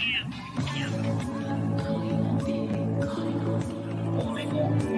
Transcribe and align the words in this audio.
Yeah, 0.00 0.24
calling 4.16 4.97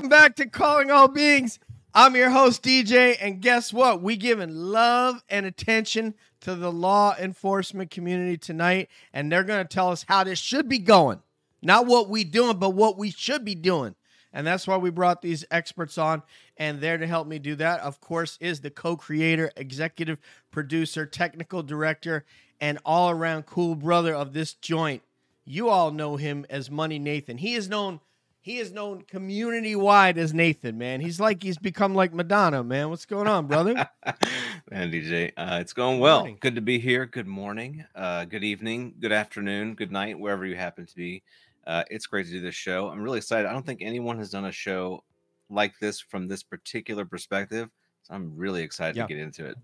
Welcome 0.00 0.18
back 0.18 0.36
to 0.36 0.46
Calling 0.46 0.90
All 0.90 1.08
Beings. 1.08 1.58
I'm 1.92 2.16
your 2.16 2.30
host, 2.30 2.62
DJ, 2.62 3.18
and 3.20 3.42
guess 3.42 3.70
what? 3.70 4.00
We 4.00 4.16
giving 4.16 4.48
love 4.48 5.22
and 5.28 5.44
attention 5.44 6.14
to 6.40 6.54
the 6.54 6.72
law 6.72 7.14
enforcement 7.18 7.90
community 7.90 8.38
tonight, 8.38 8.88
and 9.12 9.30
they're 9.30 9.44
going 9.44 9.62
to 9.62 9.68
tell 9.68 9.90
us 9.90 10.06
how 10.08 10.24
this 10.24 10.38
should 10.38 10.70
be 10.70 10.78
going. 10.78 11.20
Not 11.60 11.84
what 11.84 12.08
we 12.08 12.24
doing, 12.24 12.56
but 12.56 12.70
what 12.70 12.96
we 12.96 13.10
should 13.10 13.44
be 13.44 13.54
doing. 13.54 13.94
And 14.32 14.46
that's 14.46 14.66
why 14.66 14.78
we 14.78 14.88
brought 14.88 15.20
these 15.20 15.44
experts 15.50 15.98
on. 15.98 16.22
And 16.56 16.80
there 16.80 16.96
to 16.96 17.06
help 17.06 17.28
me 17.28 17.38
do 17.38 17.54
that, 17.56 17.80
of 17.80 18.00
course, 18.00 18.38
is 18.40 18.62
the 18.62 18.70
co 18.70 18.96
creator, 18.96 19.52
executive 19.54 20.16
producer, 20.50 21.04
technical 21.04 21.62
director, 21.62 22.24
and 22.58 22.78
all 22.86 23.10
around 23.10 23.44
cool 23.44 23.74
brother 23.74 24.14
of 24.14 24.32
this 24.32 24.54
joint. 24.54 25.02
You 25.44 25.68
all 25.68 25.90
know 25.90 26.16
him 26.16 26.46
as 26.48 26.70
Money 26.70 26.98
Nathan. 26.98 27.36
He 27.36 27.52
is 27.52 27.68
known. 27.68 28.00
He 28.42 28.56
is 28.56 28.72
known 28.72 29.02
community 29.02 29.76
wide 29.76 30.16
as 30.16 30.32
Nathan, 30.32 30.78
man. 30.78 31.00
He's 31.02 31.20
like 31.20 31.42
he's 31.42 31.58
become 31.58 31.94
like 31.94 32.14
Madonna, 32.14 32.64
man. 32.64 32.88
What's 32.88 33.04
going 33.04 33.26
on, 33.28 33.46
brother? 33.46 33.74
Man, 34.70 34.90
DJ, 34.92 35.32
uh, 35.36 35.58
it's 35.60 35.72
going 35.72 35.98
well. 35.98 36.20
Morning. 36.20 36.38
Good 36.40 36.54
to 36.54 36.60
be 36.60 36.78
here. 36.78 37.04
Good 37.06 37.26
morning, 37.26 37.84
uh, 37.94 38.24
good 38.24 38.44
evening, 38.44 38.94
good 39.00 39.10
afternoon, 39.12 39.74
good 39.74 39.90
night, 39.90 40.18
wherever 40.18 40.46
you 40.46 40.54
happen 40.56 40.86
to 40.86 40.94
be. 40.94 41.22
Uh, 41.66 41.82
it's 41.90 42.06
great 42.06 42.26
to 42.26 42.32
do 42.32 42.40
this 42.40 42.54
show. 42.54 42.88
I'm 42.88 43.02
really 43.02 43.18
excited. 43.18 43.46
I 43.48 43.52
don't 43.52 43.66
think 43.66 43.82
anyone 43.82 44.16
has 44.18 44.30
done 44.30 44.44
a 44.46 44.52
show 44.52 45.02
like 45.50 45.78
this 45.80 46.00
from 46.00 46.28
this 46.28 46.42
particular 46.42 47.04
perspective. 47.04 47.68
So 48.04 48.14
I'm 48.14 48.36
really 48.36 48.62
excited 48.62 48.96
Yeah. 48.96 49.06
to 49.06 49.08
get 49.14 49.18
into 49.22 49.46
it. 49.46 49.56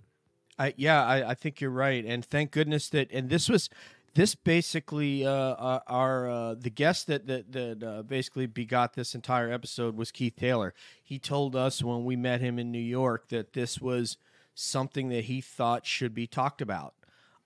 I, 0.59 0.75
yeah, 0.77 1.05
I, 1.05 1.31
I 1.31 1.35
think 1.35 1.61
you're 1.61 1.71
right, 1.71 2.05
and 2.05 2.25
thank 2.25 2.51
goodness 2.51 2.89
that. 2.91 3.11
And 3.13 3.29
this 3.31 3.49
was, 3.49 3.69
this 4.17 4.35
basically, 4.35 5.27
uh, 5.27 5.31
uh, 5.31 5.81
our 5.87 6.29
uh, 6.31 6.55
the 6.55 6.71
guest 6.71 7.07
that 7.07 7.27
that 7.27 7.53
that 7.53 7.83
uh, 7.83 8.03
basically 8.03 8.47
begot 8.47 8.95
this 8.95 9.15
entire 9.15 9.53
episode 9.53 9.95
was 9.95 10.11
Keith 10.11 10.37
Taylor. 10.37 10.73
He 11.05 11.19
told 11.19 11.55
us 11.55 11.83
when 11.83 12.05
we 12.05 12.17
met 12.17 12.41
him 12.41 12.59
in 12.59 12.73
New 12.73 12.79
York 12.79 13.29
that 13.29 13.53
this 13.53 13.79
was 13.79 14.17
something 14.55 15.11
that 15.11 15.25
he 15.27 15.43
thought 15.43 15.87
should 15.87 16.15
be 16.15 16.27
talked 16.27 16.63
about. 16.63 16.95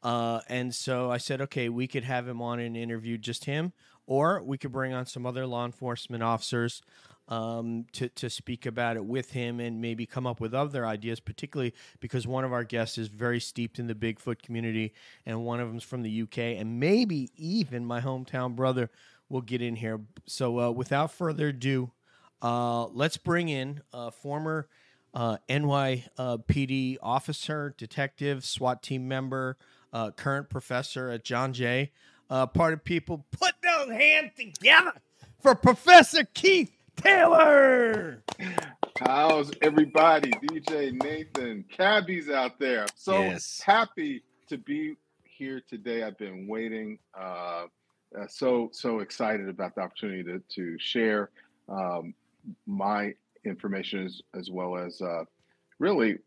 Uh, 0.03 0.41
and 0.49 0.73
so 0.73 1.11
I 1.11 1.19
said, 1.19 1.41
okay, 1.43 1.69
we 1.69 1.89
could 1.89 2.05
have 2.05 2.29
him 2.29 2.41
on 2.41 2.61
and 2.61 2.77
interview 2.77 3.19
just 3.19 3.47
him, 3.47 3.73
or 4.07 4.41
we 4.41 4.57
could 4.57 4.71
bring 4.71 4.95
on 4.95 5.07
some 5.07 5.27
other 5.27 5.47
law 5.47 5.67
enforcement 5.67 6.23
officers 6.23 6.83
um, 7.31 7.87
to 7.93 8.09
to 8.09 8.29
speak 8.29 8.67
about 8.67 8.97
it 8.97 9.05
with 9.05 9.31
him 9.31 9.61
and 9.61 9.81
maybe 9.81 10.05
come 10.05 10.27
up 10.27 10.41
with 10.41 10.53
other 10.53 10.85
ideas, 10.85 11.21
particularly 11.21 11.73
because 12.01 12.27
one 12.27 12.45
of 12.45 12.53
our 12.53 12.65
guests 12.65 12.99
is 12.99 13.09
very 13.09 13.41
steeped 13.41 13.79
in 13.79 13.87
the 13.87 13.95
Bigfoot 13.95 14.43
community, 14.43 14.93
and 15.25 15.45
one 15.45 15.61
of 15.61 15.69
them's 15.69 15.85
from 15.85 16.03
the 16.03 16.23
UK, 16.23 16.39
and 16.39 16.81
maybe 16.81 17.31
even 17.37 17.87
my 17.87 18.01
hometown 18.01 18.55
brother 18.57 18.91
will 19.29 19.41
get 19.41 19.63
in 19.63 19.77
here. 19.77 20.01
So 20.27 20.59
uh, 20.59 20.71
without 20.73 21.13
further 21.13 21.49
ado, 21.49 21.93
uh, 22.43 22.87
let's 22.87 23.17
bring 23.17 23.49
in 23.49 23.81
a 23.93 24.11
former 24.11 24.69
uh, 25.15 25.39
NYPD 25.49 26.99
officer, 27.03 27.75
detective, 27.79 28.45
SWAT 28.45 28.83
team 28.83 29.07
member, 29.07 29.57
uh, 29.93 30.11
current 30.11 30.51
professor 30.51 31.11
at 31.11 31.25
John 31.25 31.53
Jay. 31.53 31.93
Uh, 32.29 32.47
part 32.47 32.73
of 32.73 32.85
people 32.85 33.25
put 33.33 33.55
those 33.63 33.91
hands 33.91 34.33
together 34.37 34.95
for 35.41 35.55
Professor 35.55 36.25
Keith 36.33 36.71
Taylor. 37.03 38.23
How's 39.01 39.51
everybody? 39.63 40.31
DJ 40.33 40.93
Nathan, 41.03 41.65
cabbies 41.71 42.29
out 42.29 42.59
there. 42.59 42.83
I'm 42.83 42.89
so 42.95 43.23
Yes. 43.23 43.61
happy 43.65 44.23
to 44.49 44.59
be 44.59 44.97
here 45.25 45.63
today. 45.69 46.03
I've 46.03 46.19
been 46.19 46.47
waiting. 46.47 46.99
Uh, 47.19 47.67
uh, 48.19 48.27
so 48.29 48.69
so 48.73 48.99
excited 49.01 49.49
about 49.49 49.75
the 49.75 49.81
opportunity 49.83 50.23
to 50.25 50.41
to 50.57 50.79
share 50.79 51.31
um, 51.69 52.15
my 52.67 53.15
information 53.45 54.05
as 54.05 54.21
as 54.35 54.51
well 54.51 54.77
as 54.77 55.01
uh, 55.01 55.25
really 55.79 56.19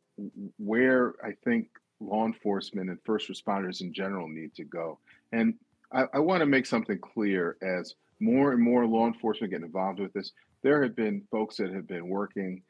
where 0.58 1.14
I 1.24 1.34
think 1.44 1.68
law 2.00 2.26
enforcement 2.26 2.90
and 2.90 3.00
first 3.06 3.30
responders 3.30 3.82
in 3.82 3.94
general 3.94 4.28
need 4.28 4.56
to 4.56 4.64
go. 4.64 5.00
And 5.32 5.56
I, 5.92 6.06
I 6.16 6.20
want 6.20 6.42
to 6.42 6.46
make 6.46 6.66
something 6.66 6.98
clear 7.00 7.58
as 7.62 7.96
more 8.20 8.52
and 8.54 8.62
more 8.62 8.86
law 8.88 9.08
enforcement 9.08 9.52
get 9.52 9.62
involved 9.62 10.00
with 10.00 10.14
this. 10.14 10.32
There 10.64 10.82
have 10.82 10.96
been 10.96 11.24
folks 11.30 11.58
that 11.58 11.74
have 11.74 11.88
been 11.88 12.08
working, 12.08 12.64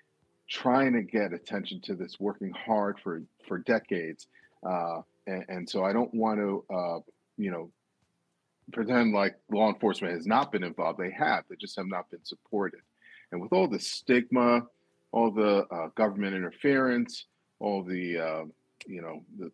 trying 0.50 0.94
to 0.94 1.04
get 1.04 1.32
attention 1.32 1.80
to 1.82 1.96
this, 1.96 2.20
working 2.20 2.52
hard 2.52 3.00
for 3.00 3.22
for 3.48 3.60
decades, 3.60 4.28
uh, 4.68 5.02
and, 5.28 5.46
and 5.48 5.70
so 5.70 5.84
I 5.84 5.94
don't 5.94 6.14
want 6.14 6.40
to, 6.40 6.66
uh, 6.74 7.00
you 7.38 7.52
know, 7.52 7.72
pretend 8.72 9.14
like 9.14 9.36
law 9.52 9.70
enforcement 9.70 10.16
has 10.16 10.26
not 10.26 10.52
been 10.52 10.64
involved. 10.64 11.00
They 11.00 11.12
have. 11.12 11.44
They 11.50 11.56
just 11.56 11.76
have 11.78 11.88
not 11.88 12.10
been 12.10 12.24
supported. 12.24 12.82
And 13.32 13.42
with 13.42 13.54
all 13.54 13.68
the 13.68 13.80
stigma, 13.80 14.64
all 15.12 15.32
the 15.32 15.66
uh, 15.72 15.88
government 15.96 16.36
interference, 16.36 17.26
all 17.60 17.84
the 17.84 18.18
uh, 18.18 18.46
you 18.88 19.02
know 19.02 19.24
the 19.38 19.52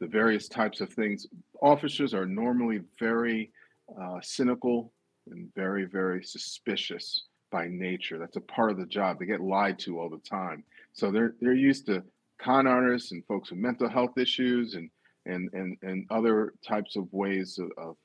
the 0.00 0.08
various 0.08 0.48
types 0.48 0.80
of 0.80 0.92
things, 0.92 1.26
officers 1.62 2.12
are 2.12 2.26
normally 2.26 2.80
very 2.98 3.52
uh, 4.00 4.18
cynical 4.20 4.92
and 5.30 5.52
very 5.54 5.84
very 5.84 6.24
suspicious 6.24 7.24
by 7.50 7.68
nature. 7.68 8.18
That's 8.18 8.36
a 8.36 8.40
part 8.40 8.70
of 8.70 8.78
the 8.78 8.86
job. 8.86 9.18
They 9.18 9.26
get 9.26 9.40
lied 9.40 9.78
to 9.80 9.98
all 9.98 10.08
the 10.08 10.18
time, 10.18 10.64
so 10.92 11.10
they're 11.10 11.34
they're 11.40 11.52
used 11.52 11.86
to 11.86 12.02
con 12.38 12.66
artists 12.66 13.12
and 13.12 13.24
folks 13.26 13.50
with 13.50 13.58
mental 13.58 13.88
health 13.88 14.16
issues 14.18 14.74
and 14.74 14.90
and 15.26 15.50
and, 15.52 15.76
and 15.82 16.06
other 16.10 16.54
types 16.66 16.96
of 16.96 17.12
ways 17.12 17.58
of, 17.58 17.70
of 17.76 17.96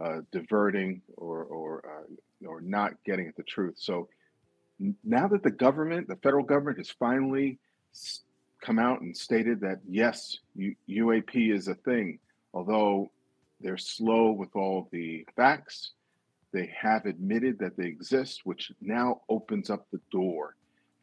uh, 0.00 0.04
uh, 0.04 0.20
diverting 0.32 1.02
or 1.16 1.44
or 1.44 1.82
uh, 1.86 2.46
or 2.48 2.60
not 2.60 2.92
getting 3.04 3.28
at 3.28 3.36
the 3.36 3.42
truth. 3.42 3.74
So 3.78 4.08
now 5.04 5.28
that 5.28 5.42
the 5.42 5.50
government, 5.50 6.08
the 6.08 6.16
federal 6.16 6.44
government, 6.44 6.78
has 6.78 6.90
finally 6.90 7.58
come 8.60 8.78
out 8.78 9.00
and 9.00 9.16
stated 9.16 9.60
that 9.60 9.80
yes, 9.88 10.38
UAP 10.88 11.54
is 11.54 11.68
a 11.68 11.74
thing, 11.74 12.18
although 12.52 13.10
they're 13.60 13.76
slow 13.78 14.32
with 14.32 14.54
all 14.56 14.88
the 14.90 15.26
facts. 15.36 15.92
They 16.54 16.72
have 16.80 17.04
admitted 17.04 17.58
that 17.58 17.76
they 17.76 17.86
exist, 17.86 18.42
which 18.44 18.70
now 18.80 19.22
opens 19.28 19.70
up 19.70 19.88
the 19.90 20.00
door 20.12 20.54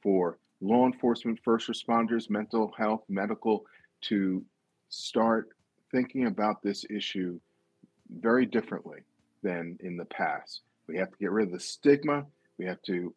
for 0.02 0.40
law 0.62 0.86
enforcement, 0.86 1.42
first 1.44 1.68
responders, 1.68 2.30
mental 2.30 2.72
health, 2.78 3.04
medical 3.10 3.66
to 4.04 4.46
start 4.88 5.50
thinking 5.92 6.26
about 6.26 6.64
this 6.64 6.86
issue 6.90 7.38
very 8.10 8.46
differently 8.46 9.00
than 9.44 9.78
in 9.82 9.98
the 9.98 10.06
past. 10.06 10.62
We 10.88 10.98
have 10.98 11.12
to 11.12 11.18
get 11.18 11.32
rid 11.32 11.48
of 11.48 11.54
the 11.54 11.60
stigma. 11.60 12.26
We 12.58 12.66
have 12.66 12.82
to 12.84 13.14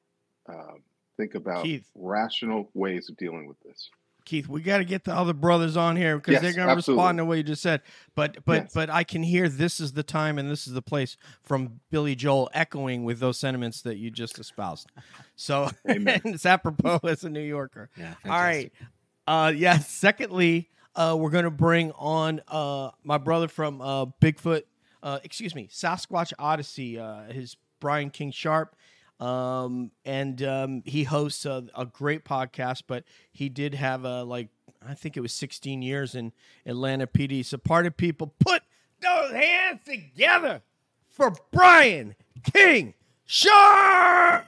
uh, 0.48 0.74
think 1.16 1.36
about 1.36 1.62
Keith. 1.62 1.88
rational 1.94 2.68
ways 2.74 3.08
of 3.08 3.16
dealing 3.16 3.46
with 3.46 3.60
this. 3.60 3.90
Keith, 4.24 4.48
we 4.48 4.62
got 4.62 4.78
to 4.78 4.84
get 4.84 5.04
the 5.04 5.14
other 5.14 5.32
brothers 5.32 5.76
on 5.76 5.96
here 5.96 6.16
because 6.16 6.32
Yes, 6.34 6.42
they're 6.42 6.52
going 6.52 6.68
to 6.68 6.74
respond 6.74 7.18
to 7.18 7.24
what 7.24 7.36
you 7.36 7.42
just 7.42 7.62
said. 7.62 7.82
But 8.14 8.44
but 8.44 8.62
Yes. 8.64 8.72
but 8.74 8.90
I 8.90 9.04
can 9.04 9.22
hear 9.22 9.48
this 9.48 9.80
is 9.80 9.92
the 9.92 10.02
time 10.02 10.38
and 10.38 10.50
this 10.50 10.66
is 10.66 10.72
the 10.72 10.82
place 10.82 11.16
from 11.42 11.80
Billy 11.90 12.14
Joel 12.14 12.50
echoing 12.54 13.04
with 13.04 13.18
those 13.20 13.38
sentiments 13.38 13.82
that 13.82 13.96
you 13.96 14.10
just 14.10 14.38
espoused. 14.38 14.90
So 15.36 15.70
Amen. 15.88 16.20
it's 16.24 16.46
apropos 16.46 17.00
as 17.04 17.24
a 17.24 17.30
New 17.30 17.40
Yorker. 17.42 17.90
Yeah. 17.96 18.14
All 18.24 18.30
right. 18.30 18.72
Uh, 19.26 19.52
yeah. 19.54 19.78
Secondly, 19.78 20.70
uh, 20.96 21.16
we're 21.18 21.30
going 21.30 21.44
to 21.44 21.50
bring 21.50 21.92
on 21.92 22.40
uh, 22.48 22.90
my 23.02 23.18
brother 23.18 23.48
from 23.48 23.80
uh, 23.80 24.06
Bigfoot, 24.22 24.62
uh, 25.02 25.18
excuse 25.24 25.54
me, 25.54 25.68
Sasquatch 25.72 26.32
Odyssey. 26.38 26.98
Uh, 26.98 27.24
his 27.24 27.56
Brian 27.80 28.10
King 28.10 28.30
Sharp. 28.30 28.74
Um, 29.20 29.90
and 30.04 30.42
um, 30.42 30.82
he 30.84 31.04
hosts 31.04 31.46
a, 31.46 31.64
a 31.76 31.86
great 31.86 32.24
podcast, 32.24 32.82
but 32.86 33.04
he 33.32 33.48
did 33.48 33.74
have 33.74 34.04
a 34.04 34.24
like 34.24 34.48
I 34.86 34.94
think 34.94 35.16
it 35.16 35.20
was 35.20 35.32
16 35.32 35.82
years 35.82 36.14
in 36.14 36.32
Atlanta 36.66 37.06
PD. 37.06 37.44
So 37.44 37.56
part 37.56 37.86
of 37.86 37.96
people 37.96 38.34
put 38.38 38.62
those 39.00 39.32
hands 39.32 39.80
together 39.84 40.62
for 41.08 41.32
Brian 41.52 42.14
King 42.52 42.94
Sharp. 43.24 44.46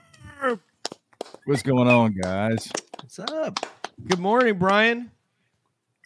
What's 1.45 1.63
going 1.63 1.89
on, 1.89 2.13
guys? 2.13 2.71
What's 3.01 3.19
up? 3.19 3.61
Good 4.07 4.19
morning, 4.19 4.59
Brian. 4.59 5.11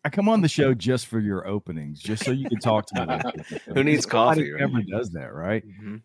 I 0.05 0.09
come 0.11 0.29
on 0.29 0.41
the 0.41 0.49
show 0.49 0.73
just 0.73 1.07
for 1.09 1.19
your 1.19 1.47
openings, 1.47 2.01
just 2.01 2.25
so 2.25 2.31
you 2.31 2.49
can 2.49 2.59
talk 2.59 2.87
to 2.87 3.07
me. 3.07 3.59
Who 3.75 3.85
needs 3.85 4.07
Nobody 4.07 4.43
coffee, 4.43 4.53
right? 4.53 4.63
Ever 4.63 4.83
does 4.83 5.11
that, 5.11 5.35
right? 5.35 5.65
Mhm. 5.67 6.03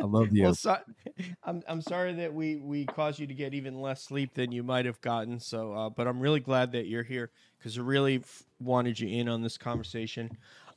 I 0.00 0.04
love 0.06 0.32
you. 0.32 0.44
well, 0.44 0.54
so, 0.54 0.78
I'm 1.44 1.62
I'm 1.68 1.82
sorry 1.82 2.14
that 2.14 2.32
we 2.32 2.56
we 2.56 2.86
caused 2.86 3.18
you 3.18 3.26
to 3.26 3.34
get 3.34 3.54
even 3.54 3.80
less 3.80 4.02
sleep 4.02 4.34
than 4.34 4.52
you 4.52 4.62
might 4.62 4.86
have 4.86 5.00
gotten. 5.00 5.38
So, 5.40 5.72
uh, 5.74 5.90
but 5.90 6.06
I'm 6.06 6.20
really 6.20 6.40
glad 6.40 6.72
that 6.72 6.86
you're 6.86 7.02
here 7.02 7.30
because 7.58 7.78
I 7.78 7.82
really 7.82 8.16
f- 8.16 8.44
wanted 8.58 8.98
you 8.98 9.08
in 9.08 9.28
on 9.28 9.42
this 9.42 9.58
conversation. 9.58 10.30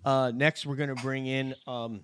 Uh, 0.04 0.32
next, 0.36 0.66
we're 0.66 0.76
going 0.76 0.94
to 0.94 1.02
bring 1.02 1.28
in 1.28 1.56
um, 1.68 2.02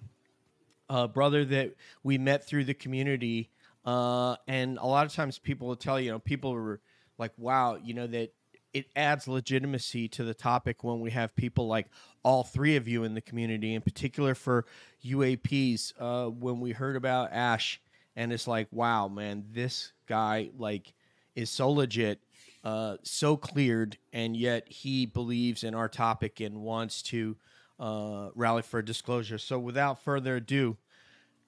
a 0.90 1.08
brother 1.08 1.44
that 1.46 1.76
we 2.04 2.18
met 2.18 2.46
through 2.48 2.66
the 2.66 2.74
community, 2.74 3.50
uh, 3.86 4.36
and 4.48 4.78
a 4.78 4.86
lot 4.86 5.06
of 5.06 5.14
times 5.14 5.38
people 5.38 5.68
will 5.68 5.76
tell 5.76 6.00
you, 6.00 6.08
you 6.08 6.12
know, 6.12 6.20
people 6.20 6.54
are 6.54 6.80
like, 7.18 7.34
"Wow, 7.38 7.76
you 7.82 7.94
know 7.94 8.08
that." 8.08 8.32
It 8.74 8.88
adds 8.96 9.28
legitimacy 9.28 10.08
to 10.10 10.24
the 10.24 10.34
topic 10.34 10.84
when 10.84 11.00
we 11.00 11.12
have 11.12 11.36
people 11.36 11.68
like 11.68 11.88
all 12.24 12.44
three 12.44 12.76
of 12.76 12.88
you 12.88 13.04
in 13.04 13.16
the 13.16 13.22
community, 13.22 13.74
in 13.74 13.82
particular 13.82 14.36
for 14.36 14.66
UAPs. 15.04 15.94
Uh, 16.00 16.30
when 16.30 16.60
we 16.60 16.72
heard 16.72 16.96
about 16.96 17.32
Ash, 17.32 17.82
and 18.16 18.32
it's 18.32 18.48
like, 18.48 18.68
wow, 18.72 19.08
man, 19.08 19.46
this 19.52 19.94
guy 20.08 20.50
like 20.58 20.94
is 21.36 21.50
so 21.50 21.70
legit, 21.72 22.22
uh, 22.64 22.98
so 23.04 23.38
cleared, 23.38 23.98
and 24.14 24.36
yet 24.36 24.68
he 24.68 25.06
believes 25.06 25.64
in 25.64 25.74
our 25.74 25.88
topic 25.90 26.40
and 26.40 26.62
wants 26.62 27.02
to 27.02 27.38
uh, 27.80 28.30
rally 28.36 28.62
for 28.62 28.82
disclosure. 28.82 29.38
So, 29.38 29.58
without 29.58 30.04
further 30.04 30.36
ado, 30.36 30.78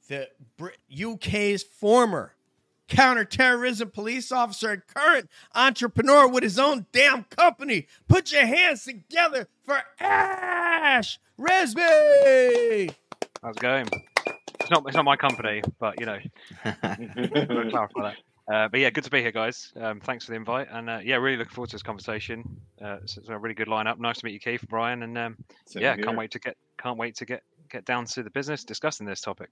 the 0.07 0.29
Brit- 0.57 0.77
UK's 0.89 1.63
former 1.63 2.35
counterterrorism 2.91 3.89
police 3.89 4.31
officer 4.31 4.71
and 4.71 4.81
current 4.85 5.29
entrepreneur 5.55 6.27
with 6.27 6.43
his 6.43 6.59
own 6.59 6.85
damn 6.91 7.23
company. 7.23 7.87
Put 8.07 8.31
your 8.31 8.45
hands 8.45 8.83
together 8.83 9.47
for 9.63 9.81
Ash 9.99 11.17
Resby. 11.39 12.93
How's 13.41 13.55
it 13.55 13.61
going? 13.61 13.87
It's 14.59 14.69
not 14.69 14.83
it's 14.85 14.95
not 14.95 15.05
my 15.05 15.15
company, 15.15 15.61
but 15.79 15.99
you 15.99 16.05
know, 16.05 16.19
clarify 16.63 18.01
that. 18.01 18.15
Uh, 18.51 18.67
but 18.67 18.81
yeah, 18.81 18.89
good 18.89 19.05
to 19.05 19.09
be 19.09 19.21
here, 19.21 19.31
guys. 19.31 19.71
Um, 19.79 20.01
thanks 20.01 20.25
for 20.25 20.31
the 20.31 20.35
invite, 20.35 20.67
and 20.69 20.89
uh, 20.89 20.99
yeah, 21.01 21.15
really 21.15 21.37
looking 21.37 21.53
forward 21.53 21.69
to 21.69 21.75
this 21.75 21.83
conversation. 21.83 22.43
Uh, 22.83 22.97
it's, 23.01 23.15
it's 23.15 23.29
a 23.29 23.37
really 23.37 23.55
good 23.55 23.69
lineup. 23.69 23.99
Nice 23.99 24.17
to 24.19 24.25
meet 24.25 24.33
you, 24.33 24.39
Keith, 24.39 24.65
Brian, 24.67 25.03
and 25.03 25.17
um, 25.17 25.37
yeah, 25.73 25.95
here. 25.95 26.03
can't 26.03 26.17
wait 26.17 26.31
to 26.31 26.39
get 26.39 26.57
can't 26.77 26.97
wait 26.97 27.15
to 27.15 27.25
get 27.25 27.43
get 27.69 27.85
down 27.85 28.05
to 28.05 28.23
the 28.23 28.29
business 28.29 28.65
discussing 28.65 29.05
this 29.05 29.21
topic. 29.21 29.49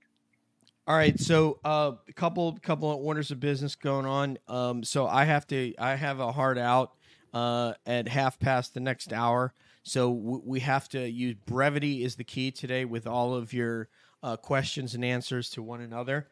All 0.89 0.95
right, 0.95 1.19
so 1.19 1.59
uh, 1.63 1.91
a 2.07 2.13
couple 2.13 2.57
couple 2.63 2.89
of 2.89 2.97
orders 2.97 3.29
of 3.29 3.39
business 3.39 3.75
going 3.75 4.07
on. 4.07 4.39
Um, 4.47 4.83
so 4.83 5.05
I 5.05 5.25
have 5.25 5.45
to 5.49 5.75
I 5.77 5.93
have 5.93 6.19
a 6.19 6.31
hard 6.31 6.57
out 6.57 6.93
uh, 7.31 7.73
at 7.85 8.07
half 8.07 8.39
past 8.39 8.73
the 8.73 8.79
next 8.79 9.13
hour. 9.13 9.53
So 9.83 10.11
w- 10.11 10.41
we 10.43 10.61
have 10.61 10.89
to 10.89 11.07
use 11.07 11.35
brevity 11.45 12.03
is 12.03 12.15
the 12.15 12.23
key 12.23 12.49
today 12.49 12.85
with 12.85 13.05
all 13.05 13.35
of 13.35 13.53
your 13.53 13.87
uh, 14.23 14.37
questions 14.37 14.95
and 14.95 15.05
answers 15.05 15.51
to 15.51 15.61
one 15.61 15.81
another. 15.81 16.27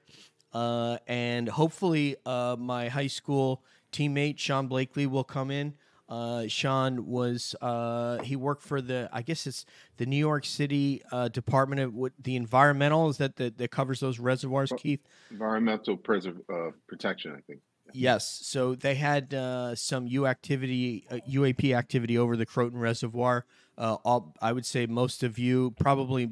Uh, 0.52 0.98
and 1.06 1.48
hopefully, 1.48 2.16
uh, 2.26 2.56
my 2.58 2.90
high 2.90 3.06
school 3.06 3.64
teammate 3.92 4.40
Sean 4.40 4.66
Blakely 4.66 5.06
will 5.06 5.24
come 5.24 5.52
in. 5.52 5.76
Uh, 6.10 6.48
Sean 6.48 7.06
was 7.06 7.54
uh, 7.62 8.20
he 8.24 8.36
worked 8.36 8.64
for 8.64 8.82
the 8.82 9.10
I 9.12 9.22
guess 9.22 9.46
it's 9.46 9.66
the 9.98 10.06
New 10.06 10.18
York 10.18 10.46
City 10.46 11.02
uh, 11.12 11.28
Department 11.28 11.82
of 11.82 11.94
what, 11.94 12.14
the 12.22 12.36
environmental 12.36 13.10
is 13.10 13.18
that 13.18 13.36
the, 13.36 13.54
that 13.58 13.72
covers 13.72 14.00
those 14.00 14.18
reservoirs, 14.18 14.72
Keith. 14.78 15.02
Environmental 15.32 15.98
preserv- 15.98 16.42
uh, 16.50 16.72
protection, 16.88 17.34
I 17.38 17.42
think. 17.42 17.60
Yes, 17.94 18.42
so 18.44 18.76
they 18.76 18.96
had 18.96 19.34
uh, 19.34 19.76
some 19.76 20.08
U 20.08 20.28
activity, 20.28 21.06
uh, 21.10 21.20
UAP 21.30 21.76
activity 21.76 22.18
over 22.18 22.36
the 22.36 22.46
Croton 22.46 22.80
Reservoir. 22.80 23.46
Uh, 23.78 23.98
all, 24.04 24.36
I 24.42 24.52
would 24.52 24.66
say 24.66 24.86
most 24.86 25.24
of 25.24 25.38
you, 25.38 25.72
probably 25.80 26.30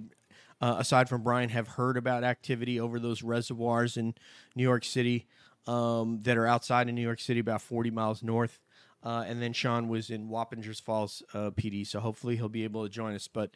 uh, 0.62 0.76
aside 0.80 1.10
from 1.10 1.24
Brian, 1.24 1.50
have 1.50 1.70
heard 1.70 1.98
about 1.98 2.24
activity 2.24 2.80
over 2.80 3.00
those 3.00 3.24
reservoirs 3.24 3.98
in 3.98 4.16
New 4.56 4.64
York 4.64 4.84
City 4.84 5.28
um, 5.68 6.20
that 6.24 6.38
are 6.38 6.48
outside 6.48 6.90
of 6.90 6.96
New 6.96 7.02
York 7.02 7.20
City, 7.20 7.40
about 7.40 7.62
40 7.62 7.92
miles 7.92 8.24
north. 8.24 8.60
Uh, 9.06 9.24
and 9.28 9.42
then 9.42 9.54
Sean 9.54 9.88
was 9.88 10.10
in 10.10 10.30
Wappingers 10.30 10.82
Falls 10.82 11.22
uh, 11.34 11.52
PD, 11.52 11.86
so 11.86 12.00
hopefully 12.00 12.36
he'll 12.36 12.50
be 12.50 12.64
able 12.64 12.84
to 12.84 12.90
join 12.90 13.14
us. 13.14 13.28
But 13.28 13.52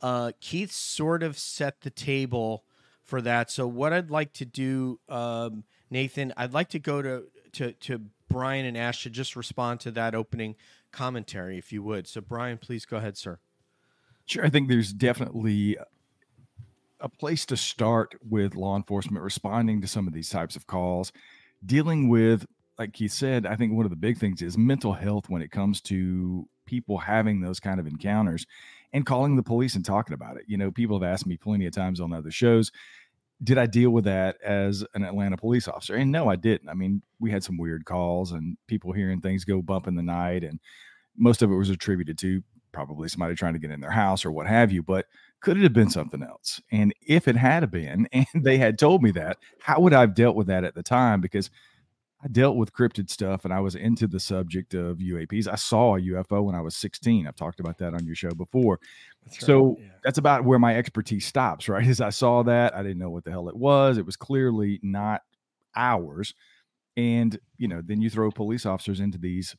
uh, 0.00 0.32
Keith 0.40 0.72
sort 0.72 1.22
of 1.22 1.38
set 1.38 1.82
the 1.82 1.90
table 1.90 2.64
for 3.02 3.20
that. 3.20 3.50
So 3.50 3.66
what 3.66 3.92
I'd 3.92 4.10
like 4.10 4.32
to 4.34 4.46
do, 4.46 4.98
um, 5.10 5.64
Nathan, 5.90 6.32
I'd 6.36 6.54
like 6.54 6.70
to 6.70 6.78
go 6.78 7.02
to 7.02 7.24
to 7.52 7.72
to 7.72 8.00
Brian 8.28 8.64
and 8.64 8.76
Ash 8.78 9.02
to 9.02 9.10
just 9.10 9.36
respond 9.36 9.80
to 9.80 9.90
that 9.92 10.14
opening 10.14 10.56
commentary, 10.90 11.58
if 11.58 11.72
you 11.72 11.82
would. 11.82 12.08
So 12.08 12.20
Brian, 12.22 12.56
please 12.56 12.86
go 12.86 12.96
ahead, 12.96 13.18
sir. 13.18 13.38
Sure. 14.26 14.44
I 14.44 14.48
think 14.48 14.68
there's 14.68 14.92
definitely 14.92 15.76
a 16.98 17.08
place 17.10 17.44
to 17.46 17.56
start 17.56 18.16
with 18.26 18.54
law 18.54 18.74
enforcement 18.74 19.22
responding 19.22 19.82
to 19.82 19.86
some 19.86 20.06
of 20.06 20.14
these 20.14 20.30
types 20.30 20.56
of 20.56 20.66
calls, 20.66 21.12
dealing 21.64 22.08
with, 22.08 22.46
like 22.78 22.96
he 22.96 23.08
said, 23.08 23.46
I 23.46 23.56
think 23.56 23.72
one 23.72 23.86
of 23.86 23.90
the 23.90 23.96
big 23.96 24.18
things 24.18 24.42
is 24.42 24.58
mental 24.58 24.92
health 24.92 25.28
when 25.28 25.42
it 25.42 25.50
comes 25.50 25.80
to 25.82 26.48
people 26.66 26.98
having 26.98 27.40
those 27.40 27.60
kind 27.60 27.78
of 27.78 27.86
encounters 27.86 28.46
and 28.92 29.06
calling 29.06 29.36
the 29.36 29.42
police 29.42 29.74
and 29.74 29.84
talking 29.84 30.14
about 30.14 30.36
it. 30.36 30.44
You 30.46 30.56
know, 30.56 30.70
people 30.70 30.98
have 30.98 31.08
asked 31.08 31.26
me 31.26 31.36
plenty 31.36 31.66
of 31.66 31.72
times 31.72 32.00
on 32.00 32.12
other 32.12 32.30
shows, 32.30 32.72
did 33.42 33.58
I 33.58 33.66
deal 33.66 33.90
with 33.90 34.04
that 34.04 34.40
as 34.42 34.84
an 34.94 35.04
Atlanta 35.04 35.36
police 35.36 35.68
officer? 35.68 35.94
And 35.96 36.10
no, 36.10 36.28
I 36.28 36.36
didn't. 36.36 36.68
I 36.68 36.74
mean, 36.74 37.02
we 37.18 37.30
had 37.30 37.44
some 37.44 37.58
weird 37.58 37.84
calls 37.84 38.32
and 38.32 38.56
people 38.66 38.92
hearing 38.92 39.20
things 39.20 39.44
go 39.44 39.60
bump 39.60 39.86
in 39.86 39.96
the 39.96 40.02
night, 40.02 40.44
and 40.44 40.60
most 41.16 41.42
of 41.42 41.50
it 41.50 41.56
was 41.56 41.70
attributed 41.70 42.18
to 42.18 42.42
probably 42.72 43.08
somebody 43.08 43.34
trying 43.34 43.52
to 43.52 43.58
get 43.58 43.70
in 43.70 43.80
their 43.80 43.90
house 43.90 44.24
or 44.24 44.32
what 44.32 44.46
have 44.46 44.72
you. 44.72 44.82
But 44.82 45.06
could 45.40 45.56
it 45.56 45.62
have 45.62 45.72
been 45.72 45.90
something 45.90 46.22
else? 46.22 46.60
And 46.72 46.94
if 47.06 47.28
it 47.28 47.36
had 47.36 47.70
been, 47.70 48.08
and 48.12 48.26
they 48.34 48.56
had 48.56 48.78
told 48.78 49.02
me 49.02 49.10
that, 49.12 49.38
how 49.60 49.80
would 49.80 49.92
I 49.92 50.00
have 50.00 50.14
dealt 50.14 50.36
with 50.36 50.46
that 50.46 50.64
at 50.64 50.74
the 50.74 50.82
time? 50.82 51.20
Because 51.20 51.50
I 52.24 52.28
dealt 52.28 52.56
with 52.56 52.72
cryptid 52.72 53.10
stuff 53.10 53.44
and 53.44 53.52
I 53.52 53.60
was 53.60 53.74
into 53.74 54.06
the 54.06 54.18
subject 54.18 54.72
of 54.72 54.96
UAPs. 54.96 55.46
I 55.46 55.56
saw 55.56 55.96
a 55.96 56.00
UFO 56.00 56.44
when 56.44 56.54
I 56.54 56.62
was 56.62 56.74
16. 56.74 57.26
I've 57.26 57.36
talked 57.36 57.60
about 57.60 57.76
that 57.78 57.92
on 57.92 58.06
your 58.06 58.14
show 58.14 58.30
before. 58.30 58.80
so 59.30 59.76
that's 60.02 60.16
about 60.16 60.44
where 60.44 60.58
my 60.58 60.74
expertise 60.74 61.26
stops, 61.26 61.68
right? 61.68 61.86
As 61.86 62.00
I 62.00 62.10
saw 62.10 62.42
that, 62.44 62.74
I 62.74 62.82
didn't 62.82 62.98
know 62.98 63.10
what 63.10 63.24
the 63.24 63.30
hell 63.30 63.48
it 63.48 63.56
was. 63.56 63.98
It 63.98 64.06
was 64.06 64.16
clearly 64.16 64.80
not 64.82 65.20
ours. 65.76 66.32
And, 66.96 67.38
you 67.58 67.68
know, 67.68 67.82
then 67.84 68.00
you 68.00 68.08
throw 68.08 68.30
police 68.30 68.64
officers 68.64 69.00
into 69.00 69.18
these 69.18 69.54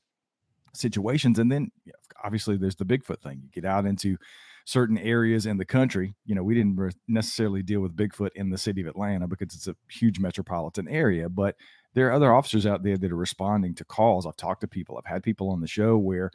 situations. 0.74 1.38
And 1.38 1.52
then 1.52 1.72
yeah, 1.86 1.94
obviously 2.24 2.58
there's 2.58 2.78
the 2.78 2.86
Bigfoot 2.86 3.22
thing. 3.22 3.42
You 3.44 3.50
get 3.62 3.70
out 3.70 3.86
into 3.86 4.18
certain 4.66 4.98
areas 4.98 5.46
in 5.46 5.58
the 5.58 5.66
country. 5.66 6.16
You 6.26 6.34
know, 6.34 6.42
we 6.42 6.56
didn't 6.56 6.96
necessarily 7.08 7.62
deal 7.62 7.82
with 7.82 7.96
Bigfoot 7.96 8.32
in 8.34 8.50
the 8.50 8.58
city 8.58 8.82
of 8.82 8.88
Atlanta 8.88 9.28
because 9.28 9.54
it's 9.54 9.68
a 9.68 9.76
huge 9.88 10.20
metropolitan 10.20 10.88
area, 10.88 11.30
but 11.30 11.56
there 11.96 12.10
are 12.10 12.12
other 12.12 12.34
officers 12.34 12.66
out 12.66 12.84
there 12.84 12.98
that 12.98 13.12
are 13.12 13.16
responding 13.16 13.74
to 13.76 13.86
calls. 13.86 14.26
I've 14.28 14.38
talked 14.38 14.62
to 14.62 14.68
people, 14.68 14.98
I've 14.98 15.12
had 15.12 15.24
people 15.24 15.50
on 15.50 15.62
the 15.62 15.68
show 15.68 15.98
where 15.98 16.30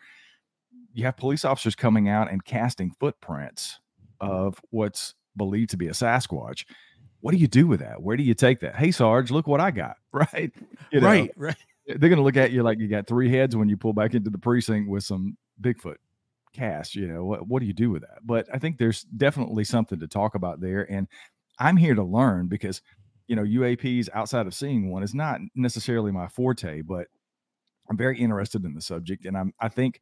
you 0.92 1.04
have 1.04 1.16
police 1.16 1.44
officers 1.44 1.76
coming 1.76 2.08
out 2.08 2.30
and 2.30 2.44
casting 2.44 2.90
footprints 2.98 3.78
of 4.20 4.60
what's 4.70 5.14
believed 5.36 5.70
to 5.70 5.76
be 5.76 5.86
a 5.86 5.92
Sasquatch. 5.92 6.64
What 7.20 7.32
do 7.32 7.36
you 7.36 7.46
do 7.46 7.66
with 7.66 7.80
that? 7.80 8.02
Where 8.02 8.16
do 8.16 8.22
you 8.22 8.34
take 8.34 8.60
that? 8.60 8.74
Hey, 8.74 8.90
Sarge, 8.90 9.30
look 9.30 9.46
what 9.46 9.60
I 9.60 9.70
got. 9.70 9.96
Right. 10.12 10.50
You 10.90 11.00
know, 11.00 11.06
right, 11.06 11.30
right. 11.36 11.56
they're 11.86 12.08
going 12.08 12.16
to 12.16 12.22
look 12.22 12.36
at 12.36 12.50
you 12.50 12.64
like 12.64 12.80
you 12.80 12.88
got 12.88 13.06
three 13.06 13.30
heads 13.30 13.54
when 13.54 13.68
you 13.68 13.76
pull 13.76 13.92
back 13.92 14.14
into 14.14 14.28
the 14.28 14.38
precinct 14.38 14.88
with 14.90 15.04
some 15.04 15.36
Bigfoot 15.60 15.98
cast. 16.52 16.96
You 16.96 17.06
know, 17.06 17.24
what, 17.24 17.46
what 17.46 17.60
do 17.60 17.66
you 17.66 17.72
do 17.72 17.90
with 17.90 18.02
that? 18.02 18.18
But 18.24 18.48
I 18.52 18.58
think 18.58 18.76
there's 18.76 19.02
definitely 19.02 19.62
something 19.62 20.00
to 20.00 20.08
talk 20.08 20.34
about 20.34 20.60
there. 20.60 20.90
And 20.90 21.06
I'm 21.60 21.76
here 21.76 21.94
to 21.94 22.02
learn 22.02 22.48
because, 22.48 22.82
you 23.30 23.36
know, 23.36 23.44
UAPs 23.44 24.08
outside 24.12 24.48
of 24.48 24.54
seeing 24.54 24.90
one 24.90 25.04
is 25.04 25.14
not 25.14 25.40
necessarily 25.54 26.10
my 26.10 26.26
forte, 26.26 26.82
but 26.82 27.06
I'm 27.88 27.96
very 27.96 28.18
interested 28.18 28.64
in 28.64 28.74
the 28.74 28.80
subject. 28.80 29.24
And 29.24 29.38
I'm, 29.38 29.52
I 29.60 29.68
think 29.68 30.00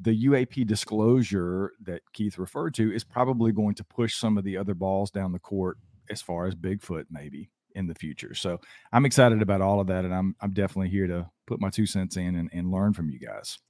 the 0.00 0.26
UAP 0.26 0.66
disclosure 0.66 1.70
that 1.84 2.02
Keith 2.12 2.38
referred 2.38 2.74
to 2.74 2.92
is 2.92 3.04
probably 3.04 3.52
going 3.52 3.76
to 3.76 3.84
push 3.84 4.16
some 4.16 4.36
of 4.36 4.42
the 4.42 4.56
other 4.56 4.74
balls 4.74 5.12
down 5.12 5.30
the 5.30 5.38
court 5.38 5.78
as 6.10 6.20
far 6.20 6.48
as 6.48 6.56
Bigfoot, 6.56 7.04
maybe 7.08 7.50
in 7.76 7.86
the 7.86 7.94
future. 7.94 8.34
So 8.34 8.58
I'm 8.92 9.06
excited 9.06 9.42
about 9.42 9.60
all 9.60 9.78
of 9.78 9.86
that. 9.86 10.04
And 10.04 10.12
I'm, 10.12 10.34
I'm 10.40 10.52
definitely 10.52 10.90
here 10.90 11.06
to 11.06 11.30
put 11.46 11.60
my 11.60 11.70
two 11.70 11.86
cents 11.86 12.16
in 12.16 12.34
and, 12.34 12.50
and 12.52 12.72
learn 12.72 12.94
from 12.94 13.10
you 13.10 13.20
guys. 13.20 13.60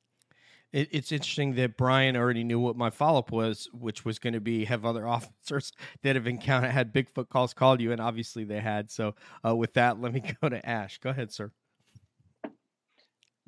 It, 0.73 0.89
it's 0.91 1.13
interesting 1.13 1.55
that 1.55 1.77
Brian 1.77 2.17
already 2.17 2.45
knew 2.45 2.61
what 2.61 2.77
my 2.77 2.91
follow 2.91 3.19
up 3.19 3.33
was, 3.33 3.69
which 3.73 4.05
was 4.05 4.19
going 4.19 4.35
to 4.35 4.41
be 4.41 4.65
have 4.65 4.85
other 4.85 5.07
officers 5.09 5.73
that 6.03 6.17
have 6.17 6.27
encountered 6.27 6.71
had 6.71 6.93
Bigfoot 6.93 7.29
calls 7.29 7.55
called 7.55 7.81
you, 7.81 7.93
and 7.93 8.01
obviously 8.01 8.45
they 8.45 8.61
had. 8.61 8.91
So 8.91 9.15
uh, 9.47 9.55
with 9.55 9.73
that, 9.75 10.01
let 10.01 10.13
me 10.13 10.21
go 10.41 10.49
to 10.49 10.69
Ash. 10.69 10.99
Go 10.99 11.11
ahead, 11.11 11.33
sir. 11.33 11.51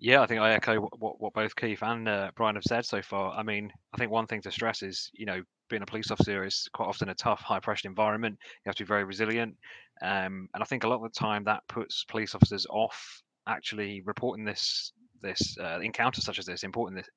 Yeah, 0.00 0.22
I 0.22 0.26
think 0.26 0.40
I 0.40 0.52
echo 0.52 0.80
what, 0.98 1.20
what, 1.20 1.34
both 1.34 1.56
Keith 1.56 1.82
and 1.82 2.08
uh, 2.08 2.30
Brian 2.36 2.54
have 2.54 2.62
said 2.62 2.86
so 2.86 3.02
far. 3.02 3.32
I 3.32 3.42
mean, 3.42 3.72
I 3.92 3.96
think 3.98 4.12
one 4.12 4.28
thing 4.28 4.40
to 4.42 4.52
stress 4.52 4.82
is, 4.82 5.10
you 5.12 5.26
know, 5.26 5.42
being 5.68 5.82
a 5.82 5.86
police 5.86 6.12
officer 6.12 6.44
is 6.44 6.68
quite 6.72 6.86
often 6.86 7.08
a 7.08 7.14
tough, 7.16 7.40
high 7.40 7.58
pressure 7.58 7.88
environment. 7.88 8.38
You 8.40 8.68
have 8.68 8.76
to 8.76 8.84
be 8.84 8.88
very 8.88 9.02
resilient. 9.02 9.56
Um, 10.00 10.48
and 10.54 10.62
I 10.62 10.64
think 10.64 10.84
a 10.84 10.88
lot 10.88 11.04
of 11.04 11.12
the 11.12 11.18
time 11.18 11.42
that 11.44 11.64
puts 11.68 12.04
police 12.04 12.36
officers 12.36 12.64
off 12.70 13.22
actually 13.48 14.02
reporting 14.02 14.44
this 14.44 14.92
this 15.22 15.56
uh, 15.60 15.80
encounter 15.80 16.20
such 16.20 16.38
as 16.38 16.46
this, 16.46 16.62
important 16.62 16.98
this, 16.98 17.08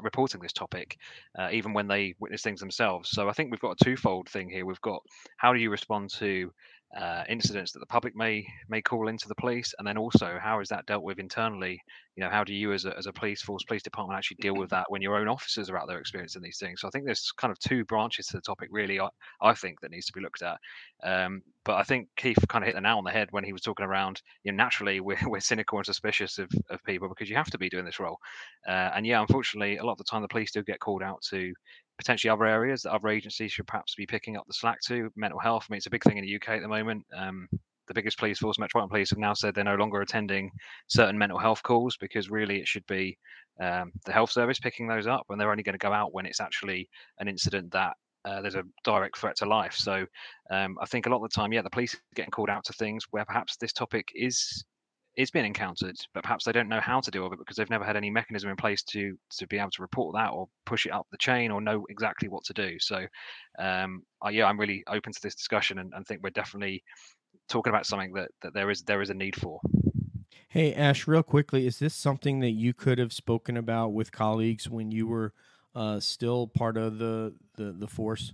reporting 0.00 0.40
this 0.40 0.52
topic, 0.52 0.96
uh, 1.38 1.48
even 1.52 1.72
when 1.72 1.86
they 1.86 2.14
witness 2.18 2.42
things 2.42 2.60
themselves. 2.60 3.10
So 3.10 3.28
I 3.28 3.32
think 3.32 3.50
we've 3.50 3.60
got 3.60 3.76
a 3.80 3.84
twofold 3.84 4.28
thing 4.28 4.48
here. 4.48 4.66
We've 4.66 4.80
got 4.80 5.02
how 5.36 5.52
do 5.52 5.58
you 5.58 5.70
respond 5.70 6.10
to 6.18 6.52
uh, 6.94 7.24
incidents 7.28 7.72
that 7.72 7.80
the 7.80 7.86
public 7.86 8.14
may 8.14 8.46
may 8.68 8.80
call 8.80 9.08
into 9.08 9.28
the 9.28 9.34
police, 9.34 9.74
and 9.78 9.86
then 9.86 9.98
also 9.98 10.38
how 10.40 10.60
is 10.60 10.68
that 10.68 10.86
dealt 10.86 11.02
with 11.02 11.18
internally? 11.18 11.80
You 12.14 12.24
know, 12.24 12.30
how 12.30 12.44
do 12.44 12.54
you 12.54 12.72
as 12.72 12.84
a, 12.86 12.96
as 12.96 13.06
a 13.06 13.12
police 13.12 13.42
force, 13.42 13.64
police 13.64 13.82
department 13.82 14.16
actually 14.16 14.38
deal 14.40 14.54
with 14.54 14.70
that 14.70 14.86
when 14.88 15.02
your 15.02 15.16
own 15.16 15.28
officers 15.28 15.68
are 15.68 15.76
out 15.76 15.88
there 15.88 15.98
experiencing 15.98 16.42
these 16.42 16.58
things? 16.58 16.80
So 16.80 16.88
I 16.88 16.90
think 16.90 17.04
there's 17.04 17.32
kind 17.36 17.50
of 17.50 17.58
two 17.58 17.84
branches 17.84 18.26
to 18.28 18.36
the 18.36 18.42
topic, 18.42 18.68
really. 18.70 19.00
I, 19.00 19.08
I 19.42 19.52
think 19.52 19.80
that 19.80 19.90
needs 19.90 20.06
to 20.06 20.12
be 20.12 20.20
looked 20.20 20.42
at. 20.42 20.58
Um, 21.02 21.42
but 21.64 21.76
I 21.76 21.82
think 21.82 22.08
Keith 22.16 22.38
kind 22.48 22.62
of 22.62 22.66
hit 22.66 22.76
the 22.76 22.80
nail 22.80 22.98
on 22.98 23.04
the 23.04 23.10
head 23.10 23.28
when 23.32 23.44
he 23.44 23.52
was 23.52 23.62
talking 23.62 23.84
around. 23.84 24.22
You 24.44 24.52
know, 24.52 24.56
naturally 24.56 25.00
we're 25.00 25.18
we're 25.26 25.40
cynical 25.40 25.78
and 25.78 25.86
suspicious 25.86 26.38
of, 26.38 26.50
of 26.70 26.82
people 26.84 27.08
because 27.08 27.28
you 27.28 27.36
have 27.36 27.50
to 27.50 27.58
be 27.58 27.68
doing 27.68 27.84
this 27.84 28.00
role. 28.00 28.18
Uh, 28.66 28.90
and 28.94 29.04
yeah, 29.06 29.20
unfortunately, 29.20 29.76
a 29.78 29.84
lot 29.84 29.92
of 29.92 29.98
the 29.98 30.04
time 30.04 30.22
the 30.22 30.28
police 30.28 30.52
do 30.52 30.62
get 30.62 30.80
called 30.80 31.02
out 31.02 31.20
to 31.30 31.52
potentially 31.98 32.30
other 32.30 32.46
areas 32.46 32.82
that 32.82 32.92
other 32.92 33.08
agencies 33.08 33.52
should 33.52 33.66
perhaps 33.66 33.94
be 33.94 34.06
picking 34.06 34.36
up 34.36 34.46
the 34.46 34.54
slack 34.54 34.80
to. 34.86 35.10
Mental 35.16 35.38
health, 35.38 35.66
I 35.68 35.72
mean, 35.72 35.78
it's 35.78 35.86
a 35.86 35.90
big 35.90 36.04
thing 36.04 36.18
in 36.18 36.24
the 36.24 36.36
UK 36.36 36.50
at 36.50 36.62
the 36.62 36.68
moment. 36.68 37.04
Um, 37.16 37.48
the 37.88 37.94
biggest 37.94 38.18
police 38.18 38.38
force, 38.38 38.58
Metropolitan 38.58 38.90
Police, 38.90 39.10
have 39.10 39.18
now 39.18 39.34
said 39.34 39.54
they're 39.54 39.64
no 39.64 39.76
longer 39.76 40.00
attending 40.00 40.50
certain 40.88 41.16
mental 41.16 41.38
health 41.38 41.62
calls 41.62 41.96
because 41.96 42.30
really 42.30 42.58
it 42.58 42.66
should 42.66 42.86
be 42.86 43.16
um, 43.60 43.92
the 44.04 44.12
health 44.12 44.30
service 44.30 44.58
picking 44.58 44.88
those 44.88 45.06
up, 45.06 45.24
and 45.30 45.40
they're 45.40 45.50
only 45.50 45.62
going 45.62 45.78
to 45.78 45.78
go 45.78 45.92
out 45.92 46.12
when 46.12 46.26
it's 46.26 46.40
actually 46.40 46.88
an 47.18 47.28
incident 47.28 47.70
that 47.72 47.94
uh, 48.24 48.42
there's 48.42 48.56
a 48.56 48.64
direct 48.84 49.16
threat 49.16 49.36
to 49.36 49.46
life. 49.46 49.74
So 49.74 50.04
um, 50.50 50.76
I 50.80 50.86
think 50.86 51.06
a 51.06 51.10
lot 51.10 51.22
of 51.24 51.30
the 51.30 51.34
time, 51.34 51.52
yeah, 51.52 51.62
the 51.62 51.70
police 51.70 51.94
are 51.94 52.00
getting 52.14 52.32
called 52.32 52.50
out 52.50 52.64
to 52.64 52.72
things 52.72 53.04
where 53.10 53.24
perhaps 53.24 53.56
this 53.56 53.72
topic 53.72 54.10
is 54.14 54.64
is 55.16 55.30
being 55.30 55.46
encountered, 55.46 55.96
but 56.12 56.22
perhaps 56.22 56.44
they 56.44 56.52
don't 56.52 56.68
know 56.68 56.80
how 56.80 57.00
to 57.00 57.10
deal 57.10 57.24
with 57.24 57.32
it 57.32 57.38
because 57.38 57.56
they've 57.56 57.70
never 57.70 57.84
had 57.84 57.96
any 57.96 58.10
mechanism 58.10 58.50
in 58.50 58.56
place 58.56 58.82
to 58.82 59.16
to 59.30 59.46
be 59.46 59.58
able 59.58 59.70
to 59.70 59.82
report 59.82 60.14
that 60.14 60.30
or 60.30 60.48
push 60.64 60.86
it 60.86 60.92
up 60.92 61.06
the 61.10 61.18
chain 61.18 61.50
or 61.50 61.60
know 61.60 61.84
exactly 61.88 62.28
what 62.28 62.44
to 62.44 62.52
do. 62.52 62.76
So, 62.78 63.06
um, 63.58 64.02
uh, 64.24 64.28
yeah, 64.28 64.46
I'm 64.46 64.60
really 64.60 64.84
open 64.88 65.12
to 65.12 65.22
this 65.22 65.34
discussion 65.34 65.78
and, 65.78 65.92
and 65.94 66.06
think 66.06 66.22
we're 66.22 66.30
definitely 66.30 66.82
talking 67.48 67.70
about 67.70 67.86
something 67.86 68.12
that 68.12 68.30
that 68.42 68.54
there 68.54 68.70
is 68.70 68.82
there 68.82 69.02
is 69.02 69.10
a 69.10 69.14
need 69.14 69.36
for. 69.36 69.60
Hey 70.48 70.74
Ash, 70.74 71.06
real 71.06 71.22
quickly, 71.22 71.66
is 71.66 71.78
this 71.78 71.94
something 71.94 72.40
that 72.40 72.52
you 72.52 72.72
could 72.74 72.98
have 72.98 73.12
spoken 73.12 73.56
about 73.56 73.92
with 73.92 74.12
colleagues 74.12 74.68
when 74.68 74.90
you 74.90 75.06
were 75.06 75.32
uh, 75.74 76.00
still 76.00 76.46
part 76.46 76.76
of 76.76 76.98
the 76.98 77.34
the, 77.56 77.72
the 77.72 77.88
force? 77.88 78.32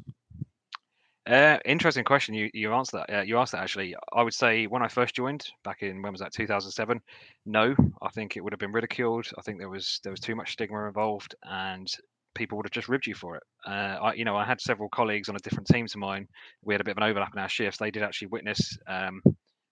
Uh, 1.25 1.59
interesting 1.65 2.05
question. 2.05 2.35
You 2.35 2.51
you 2.53 2.73
answer 2.75 2.97
that. 2.99 3.19
Uh, 3.19 3.23
you 3.23 3.39
asked 3.39 3.53
that 3.53 3.63
actually. 3.63 3.95
I 4.13 4.23
would 4.23 4.35
say 4.35 4.67
when 4.67 4.83
I 4.83 4.89
first 4.89 5.15
joined 5.15 5.47
back 5.63 5.83
in 5.83 6.03
when 6.03 6.13
was 6.13 6.21
that 6.21 6.33
2007? 6.33 7.01
No, 7.47 7.77
I 8.03 8.09
think 8.11 8.37
it 8.37 8.41
would 8.43 8.53
have 8.53 8.59
been 8.59 8.73
ridiculed. 8.73 9.29
I 9.39 9.43
think 9.43 9.59
there 9.59 9.69
was 9.69 10.01
there 10.03 10.11
was 10.11 10.19
too 10.21 10.35
much 10.35 10.53
stigma 10.53 10.87
involved, 10.87 11.37
and 11.45 11.89
people 12.35 12.57
would 12.57 12.67
have 12.67 12.73
just 12.73 12.89
ribbed 12.89 13.07
you 13.07 13.15
for 13.15 13.37
it. 13.37 13.43
Uh, 13.65 13.99
I 14.03 14.15
you 14.15 14.25
know 14.25 14.37
I 14.37 14.45
had 14.45 14.61
several 14.61 14.89
colleagues 14.89 15.29
on 15.29 15.37
a 15.37 15.41
different 15.41 15.69
team 15.69 15.87
to 15.87 15.99
mine. 15.99 16.27
We 16.63 16.75
had 16.75 16.81
a 16.81 16.85
bit 16.85 16.93
of 16.93 16.97
an 16.99 17.05
overlap 17.09 17.35
in 17.35 17.41
our 17.41 17.49
shifts. 17.49 17.79
They 17.79 17.93
did 17.93 18.03
actually 18.03 18.29
witness 18.29 18.77
um, 18.89 19.23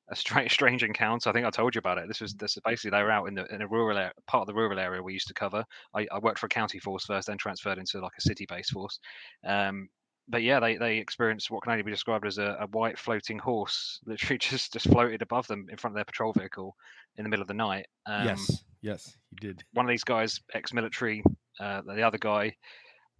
a 0.08 0.14
strange 0.14 0.52
strange 0.52 0.84
encounter. 0.84 1.30
I 1.30 1.32
think 1.32 1.46
I 1.46 1.50
told 1.50 1.74
you 1.74 1.80
about 1.80 1.98
it. 1.98 2.06
This 2.06 2.20
was 2.20 2.32
this 2.34 2.58
basically 2.64 2.96
they 2.96 3.02
were 3.02 3.10
out 3.10 3.26
in 3.26 3.34
the 3.34 3.52
in 3.52 3.62
a 3.62 3.66
rural 3.66 3.98
area, 3.98 4.12
part 4.28 4.42
of 4.42 4.46
the 4.46 4.54
rural 4.54 4.78
area 4.78 5.02
we 5.02 5.14
used 5.14 5.28
to 5.28 5.34
cover. 5.34 5.64
I, 5.96 6.06
I 6.12 6.18
worked 6.20 6.38
for 6.38 6.46
a 6.46 6.50
county 6.50 6.78
force 6.78 7.06
first, 7.06 7.26
then 7.26 7.38
transferred 7.38 7.78
into 7.78 8.00
like 8.00 8.12
a 8.16 8.22
city 8.22 8.46
based 8.48 8.70
force. 8.70 9.00
Um, 9.44 9.88
but 10.30 10.42
yeah, 10.42 10.60
they 10.60 10.76
they 10.76 10.98
experienced 10.98 11.50
what 11.50 11.62
can 11.62 11.72
only 11.72 11.82
be 11.82 11.90
described 11.90 12.26
as 12.26 12.38
a, 12.38 12.56
a, 12.60 12.66
white 12.68 12.98
floating 12.98 13.38
horse, 13.38 14.00
literally 14.06 14.38
just 14.38 14.72
just 14.72 14.88
floated 14.88 15.22
above 15.22 15.46
them 15.48 15.66
in 15.70 15.76
front 15.76 15.92
of 15.92 15.96
their 15.96 16.04
patrol 16.04 16.32
vehicle 16.32 16.76
in 17.16 17.24
the 17.24 17.28
middle 17.28 17.42
of 17.42 17.48
the 17.48 17.54
night. 17.54 17.86
Um, 18.06 18.26
yes, 18.26 18.62
yes, 18.80 19.16
you 19.32 19.48
did. 19.48 19.62
One 19.72 19.86
of 19.86 19.90
these 19.90 20.04
guys, 20.04 20.40
ex-military, 20.54 21.22
uh, 21.58 21.82
the 21.82 22.02
other 22.02 22.18
guy, 22.18 22.54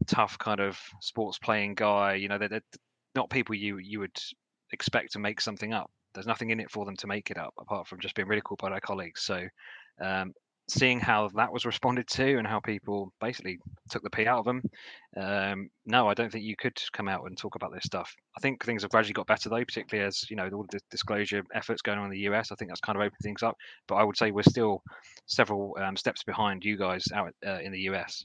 tough 0.06 0.38
kind 0.38 0.60
of 0.60 0.78
sports 1.00 1.38
playing 1.38 1.74
guy. 1.74 2.14
You 2.14 2.28
know, 2.28 2.38
they're, 2.38 2.48
they're 2.48 2.62
not 3.14 3.30
people 3.30 3.54
you 3.54 3.78
you 3.78 4.00
would 4.00 4.18
expect 4.72 5.12
to 5.12 5.18
make 5.18 5.40
something 5.40 5.72
up. 5.74 5.90
There's 6.14 6.26
nothing 6.26 6.50
in 6.50 6.60
it 6.60 6.70
for 6.70 6.84
them 6.84 6.96
to 6.96 7.06
make 7.06 7.30
it 7.30 7.38
up, 7.38 7.54
apart 7.58 7.86
from 7.86 8.00
just 8.00 8.14
being 8.14 8.28
ridiculed 8.28 8.60
by 8.60 8.70
their 8.70 8.80
colleagues. 8.80 9.22
So 9.22 9.46
um, 10.00 10.32
seeing 10.70 11.00
how 11.00 11.28
that 11.34 11.52
was 11.52 11.66
responded 11.66 12.06
to 12.08 12.38
and 12.38 12.46
how 12.46 12.60
people 12.60 13.12
basically 13.20 13.58
took 13.90 14.02
the 14.02 14.10
pee 14.10 14.26
out 14.26 14.38
of 14.38 14.44
them. 14.44 14.62
Um, 15.16 15.70
no, 15.86 16.08
I 16.08 16.14
don't 16.14 16.30
think 16.30 16.44
you 16.44 16.56
could 16.56 16.80
come 16.92 17.08
out 17.08 17.24
and 17.26 17.36
talk 17.36 17.56
about 17.56 17.72
this 17.72 17.84
stuff. 17.84 18.14
I 18.36 18.40
think 18.40 18.64
things 18.64 18.82
have 18.82 18.90
gradually 18.90 19.12
got 19.12 19.26
better 19.26 19.48
though, 19.48 19.64
particularly 19.64 20.06
as 20.06 20.24
you 20.30 20.36
know 20.36 20.48
all 20.52 20.66
the 20.70 20.80
disclosure 20.90 21.42
efforts 21.54 21.82
going 21.82 21.98
on 21.98 22.04
in 22.04 22.10
the 22.10 22.30
US. 22.30 22.52
I 22.52 22.54
think 22.54 22.70
that's 22.70 22.80
kind 22.80 22.96
of 22.96 23.02
opened 23.02 23.20
things 23.22 23.42
up. 23.42 23.56
But 23.88 23.96
I 23.96 24.04
would 24.04 24.16
say 24.16 24.30
we're 24.30 24.42
still 24.42 24.82
several 25.26 25.76
um, 25.80 25.96
steps 25.96 26.22
behind 26.22 26.64
you 26.64 26.76
guys 26.76 27.04
out 27.12 27.34
uh, 27.46 27.58
in 27.60 27.72
the 27.72 27.80
US. 27.90 28.24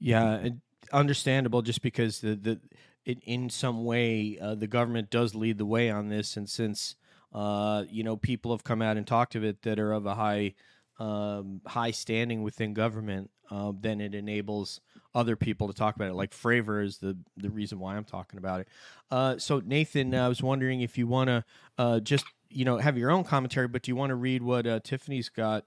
Yeah, 0.00 0.48
understandable. 0.92 1.62
Just 1.62 1.82
because 1.82 2.20
the 2.20 2.34
the 2.34 2.60
it, 3.04 3.18
in 3.22 3.48
some 3.48 3.84
way 3.84 4.38
uh, 4.40 4.56
the 4.56 4.66
government 4.66 5.10
does 5.10 5.34
lead 5.34 5.58
the 5.58 5.66
way 5.66 5.90
on 5.90 6.08
this, 6.08 6.36
and 6.36 6.48
since 6.48 6.96
uh, 7.32 7.84
you 7.88 8.02
know 8.02 8.16
people 8.16 8.50
have 8.50 8.64
come 8.64 8.82
out 8.82 8.96
and 8.96 9.06
talked 9.06 9.34
of 9.36 9.44
it 9.44 9.62
that 9.62 9.78
are 9.78 9.92
of 9.92 10.06
a 10.06 10.14
high 10.14 10.54
um, 10.98 11.60
high 11.66 11.90
standing 11.90 12.42
within 12.42 12.74
government, 12.74 13.30
uh, 13.50 13.72
then 13.78 14.00
it 14.00 14.14
enables 14.14 14.80
other 15.14 15.36
people 15.36 15.66
to 15.68 15.74
talk 15.74 15.96
about 15.96 16.08
it. 16.08 16.14
Like 16.14 16.32
Fravor 16.32 16.84
is 16.84 16.98
the 16.98 17.16
the 17.36 17.50
reason 17.50 17.78
why 17.78 17.96
I'm 17.96 18.04
talking 18.04 18.38
about 18.38 18.60
it. 18.60 18.68
Uh, 19.10 19.38
so 19.38 19.60
Nathan, 19.64 20.14
I 20.14 20.28
was 20.28 20.42
wondering 20.42 20.80
if 20.80 20.98
you 20.98 21.06
want 21.06 21.28
to 21.28 21.44
uh, 21.78 22.00
just 22.00 22.26
you 22.50 22.64
know 22.64 22.78
have 22.78 22.98
your 22.98 23.10
own 23.10 23.24
commentary, 23.24 23.68
but 23.68 23.82
do 23.82 23.90
you 23.90 23.96
want 23.96 24.10
to 24.10 24.16
read 24.16 24.42
what 24.42 24.66
uh, 24.66 24.80
Tiffany's 24.80 25.28
got 25.28 25.64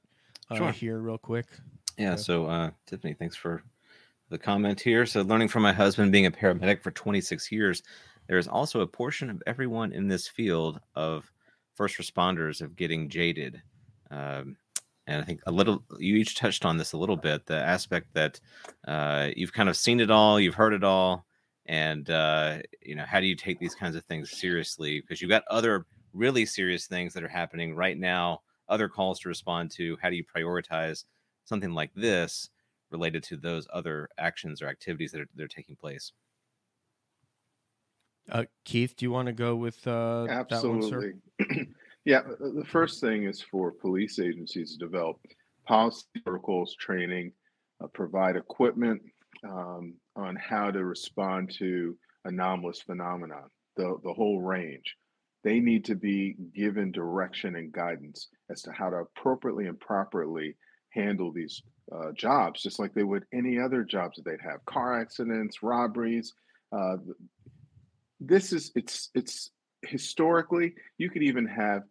uh, 0.50 0.56
sure. 0.56 0.72
here 0.72 1.00
real 1.00 1.18
quick? 1.18 1.48
Yeah. 1.98 2.16
So 2.16 2.46
uh, 2.46 2.72
Tiffany, 2.86 3.14
thanks 3.14 3.36
for 3.36 3.64
the 4.30 4.38
comment 4.38 4.80
here. 4.80 5.06
So 5.06 5.22
learning 5.22 5.48
from 5.48 5.64
my 5.64 5.74
husband 5.74 6.12
being 6.12 6.26
a 6.26 6.32
paramedic 6.32 6.82
for 6.82 6.92
26 6.92 7.52
years, 7.52 7.84
there 8.28 8.38
is 8.38 8.48
also 8.48 8.82
a 8.82 8.88
portion 8.88 9.30
of 9.30 9.42
everyone 9.48 9.92
in 9.92 10.08
this 10.08 10.28
field 10.28 10.80
of 10.96 11.32
first 11.74 11.98
responders 11.98 12.62
of 12.62 12.76
getting 12.76 13.10
jaded. 13.10 13.62
Um, 14.12 14.58
and 15.10 15.20
I 15.20 15.26
think 15.26 15.42
a 15.48 15.52
little 15.52 15.84
you 15.98 16.16
each 16.16 16.36
touched 16.36 16.66
on 16.66 16.78
this 16.78 16.94
a 16.94 16.98
little 16.98 17.18
bit 17.18 17.48
the 17.48 17.56
aspect 17.56 18.14
that 18.14 18.40
uh, 18.88 19.30
you've 19.36 19.52
kind 19.52 19.68
of 19.68 19.76
seen 19.76 20.00
it 20.00 20.12
all, 20.12 20.40
you've 20.40 20.54
heard 20.54 20.74
it 20.74 20.84
all, 20.84 21.26
and 21.66 22.08
uh, 22.12 22.60
you 22.82 22.96
know 22.96 23.06
how 23.06 23.20
do 23.20 23.26
you 23.26 23.36
take 23.36 23.60
these 23.60 23.74
kinds 23.74 23.96
of 23.96 24.06
things 24.06 24.30
seriously? 24.30 25.02
Because 25.02 25.20
you've 25.20 25.30
got 25.30 25.44
other 25.50 25.88
really 26.14 26.46
serious 26.46 26.86
things 26.86 27.14
that 27.14 27.24
are 27.24 27.28
happening 27.28 27.76
right 27.76 27.98
now, 27.98 28.42
other 28.70 28.88
calls 28.88 29.20
to 29.22 29.30
respond 29.30 29.72
to. 29.72 29.98
How 30.00 30.12
do 30.12 30.16
you 30.16 30.24
prioritize 30.24 31.06
something 31.44 31.74
like 31.74 31.92
this 31.96 32.50
related 32.92 33.24
to 33.24 33.38
those 33.38 33.68
other 33.74 34.10
actions 34.20 34.62
or 34.62 34.68
activities 34.68 35.12
that 35.12 35.22
are, 35.22 35.30
that 35.36 35.44
are 35.44 35.48
taking 35.48 35.76
place? 35.76 36.12
Uh, 38.32 38.44
Keith, 38.64 38.96
do 38.96 39.06
you 39.06 39.12
want 39.12 39.26
to 39.26 39.34
go 39.34 39.56
with 39.56 39.88
uh, 39.88 40.28
absolutely? 40.30 41.14
Yeah, 42.06 42.22
the 42.40 42.66
first 42.66 43.02
thing 43.02 43.26
is 43.26 43.42
for 43.42 43.72
police 43.72 44.20
agencies 44.20 44.74
to 44.74 44.78
develop 44.78 45.18
policy 45.68 46.06
protocols, 46.26 46.76
training, 46.76 47.32
uh, 47.84 47.88
provide 47.88 48.36
equipment 48.36 49.02
um, 49.48 49.94
on 50.16 50.36
how 50.36 50.72
to 50.72 50.84
respond 50.84 51.52
to 51.60 51.98
anomalous 52.26 52.82
phenomena, 52.82 53.42
the, 53.76 53.98
the 54.04 54.14
whole 54.14 54.42
range. 54.42 54.96
They 55.44 55.60
need 55.60 55.86
to 55.86 55.96
be 55.96 56.36
given 56.54 56.92
direction 56.92 57.56
and 57.56 57.72
guidance 57.72 58.28
as 58.50 58.62
to 58.64 58.72
how 58.72 58.90
to 58.90 58.98
appropriately 58.98 59.68
and 59.68 59.80
properly 59.80 60.56
handle 60.90 61.32
these 61.32 61.62
uh, 61.94 62.12
jobs, 62.14 62.62
just 62.62 62.80
like 62.80 62.94
they 62.94 63.04
would 63.04 63.26
any 63.34 63.60
other 63.60 63.84
jobs 63.84 64.18
that 64.18 64.26
they'd 64.26 64.42
have 64.42 64.66
car 64.66 65.00
accidents, 65.00 65.64
robberies. 65.64 66.34
Uh, 66.72 66.98
this 68.20 68.52
is 68.52 68.72
it's 68.76 69.10
it's 69.16 69.52
historically 69.84 70.74
you 70.98 71.10
could 71.10 71.24
even 71.24 71.46
have 71.46 71.84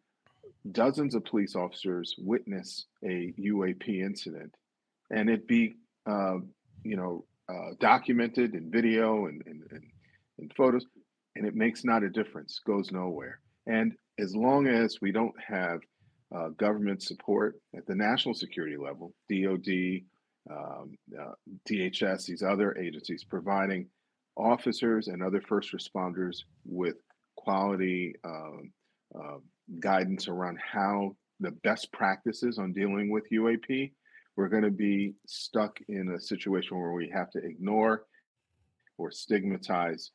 dozens 0.72 1.14
of 1.14 1.24
police 1.24 1.54
officers 1.54 2.14
witness 2.18 2.86
a 3.04 3.32
UAP 3.38 3.88
incident, 4.02 4.54
and 5.10 5.28
it 5.30 5.46
be 5.46 5.76
uh, 6.06 6.38
you 6.82 6.96
know 6.96 7.24
uh, 7.48 7.72
documented 7.80 8.54
in 8.54 8.70
video 8.70 9.26
and, 9.26 9.42
and, 9.46 9.62
and, 9.70 9.84
and 10.38 10.52
photos, 10.54 10.84
and 11.36 11.46
it 11.46 11.54
makes 11.54 11.84
not 11.84 12.02
a 12.02 12.10
difference, 12.10 12.60
goes 12.66 12.92
nowhere. 12.92 13.40
And 13.66 13.94
as 14.18 14.34
long 14.34 14.66
as 14.66 14.98
we 15.00 15.12
don't 15.12 15.34
have 15.40 15.80
uh, 16.34 16.48
government 16.50 17.02
support 17.02 17.56
at 17.74 17.86
the 17.86 17.94
national 17.94 18.34
security 18.34 18.76
level, 18.76 19.14
DoD, 19.30 20.02
um, 20.50 20.94
uh, 21.18 21.32
DHS, 21.68 22.26
these 22.26 22.42
other 22.42 22.76
agencies 22.76 23.24
providing 23.24 23.86
officers 24.36 25.08
and 25.08 25.22
other 25.22 25.40
first 25.40 25.72
responders 25.72 26.38
with 26.66 26.96
quality 27.48 28.14
um, 28.24 28.70
uh, 29.18 29.38
guidance 29.80 30.28
around 30.28 30.58
how 30.60 31.16
the 31.40 31.50
best 31.64 31.90
practices 31.92 32.58
on 32.58 32.74
dealing 32.74 33.10
with 33.10 33.24
UAP, 33.32 33.90
we're 34.36 34.50
going 34.50 34.64
to 34.64 34.70
be 34.70 35.14
stuck 35.26 35.78
in 35.88 36.10
a 36.10 36.20
situation 36.20 36.78
where 36.78 36.92
we 36.92 37.08
have 37.08 37.30
to 37.30 37.38
ignore 37.38 38.04
or 38.98 39.10
stigmatize 39.10 40.10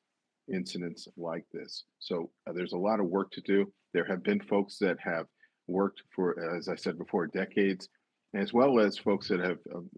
incidents 0.53 1.07
like 1.17 1.45
this. 1.51 1.85
So 1.97 2.29
uh, 2.47 2.53
there's 2.53 2.73
a 2.73 2.77
lot 2.77 2.99
of 2.99 3.07
work 3.07 3.31
to 3.31 3.41
do. 3.41 3.73
There 3.93 4.05
have 4.05 4.21
been 4.21 4.39
folks 4.41 4.77
that 4.77 4.97
have 4.99 5.25
worked 5.67 6.03
for, 6.15 6.55
as 6.55 6.69
I 6.69 6.75
said 6.75 6.99
before, 6.99 7.25
decades, 7.25 7.89
as 8.35 8.53
well 8.53 8.79
as 8.79 8.95
folks 8.99 9.27
that 9.29 9.39
have. 9.39 9.57
Um, 9.73 9.89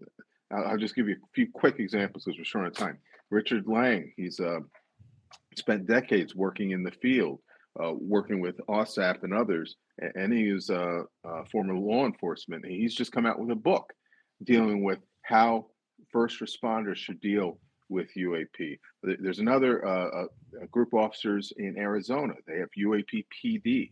I'll 0.50 0.78
just 0.78 0.94
give 0.94 1.06
you 1.06 1.16
a 1.16 1.32
few 1.34 1.48
quick 1.52 1.80
examples 1.80 2.24
because 2.24 2.38
we're 2.38 2.44
short 2.44 2.64
on 2.64 2.72
time. 2.72 2.98
Richard 3.30 3.66
Lang, 3.66 4.10
he's 4.16 4.40
uh, 4.40 4.60
spent 5.56 5.86
decades 5.86 6.34
working 6.34 6.70
in 6.70 6.82
the 6.82 6.92
field 6.92 7.40
uh, 7.82 7.92
working 7.92 8.40
with 8.40 8.60
OSAP 8.68 9.22
and 9.22 9.34
others, 9.34 9.76
and 10.14 10.32
he 10.32 10.48
is 10.48 10.70
a, 10.70 11.02
a 11.24 11.44
former 11.46 11.74
law 11.74 12.06
enforcement. 12.06 12.64
He's 12.64 12.94
just 12.94 13.12
come 13.12 13.26
out 13.26 13.38
with 13.38 13.50
a 13.50 13.56
book 13.56 13.92
dealing 14.44 14.82
with 14.82 14.98
how 15.22 15.66
first 16.10 16.40
responders 16.40 16.96
should 16.96 17.20
deal 17.20 17.58
with 17.88 18.08
UAP. 18.16 18.78
There's 19.02 19.38
another 19.38 19.86
uh, 19.86 20.24
a 20.62 20.66
group 20.68 20.92
of 20.92 21.00
officers 21.00 21.52
in 21.56 21.76
Arizona. 21.78 22.34
They 22.46 22.58
have 22.58 22.68
UAP 22.78 23.26
PD, 23.44 23.90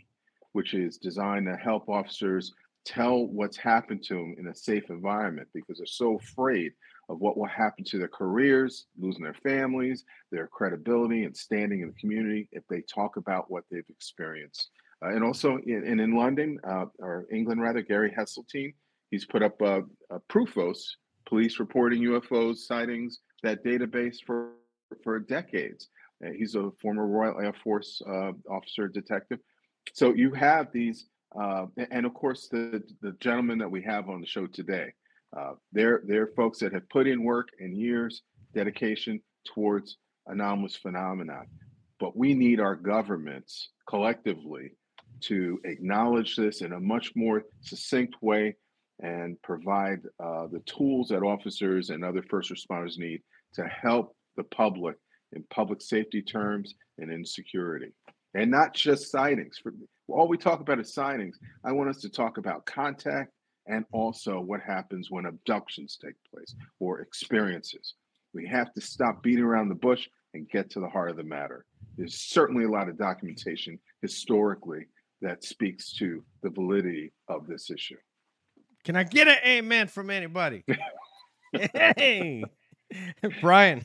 which 0.53 0.75
is 0.75 0.99
designed 0.99 1.47
to 1.47 1.57
help 1.57 1.89
officers 1.89 2.53
tell 2.85 3.27
what's 3.27 3.57
happened 3.57 4.03
to 4.05 4.15
them 4.15 4.37
in 4.39 4.49
a 4.49 4.55
safe 4.55 4.91
environment 4.91 5.49
because 5.55 5.79
they're 5.79 5.87
so 5.87 6.17
afraid 6.17 6.73
of 7.09 7.21
what 7.21 7.37
will 7.37 7.47
happen 7.47 7.85
to 7.85 7.99
their 7.99 8.09
careers, 8.09 8.87
losing 8.99 9.23
their 9.23 9.37
families, 9.43 10.05
their 10.31 10.47
credibility, 10.47 11.25
and 11.25 11.37
standing 11.37 11.81
in 11.81 11.89
the 11.89 11.95
community 11.95 12.49
if 12.53 12.63
they 12.69 12.83
talk 12.83 13.17
about 13.17 13.51
what 13.51 13.65
they've 13.71 13.89
experienced. 13.89 14.71
Uh, 15.05 15.11
and 15.11 15.25
also, 15.25 15.59
in, 15.67 15.85
and 15.87 16.01
in 16.01 16.17
London, 16.17 16.59
uh, 16.67 16.87
or 16.99 17.27
England 17.31 17.61
rather, 17.61 17.83
Gary 17.83 18.13
Heseltine, 18.17 18.75
he's 19.11 19.25
put 19.25 19.43
up 19.43 19.61
a, 19.61 19.83
a 20.11 20.21
Prufos, 20.31 20.79
police 21.27 21.59
reporting 21.59 22.03
UFOs 22.03 22.59
sightings, 22.59 23.21
that 23.43 23.65
database 23.65 24.17
for 24.27 24.53
for 25.03 25.19
decades. 25.19 25.89
Uh, 26.25 26.31
he's 26.31 26.55
a 26.55 26.71
former 26.81 27.07
Royal 27.07 27.41
Air 27.41 27.55
Force 27.65 28.01
uh, 28.09 28.33
officer 28.51 28.89
detective. 28.89 29.39
So 29.93 30.15
you 30.15 30.33
have 30.33 30.73
these, 30.73 31.07
uh, 31.39 31.67
and 31.91 32.07
of 32.07 32.15
course 32.15 32.49
the 32.49 32.83
the 33.03 33.13
gentlemen 33.21 33.59
that 33.59 33.71
we 33.71 33.83
have 33.83 34.09
on 34.09 34.21
the 34.21 34.27
show 34.27 34.47
today. 34.47 34.93
Uh, 35.37 35.53
they're 35.73 36.03
they're 36.07 36.29
folks 36.37 36.59
that 36.61 36.73
have 36.73 36.89
put 36.89 37.07
in 37.07 37.25
work 37.25 37.49
and 37.59 37.77
years 37.77 38.23
dedication 38.55 39.21
towards 39.55 39.97
anomalous 40.27 40.77
phenomena. 40.77 41.43
But 42.01 42.17
we 42.17 42.35
need 42.35 42.61
our 42.61 42.77
governments 42.77 43.71
collectively 43.89 44.73
to 45.23 45.61
acknowledge 45.65 46.37
this 46.37 46.61
in 46.61 46.73
a 46.73 46.81
much 46.81 47.13
more 47.15 47.45
succinct 47.61 48.17
way 48.21 48.57
and 49.01 49.41
provide 49.43 50.01
uh, 50.23 50.47
the 50.47 50.63
tools 50.67 51.09
that 51.09 51.23
officers 51.23 51.91
and 51.91 52.05
other 52.05 52.23
first 52.23 52.53
responders 52.53 52.99
need 52.99 53.21
to 53.55 53.67
help 53.67 54.17
the 54.37 54.45
public 54.45 54.97
in 55.33 55.45
public 55.51 55.81
safety 55.81 56.23
terms 56.23 56.75
and 56.99 57.13
in 57.13 57.25
security. 57.25 57.93
And 58.35 58.51
not 58.51 58.75
just 58.75 59.11
sightings. 59.11 59.59
For, 59.63 59.73
all 60.09 60.29
we 60.29 60.37
talk 60.37 60.61
about 60.61 60.81
is 60.81 60.93
sightings. 60.93 61.39
I 61.65 61.73
want 61.73 61.91
us 61.91 62.01
to 62.03 62.09
talk 62.09 62.39
about 62.39 62.67
contact 62.67 63.33
and 63.67 63.85
also 63.93 64.41
what 64.41 64.61
happens 64.61 65.11
when 65.11 65.27
abductions 65.27 65.99
take 66.03 66.15
place 66.31 66.55
or 66.81 67.01
experiences. 67.01 67.95
We 68.33 68.47
have 68.49 68.73
to 68.75 68.81
stop 68.81 69.23
beating 69.23 69.45
around 69.45 69.69
the 69.69 69.75
bush 69.75 70.09
and 70.35 70.49
get 70.49 70.71
to 70.71 70.81
the 70.81 70.89
heart 70.89 71.11
of 71.11 71.17
the 71.17 71.23
matter. 71.23 71.65
There's 71.97 72.17
certainly 72.17 72.65
a 72.65 72.71
lot 72.71 72.89
of 72.89 72.99
documentation 72.99 73.79
historically 74.03 74.87
that 75.23 75.45
speaks 75.45 75.93
to 75.95 76.23
the 76.43 76.51
validity 76.51 77.13
of 77.29 77.47
this 77.47 77.71
issue. 77.71 77.97
Can 78.85 78.97
I 78.97 79.05
get 79.05 79.29
an 79.29 79.39
amen 79.47 79.89
from 79.89 80.11
anybody? 80.11 80.65
hey, 81.53 82.45
Brian. 83.41 83.85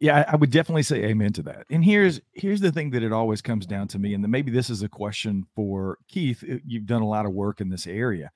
Yeah, 0.00 0.24
I 0.28 0.36
would 0.36 0.50
definitely 0.50 0.84
say 0.84 1.04
amen 1.04 1.32
to 1.34 1.42
that. 1.42 1.66
And 1.70 1.84
here's 1.84 2.20
here's 2.32 2.60
the 2.60 2.70
thing 2.70 2.90
that 2.90 3.02
it 3.02 3.12
always 3.12 3.42
comes 3.42 3.66
down 3.66 3.88
to 3.88 3.98
me, 3.98 4.14
and 4.14 4.26
maybe 4.28 4.52
this 4.52 4.70
is 4.70 4.82
a 4.82 4.88
question 4.88 5.44
for 5.56 5.98
Keith. 6.08 6.44
Uh, 6.48 6.58
you've 6.64 6.86
done 6.86 7.02
a 7.02 7.08
lot 7.08 7.26
of 7.26 7.32
work 7.32 7.60
in 7.60 7.68
this 7.68 7.86
area, 7.86 8.30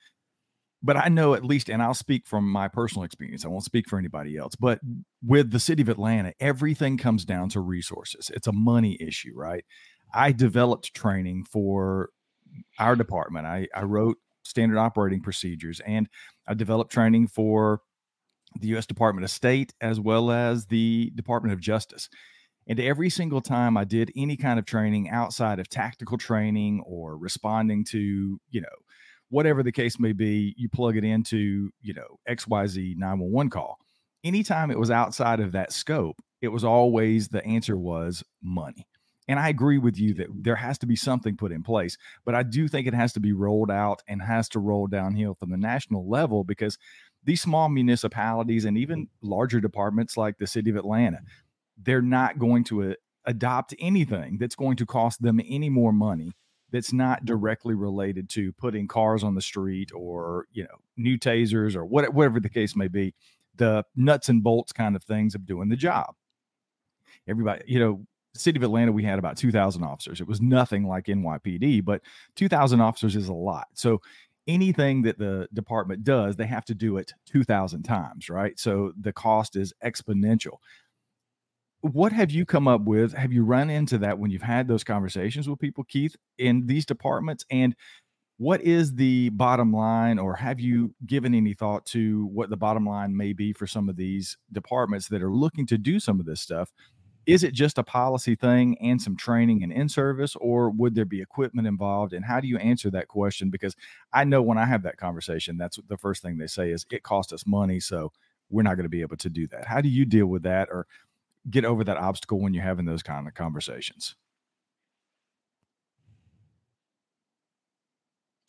but 0.83 0.97
I 0.97 1.09
know 1.09 1.35
at 1.35 1.45
least, 1.45 1.71
and 1.71 1.81
I'll 1.81 1.95
speak 1.95 2.27
from 2.27 2.51
my 2.51 2.67
personal 2.67 3.05
experience. 3.05 3.45
I 3.45 3.49
won't 3.49 3.65
speak 3.65 3.89
for 3.89 3.99
anybody 3.99 4.37
else. 4.37 4.57
But 4.57 4.81
with 5.25 5.53
the 5.53 5.61
city 5.61 5.83
of 5.83 5.89
Atlanta, 5.89 6.33
everything 6.41 6.99
comes 6.99 7.25
down 7.25 7.49
to 7.51 7.61
resources. 7.61 8.31
It's 8.35 8.49
a 8.49 8.53
money 8.53 8.97
issue, 9.01 9.33
right? 9.35 9.65
I 10.13 10.33
developed 10.33 10.95
training 10.95 11.45
for 11.45 12.11
our 12.79 12.97
department. 12.97 13.47
I, 13.47 13.69
I 13.75 13.83
wrote 13.83 14.19
standard 14.43 14.79
operating 14.79 15.23
procedures 15.23 15.81
and 15.87 16.09
I 16.47 16.55
developed 16.55 16.91
training 16.91 17.29
for 17.29 17.81
the 18.61 18.69
U.S. 18.69 18.87
Department 18.87 19.25
of 19.25 19.31
State 19.31 19.73
as 19.81 20.01
well 20.01 20.31
as 20.31 20.67
the 20.67 21.11
Department 21.15 21.53
of 21.53 21.61
Justice. 21.61 22.09
And 22.67 22.79
every 22.79 23.11
single 23.11 23.41
time 23.41 23.77
I 23.77 23.85
did 23.85 24.13
any 24.17 24.37
kind 24.37 24.59
of 24.59 24.65
training 24.65 25.11
outside 25.11 25.59
of 25.59 25.69
tactical 25.69 26.17
training 26.17 26.83
or 26.87 27.17
responding 27.17 27.85
to, 27.87 28.39
you 28.51 28.61
know, 28.61 28.69
whatever 29.31 29.63
the 29.63 29.73
case 29.73 29.99
may 29.99 30.13
be, 30.13 30.55
you 30.57 30.69
plug 30.69 30.97
it 30.97 31.05
into, 31.05 31.71
you 31.81 31.95
know, 31.95 32.19
XYZ 32.29 32.97
911 32.97 33.51
call. 33.51 33.79
Anytime 34.23 34.71
it 34.71 34.79
was 34.79 34.91
outside 34.91 35.41
of 35.41 35.53
that 35.53 35.73
scope, 35.73 36.17
it 36.41 36.49
was 36.49 36.63
always 36.63 37.29
the 37.29 37.45
answer 37.45 37.77
was 37.77 38.23
money. 38.43 38.87
And 39.29 39.39
I 39.41 39.49
agree 39.49 39.79
with 39.79 39.99
you 39.99 40.15
that 40.15 40.27
there 40.35 40.57
has 40.57 40.79
to 40.79 40.87
be 40.87 40.97
something 40.97 41.37
put 41.37 41.53
in 41.53 41.63
place, 41.63 41.97
but 42.25 42.35
I 42.35 42.43
do 42.43 42.69
think 42.69 42.87
it 42.87 42.95
has 42.95 43.13
to 43.15 43.21
be 43.21 43.33
rolled 43.33 43.71
out 43.71 44.03
and 44.09 44.21
has 44.21 44.49
to 44.51 44.59
roll 44.59 44.87
downhill 44.87 45.35
from 45.35 45.51
the 45.51 45.57
national 45.57 46.09
level 46.09 46.45
because 46.45 46.77
these 47.25 47.41
small 47.41 47.69
municipalities 47.69 48.65
and 48.65 48.77
even 48.77 49.09
larger 49.21 49.61
departments 49.61 50.17
like 50.17 50.39
the 50.39 50.47
city 50.47 50.71
of 50.71 50.77
Atlanta, 50.77 51.21
they're 51.83 52.03
not 52.03 52.39
going 52.39 52.65
to 52.65 52.91
uh, 52.91 52.95
adopt 53.25 53.75
anything 53.79 54.39
that's 54.39 54.57
going 54.57 54.77
to 54.77 54.87
cost 54.87 55.23
them 55.23 55.41
any 55.47 55.69
more 55.69 55.93
money 55.93 56.33
that's 56.73 56.93
not 56.93 57.25
directly 57.25 57.75
related 57.75 58.29
to 58.31 58.53
putting 58.55 58.89
cars 58.89 59.23
on 59.23 59.35
the 59.35 59.43
street 59.43 59.91
or 59.95 60.47
you 60.53 60.65
know 60.65 60.77
new 60.97 61.19
tasers 61.19 61.77
or 61.77 61.85
what, 61.85 62.13
whatever 62.13 62.41
the 62.41 62.49
case 62.49 62.75
may 62.75 62.89
be. 62.89 63.15
The 63.57 63.85
nuts 63.95 64.31
and 64.31 64.43
bolts 64.43 64.73
kind 64.73 64.97
of 64.97 65.05
things 65.05 65.35
of 65.35 65.47
doing 65.47 65.69
the 65.69 65.77
job. 65.77 66.15
Everybody 67.29 67.63
you 67.67 67.79
know 67.79 68.07
city 68.35 68.59
of 68.59 68.63
atlanta 68.63 68.91
we 68.91 69.05
had 69.05 69.19
about 69.19 69.37
2000 69.37 69.85
officers. 69.85 70.21
It 70.21 70.27
was 70.27 70.41
nothing 70.41 70.89
like 70.89 71.05
nypd 71.05 71.85
but 71.85 72.01
2000 72.35 72.81
officers 72.81 73.15
is 73.15 73.29
a 73.29 73.35
lot. 73.35 73.69
So 73.75 74.01
anything 74.47 75.03
that 75.03 75.19
the 75.19 75.49
department 75.53 76.05
does, 76.05 76.37
they 76.37 76.47
have 76.47 76.65
to 76.67 76.75
do 76.75 76.97
it 76.97 77.13
2000 77.27 77.83
times, 77.83 78.29
right? 78.29 78.59
So 78.59 78.93
the 79.01 79.13
cost 79.13 79.57
is 79.57 79.73
exponential. 79.85 80.59
What 81.81 82.13
have 82.13 82.31
you 82.31 82.47
come 82.47 82.69
up 82.69 82.83
with? 82.83 83.13
Have 83.15 83.33
you 83.33 83.45
run 83.45 83.69
into 83.69 83.99
that 83.99 84.19
when 84.19 84.31
you've 84.31 84.43
had 84.43 84.69
those 84.69 84.85
conversations 84.85 85.49
with 85.49 85.59
people, 85.59 85.85
Keith, 85.85 86.15
in 86.39 86.67
these 86.67 86.87
departments? 86.87 87.45
And 87.51 87.75
what 88.39 88.61
is 88.63 88.95
the 88.95 89.29
bottom 89.31 89.73
line, 89.73 90.19
or 90.19 90.35
have 90.37 90.59
you 90.59 90.95
given 91.07 91.35
any 91.35 91.55
thought 91.55 91.87
to 91.87 92.27
what 92.27 92.51
the 92.51 92.57
bottom 92.57 92.87
line 92.87 93.17
may 93.17 93.33
be 93.33 93.53
for 93.53 93.67
some 93.67 93.89
of 93.89 93.97
these 93.97 94.37
departments 94.51 95.09
that 95.09 95.23
are 95.23 95.33
looking 95.33 95.67
to 95.67 95.79
do 95.79 96.01
some 96.01 96.19
of 96.19 96.27
this 96.27 96.41
stuff? 96.41 96.73
Is 97.27 97.45
it 97.45 97.55
just 97.55 97.79
a 97.79 97.83
policy 97.83 98.35
thing 98.35 98.77
and 98.81 99.01
some 99.01 99.17
training 99.17 99.63
and 99.63 99.73
in 99.73 99.89
service 99.89 100.35
or 100.37 100.71
would 100.71 100.95
there 100.95 101.05
be 101.05 101.21
equipment 101.23 101.69
involved? 101.69 102.13
And 102.13 102.25
how 102.25 102.41
do 102.41 102.49
you 102.49 102.59
answer 102.59 102.91
that 102.91 103.09
question? 103.09 103.51
Because 103.51 103.77
i 104.13 104.25
know 104.25 104.43
when 104.43 104.59
i 104.59 104.65
have 104.65 104.83
that 104.83 104.97
conversation 104.97 105.57
that's 105.57 105.79
the 105.89 105.97
first 105.97 106.23
thing 106.23 106.39
they 106.39 106.47
say 106.47 106.71
is 106.71 106.85
it 106.91 107.03
cost 107.03 107.33
us 107.33 107.47
money 107.47 107.81
so 107.81 108.13
we're 108.53 108.63
not 108.63 108.77
going 108.77 108.85
to 108.85 108.91
be 108.91 109.01
able 109.01 109.17
to 109.17 109.31
do 109.31 109.49
that. 109.49 109.65
How 109.67 109.81
do 109.81 109.89
you 109.89 110.05
deal 110.05 110.27
with 110.27 110.43
that 110.45 110.69
or 110.71 110.87
get 111.51 111.65
over 111.65 111.83
that 111.85 111.97
obstacle 111.97 112.39
when 112.39 112.55
you're 112.55 112.63
having 112.63 112.85
those 112.85 113.03
kind 113.03 113.27
of 113.27 113.35
conversations? 113.35 114.15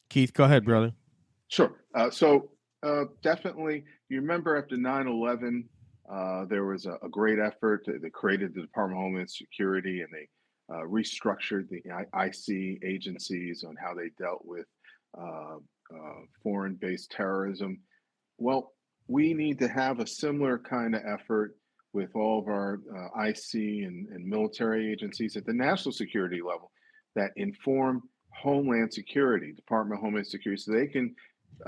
Keith 0.09 0.33
go 0.33 0.43
ahead 0.43 0.65
brother. 0.65 0.93
Sure. 1.47 1.71
Uh, 1.95 2.11
so 2.11 2.49
uh, 2.83 3.05
definitely 3.23 3.85
you 4.09 4.19
remember 4.19 4.57
after 4.57 4.75
9-11 4.75 5.63
uh, 6.11 6.45
there 6.45 6.65
was 6.65 6.85
a, 6.85 6.97
a, 7.03 7.09
great 7.09 7.39
effort. 7.39 7.85
They 7.85 8.09
created 8.09 8.53
the 8.53 8.61
Department 8.61 8.99
of 8.99 9.03
Homeland 9.03 9.29
Security 9.29 10.01
and 10.01 10.09
they 10.11 10.27
uh, 10.73 10.81
restructured 10.81 11.69
the 11.69 11.81
IC 12.13 12.83
agencies 12.83 13.63
on 13.67 13.75
how 13.81 13.93
they 13.93 14.09
dealt 14.19 14.43
with 14.43 14.65
uh, 15.17 15.55
uh, 15.93 16.21
foreign 16.41 16.75
based 16.75 17.11
terrorism. 17.11 17.79
Well, 18.37 18.73
we 19.07 19.33
need 19.33 19.59
to 19.59 19.67
have 19.67 19.99
a 19.99 20.07
similar 20.07 20.57
kind 20.57 20.95
of 20.95 21.01
effort 21.05 21.55
with 21.93 22.15
all 22.15 22.39
of 22.39 22.47
our 22.47 22.79
uh, 22.95 23.23
IC 23.23 23.53
and, 23.53 24.07
and 24.09 24.25
military 24.25 24.91
agencies 24.91 25.37
at 25.37 25.45
the 25.45 25.53
national 25.53 25.91
security 25.91 26.41
level 26.41 26.71
that 27.15 27.31
inform 27.35 28.01
Homeland 28.31 28.91
Security, 28.91 29.53
Department 29.53 29.99
of 29.99 30.03
Homeland 30.03 30.27
Security, 30.27 30.61
so 30.61 30.71
they 30.71 30.87
can 30.87 31.13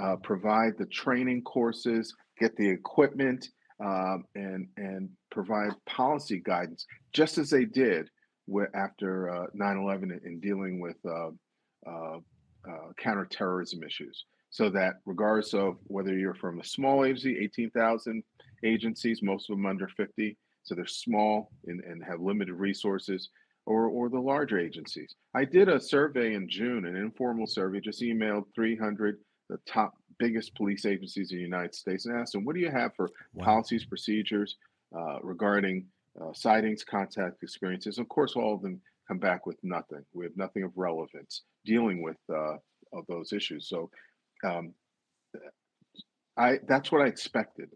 uh, 0.01 0.15
provide 0.17 0.73
the 0.77 0.87
training 0.87 1.43
courses, 1.43 2.13
get 2.39 2.55
the 2.57 2.67
equipment, 2.67 3.47
um, 3.83 4.25
and 4.35 4.67
and 4.77 5.09
provide 5.31 5.71
policy 5.85 6.41
guidance, 6.43 6.85
just 7.13 7.37
as 7.37 7.49
they 7.49 7.65
did 7.65 8.09
with, 8.47 8.69
after 8.73 9.29
uh, 9.29 9.47
9/11 9.55 10.25
in 10.25 10.39
dealing 10.39 10.79
with 10.79 10.97
uh, 11.05 11.29
uh, 11.87 12.17
uh, 12.67 12.93
counterterrorism 12.97 13.83
issues. 13.83 14.25
So 14.49 14.69
that 14.69 14.95
regardless 15.05 15.53
of 15.53 15.77
whether 15.87 16.17
you're 16.17 16.33
from 16.33 16.59
a 16.59 16.63
small 16.63 17.03
agency, 17.03 17.37
18,000 17.37 18.23
agencies, 18.63 19.21
most 19.21 19.49
of 19.49 19.57
them 19.57 19.65
under 19.65 19.89
50, 19.89 20.37
so 20.63 20.75
they're 20.75 20.85
small 20.85 21.51
and, 21.67 21.81
and 21.81 22.01
have 22.03 22.21
limited 22.21 22.53
resources, 22.53 23.29
or 23.65 23.87
or 23.87 24.09
the 24.09 24.19
larger 24.19 24.59
agencies. 24.59 25.15
I 25.33 25.45
did 25.45 25.69
a 25.69 25.79
survey 25.79 26.35
in 26.35 26.47
June, 26.47 26.85
an 26.85 26.95
informal 26.95 27.47
survey, 27.47 27.81
just 27.81 28.01
emailed 28.01 28.45
300 28.55 29.19
the 29.49 29.57
top 29.67 29.93
biggest 30.17 30.55
police 30.55 30.85
agencies 30.85 31.31
in 31.31 31.37
the 31.37 31.43
United 31.43 31.75
States 31.75 32.05
and 32.05 32.17
asked 32.17 32.33
them, 32.33 32.45
what 32.45 32.55
do 32.55 32.61
you 32.61 32.71
have 32.71 32.93
for 32.95 33.09
wow. 33.33 33.45
policies, 33.45 33.85
procedures 33.85 34.57
uh, 34.97 35.19
regarding 35.21 35.85
uh, 36.21 36.33
sightings, 36.33 36.83
contact 36.83 37.43
experiences? 37.43 37.97
Of 37.97 38.07
course, 38.09 38.35
all 38.35 38.55
of 38.55 38.61
them 38.61 38.81
come 39.07 39.19
back 39.19 39.45
with 39.45 39.57
nothing. 39.63 40.03
We 40.13 40.25
have 40.25 40.37
nothing 40.37 40.63
of 40.63 40.71
relevance 40.75 41.43
dealing 41.65 42.01
with 42.01 42.17
uh, 42.29 42.57
of 42.93 43.05
those 43.07 43.33
issues. 43.33 43.67
So, 43.67 43.89
um, 44.43 44.73
I 46.37 46.59
that's 46.67 46.91
what 46.91 47.01
I 47.01 47.07
expected, 47.07 47.69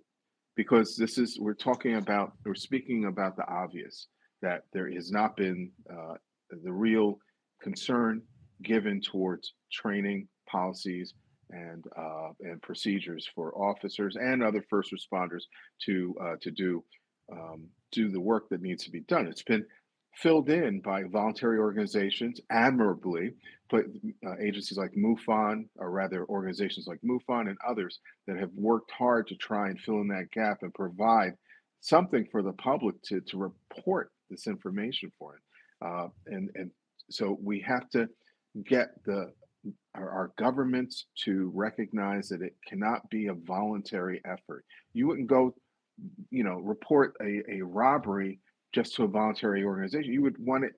because 0.55 0.95
this 0.95 1.17
is 1.17 1.39
we're 1.39 1.53
talking 1.53 1.95
about 1.95 2.33
we're 2.45 2.55
speaking 2.55 3.05
about 3.05 3.35
the 3.35 3.47
obvious 3.47 4.07
that 4.41 4.63
there 4.73 4.89
has 4.91 5.11
not 5.11 5.37
been 5.37 5.71
uh, 5.91 6.15
the 6.49 6.71
real 6.71 7.19
concern 7.61 8.21
given 8.63 9.01
towards 9.01 9.53
training 9.71 10.27
policies 10.47 11.13
and 11.49 11.85
uh, 11.97 12.29
and 12.41 12.61
procedures 12.61 13.27
for 13.33 13.55
officers 13.55 14.15
and 14.15 14.43
other 14.43 14.63
first 14.69 14.93
responders 14.93 15.43
to 15.85 16.15
uh, 16.21 16.35
to 16.41 16.51
do 16.51 16.83
um, 17.31 17.67
do 17.91 18.09
the 18.09 18.19
work 18.19 18.49
that 18.49 18.61
needs 18.61 18.83
to 18.83 18.91
be 18.91 19.01
done. 19.01 19.27
It's 19.27 19.43
been 19.43 19.65
filled 20.15 20.49
in 20.49 20.81
by 20.81 21.03
voluntary 21.03 21.59
organizations 21.59 22.41
admirably, 22.49 23.31
but 23.69 23.85
uh, 24.25 24.35
agencies 24.41 24.77
like 24.77 24.91
MUFON, 24.93 25.65
or 25.77 25.91
rather 25.91 26.25
organizations 26.25 26.87
like 26.87 26.99
MUFON 27.03 27.47
and 27.47 27.57
others 27.67 27.99
that 28.27 28.37
have 28.37 28.51
worked 28.55 28.91
hard 28.91 29.27
to 29.27 29.35
try 29.35 29.69
and 29.69 29.79
fill 29.79 30.01
in 30.01 30.07
that 30.07 30.31
gap 30.31 30.59
and 30.61 30.73
provide 30.73 31.33
something 31.81 32.27
for 32.31 32.41
the 32.41 32.53
public 32.53 33.01
to, 33.03 33.21
to 33.21 33.37
report 33.37 34.11
this 34.29 34.47
information 34.47 35.11
for 35.17 35.35
it. 35.35 35.41
Uh, 35.85 36.07
and, 36.25 36.49
and 36.55 36.71
so 37.09 37.37
we 37.41 37.61
have 37.61 37.89
to 37.89 38.07
get 38.65 38.89
the 39.05 39.31
our, 39.95 40.31
governments 40.37 41.05
to 41.23 41.51
recognize 41.53 42.29
that 42.29 42.41
it 42.41 42.55
cannot 42.67 43.09
be 43.09 43.27
a 43.27 43.33
voluntary 43.33 44.21
effort. 44.25 44.63
You 44.93 45.07
wouldn't 45.07 45.27
go, 45.27 45.53
you 46.29 46.43
know, 46.43 46.55
report 46.55 47.15
a, 47.21 47.41
a 47.57 47.61
robbery 47.61 48.39
just 48.73 48.95
to 48.95 49.03
a 49.03 49.07
voluntary 49.07 49.63
organization. 49.63 50.13
You 50.13 50.21
would 50.21 50.37
want 50.37 50.65
it, 50.65 50.73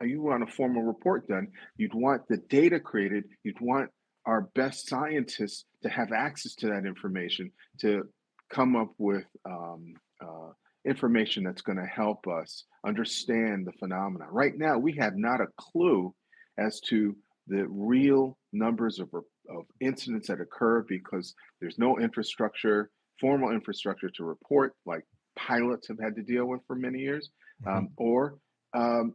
you 0.00 0.22
want 0.22 0.42
a 0.42 0.52
formal 0.52 0.82
report 0.82 1.28
done. 1.28 1.48
You'd 1.76 1.94
want 1.94 2.28
the 2.28 2.38
data 2.38 2.80
created. 2.80 3.24
You'd 3.42 3.60
want 3.60 3.90
our 4.24 4.42
best 4.54 4.88
scientists 4.88 5.64
to 5.82 5.88
have 5.88 6.12
access 6.12 6.54
to 6.56 6.68
that 6.68 6.86
information 6.86 7.50
to 7.80 8.08
come 8.50 8.76
up 8.76 8.92
with 8.98 9.24
um, 9.44 9.94
uh, 10.20 10.50
information 10.84 11.44
that's 11.44 11.62
going 11.62 11.78
to 11.78 11.86
help 11.86 12.26
us 12.26 12.64
understand 12.84 13.66
the 13.66 13.72
phenomena. 13.72 14.26
Right 14.30 14.56
now, 14.56 14.78
we 14.78 14.92
have 14.96 15.16
not 15.16 15.40
a 15.40 15.48
clue 15.56 16.14
as 16.58 16.80
to 16.80 17.16
the 17.46 17.66
real 17.68 18.36
numbers 18.52 18.98
of, 18.98 19.08
of 19.14 19.64
incidents 19.80 20.28
that 20.28 20.40
occur 20.40 20.84
because 20.88 21.34
there's 21.60 21.78
no 21.78 21.98
infrastructure, 21.98 22.90
formal 23.20 23.50
infrastructure 23.52 24.10
to 24.10 24.24
report, 24.24 24.74
like 24.84 25.04
pilots 25.36 25.88
have 25.88 25.98
had 26.00 26.16
to 26.16 26.22
deal 26.22 26.46
with 26.46 26.60
for 26.66 26.74
many 26.74 26.98
years, 26.98 27.30
mm-hmm. 27.64 27.76
um, 27.76 27.88
or 27.96 28.38
um, 28.74 29.14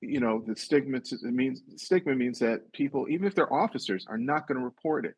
you 0.00 0.20
know 0.20 0.42
the 0.46 0.54
stigma 0.56 0.98
it 0.98 1.22
means 1.22 1.62
stigma 1.76 2.14
means 2.14 2.38
that 2.40 2.70
people, 2.72 3.06
even 3.08 3.26
if 3.26 3.34
they're 3.34 3.52
officers, 3.52 4.04
are 4.08 4.18
not 4.18 4.46
going 4.46 4.58
to 4.58 4.64
report 4.64 5.06
it, 5.06 5.14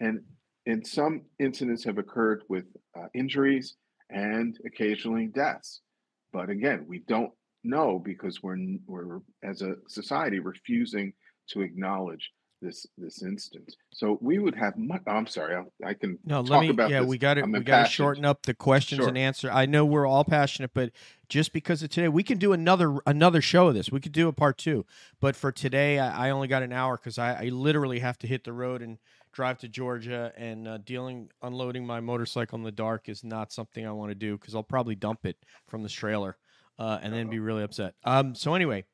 and 0.00 0.20
and 0.66 0.86
some 0.86 1.22
incidents 1.38 1.84
have 1.84 1.98
occurred 1.98 2.42
with 2.48 2.64
uh, 2.98 3.06
injuries 3.14 3.76
and 4.08 4.58
occasionally 4.66 5.26
deaths, 5.26 5.80
but 6.32 6.50
again, 6.50 6.84
we 6.88 7.00
don't 7.00 7.32
know 7.62 8.00
because 8.02 8.42
we're 8.42 8.56
we're 8.86 9.20
as 9.44 9.62
a 9.62 9.74
society 9.88 10.38
refusing 10.38 11.12
to 11.50 11.62
acknowledge 11.62 12.30
this 12.60 12.86
this 12.98 13.22
instance. 13.22 13.76
So 13.92 14.18
we 14.20 14.38
would 14.38 14.54
have 14.54 14.76
much. 14.76 15.02
Oh, 15.06 15.12
I'm 15.12 15.26
sorry, 15.26 15.56
I, 15.56 15.88
I 15.88 15.94
can 15.94 16.18
no. 16.24 16.40
let 16.40 16.60
me. 16.60 16.68
About 16.68 16.90
yeah, 16.90 17.00
this. 17.00 17.08
we 17.08 17.18
got 17.18 17.34
to 17.34 17.42
we 17.42 17.60
got 17.60 17.86
to 17.86 17.90
shorten 17.90 18.24
up 18.24 18.44
the 18.44 18.54
questions 18.54 19.00
sure. 19.00 19.08
and 19.08 19.18
answer. 19.18 19.50
I 19.50 19.66
know 19.66 19.84
we're 19.84 20.06
all 20.06 20.24
passionate, 20.24 20.72
but 20.74 20.92
just 21.28 21.52
because 21.52 21.82
of 21.82 21.90
today, 21.90 22.08
we 22.08 22.22
can 22.22 22.38
do 22.38 22.52
another 22.52 22.98
another 23.06 23.40
show 23.40 23.68
of 23.68 23.74
this. 23.74 23.90
We 23.90 24.00
could 24.00 24.12
do 24.12 24.28
a 24.28 24.32
part 24.32 24.58
two, 24.58 24.84
but 25.20 25.36
for 25.36 25.52
today, 25.52 25.98
I, 25.98 26.28
I 26.28 26.30
only 26.30 26.48
got 26.48 26.62
an 26.62 26.72
hour 26.72 26.96
because 26.96 27.18
I, 27.18 27.44
I, 27.44 27.48
literally 27.48 28.00
have 28.00 28.18
to 28.18 28.26
hit 28.26 28.44
the 28.44 28.52
road 28.52 28.82
and 28.82 28.98
drive 29.32 29.58
to 29.58 29.68
Georgia. 29.68 30.32
And 30.36 30.68
uh, 30.68 30.78
dealing 30.78 31.30
unloading 31.42 31.86
my 31.86 32.00
motorcycle 32.00 32.58
in 32.58 32.64
the 32.64 32.72
dark 32.72 33.08
is 33.08 33.24
not 33.24 33.52
something 33.52 33.86
I 33.86 33.92
want 33.92 34.10
to 34.10 34.14
do 34.14 34.36
because 34.36 34.54
I'll 34.54 34.62
probably 34.62 34.94
dump 34.94 35.24
it 35.24 35.36
from 35.66 35.82
the 35.82 35.88
trailer 35.88 36.36
uh, 36.78 36.98
and 37.02 37.12
then 37.12 37.28
be 37.28 37.38
really 37.38 37.62
upset. 37.62 37.94
Um. 38.04 38.34
So 38.34 38.54
anyway. 38.54 38.84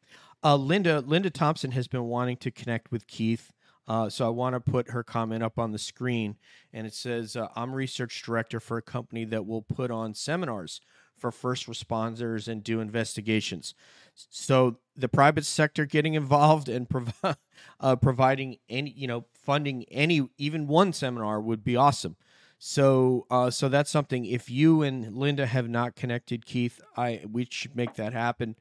Uh, 0.46 0.56
Linda 0.56 1.00
Linda 1.00 1.30
Thompson 1.30 1.72
has 1.72 1.88
been 1.88 2.04
wanting 2.04 2.36
to 2.36 2.50
connect 2.52 2.92
with 2.92 3.06
Keith 3.06 3.52
uh, 3.88 4.08
so 4.08 4.26
I 4.26 4.30
want 4.30 4.54
to 4.54 4.60
put 4.60 4.90
her 4.90 5.04
comment 5.04 5.42
up 5.42 5.58
on 5.58 5.70
the 5.70 5.78
screen, 5.78 6.36
and 6.72 6.86
it 6.86 6.94
says, 6.94 7.36
uh, 7.36 7.48
"I'm 7.54 7.72
research 7.72 8.22
director 8.22 8.58
for 8.58 8.76
a 8.76 8.82
company 8.82 9.24
that 9.26 9.46
will 9.46 9.62
put 9.62 9.90
on 9.90 10.14
seminars 10.14 10.80
for 11.16 11.30
first 11.30 11.66
responders 11.66 12.48
and 12.48 12.64
do 12.64 12.80
investigations." 12.80 13.74
So 14.14 14.78
the 14.96 15.08
private 15.08 15.44
sector 15.44 15.86
getting 15.86 16.14
involved 16.14 16.68
and 16.68 16.88
uh, 17.80 17.96
providing 17.96 18.56
any, 18.68 18.90
you 18.90 19.06
know, 19.06 19.26
funding 19.34 19.84
any 19.84 20.28
even 20.36 20.66
one 20.66 20.92
seminar 20.92 21.40
would 21.40 21.62
be 21.62 21.76
awesome. 21.76 22.16
So, 22.58 23.26
uh, 23.30 23.50
so 23.50 23.68
that's 23.68 23.90
something. 23.90 24.24
If 24.24 24.50
you 24.50 24.82
and 24.82 25.14
Linda 25.14 25.46
have 25.46 25.68
not 25.68 25.94
connected, 25.94 26.44
Keith, 26.44 26.80
I 26.96 27.22
we 27.30 27.46
should 27.48 27.76
make 27.76 27.94
that 27.94 28.12
happen. 28.12 28.56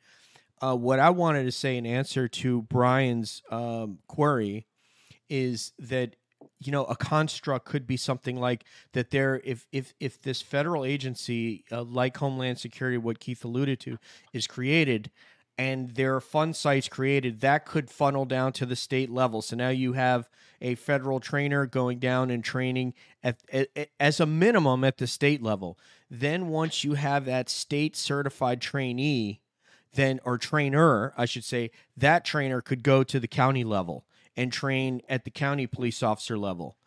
Uh, 0.62 0.76
what 0.76 1.00
I 1.00 1.10
wanted 1.10 1.44
to 1.44 1.52
say 1.52 1.78
in 1.78 1.86
answer 1.86 2.28
to 2.28 2.62
Brian's 2.64 3.42
um, 3.50 4.00
query 4.08 4.66
is 5.30 5.74
that 5.80 6.16
you 6.60 6.72
know 6.72 6.86
a 6.86 6.96
construct 6.96 7.66
could 7.66 7.86
be 7.86 7.98
something 7.98 8.40
like 8.40 8.64
that 8.94 9.12
there 9.12 9.42
if 9.44 9.68
if 9.72 9.94
if 10.00 10.22
this 10.22 10.42
federal 10.42 10.86
agency 10.86 11.66
uh, 11.72 11.84
like 11.84 12.16
homeland 12.18 12.58
security 12.60 12.98
what 12.98 13.20
keith 13.20 13.44
alluded 13.44 13.80
to 13.80 13.98
is 14.32 14.48
created 14.48 15.12
and 15.58 15.92
there 15.96 16.16
are 16.16 16.22
fund 16.22 16.56
sites 16.56 16.88
created 16.88 17.42
that 17.42 17.66
could 17.66 17.90
funnel 17.90 18.26
down 18.26 18.52
to 18.54 18.66
the 18.66 18.76
state 18.76 19.10
level. 19.10 19.42
So 19.42 19.56
now 19.56 19.70
you 19.70 19.94
have 19.94 20.30
a 20.62 20.76
federal 20.76 21.20
trainer 21.20 21.66
going 21.66 22.00
down 22.00 22.30
and 22.30 22.44
training 22.44 22.94
at, 23.24 23.38
at, 23.52 23.90
as 24.00 24.20
a 24.20 24.26
minimum 24.26 24.84
at 24.84 24.98
the 24.98 25.08
state 25.08 25.42
level. 25.42 25.78
Then 26.10 26.50
once 26.50 26.84
you 26.84 26.96
have 26.96 27.26
that 27.26 27.50
state 27.50 27.96
certified 27.96 28.62
trainee 28.62 29.42
then 29.96 30.20
or 30.24 30.38
trainer 30.38 31.14
i 31.18 31.26
should 31.26 31.44
say 31.44 31.72
that 31.98 32.24
trainer 32.24 32.62
could 32.62 32.84
go 32.84 33.04
to 33.04 33.20
the 33.20 33.28
county 33.28 33.64
level 33.64 34.06
and 34.38 34.52
train 34.52 35.02
at 35.08 35.24
the 35.24 35.32
county 35.32 35.68
police 35.68 36.04
officer 36.04 36.38
level. 36.38 36.78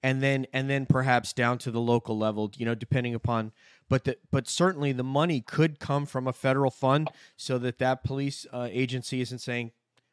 And 0.00 0.22
then 0.22 0.46
and 0.52 0.70
then 0.70 0.86
perhaps 0.86 1.32
down 1.32 1.58
to 1.58 1.72
the 1.72 1.80
local 1.80 2.16
level 2.16 2.52
you 2.56 2.64
know 2.64 2.76
depending 2.76 3.14
upon 3.14 3.50
but 3.88 4.04
the, 4.04 4.16
but 4.30 4.46
certainly 4.46 4.92
the 4.92 5.02
money 5.02 5.40
could 5.40 5.80
come 5.80 6.06
from 6.06 6.28
a 6.28 6.32
federal 6.32 6.70
fund 6.70 7.08
so 7.36 7.58
that 7.58 7.78
that 7.78 8.04
police 8.04 8.46
uh, 8.52 8.68
agency 8.70 9.20
isn't 9.20 9.40
saying 9.40 9.72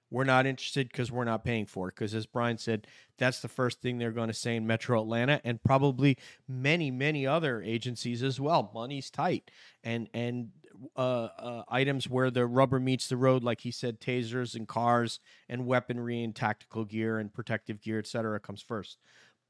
we're 0.09 0.23
not 0.23 0.47
interested 0.47 0.87
because 0.87 1.11
we're 1.11 1.23
not 1.23 1.43
paying 1.43 1.67
for 1.67 1.89
it. 1.89 1.93
Because 1.93 2.15
as 2.15 2.25
brian 2.25 2.57
said 2.57 2.87
that's 3.19 3.41
the 3.41 3.47
first 3.47 3.79
thing 3.79 3.99
they're 3.99 4.09
going 4.09 4.27
to 4.27 4.33
say 4.33 4.55
in 4.55 4.65
metro 4.65 4.99
atlanta 4.99 5.39
and 5.43 5.61
probably 5.61 6.17
many 6.47 6.89
many 6.89 7.27
other 7.27 7.61
agencies 7.61 8.23
as 8.23 8.39
well. 8.39 8.71
Money's 8.73 9.11
tight. 9.11 9.51
And 9.83 10.09
and 10.15 10.49
uh, 10.95 11.29
uh, 11.37 11.63
items 11.69 12.09
where 12.09 12.31
the 12.31 12.45
rubber 12.45 12.79
meets 12.79 13.07
the 13.07 13.17
road, 13.17 13.43
like 13.43 13.61
he 13.61 13.71
said, 13.71 13.99
tasers 13.99 14.55
and 14.55 14.67
cars 14.67 15.19
and 15.49 15.65
weaponry 15.65 16.23
and 16.23 16.35
tactical 16.35 16.85
gear 16.85 17.19
and 17.19 17.33
protective 17.33 17.81
gear, 17.81 17.99
etc., 17.99 18.39
comes 18.39 18.61
first. 18.61 18.97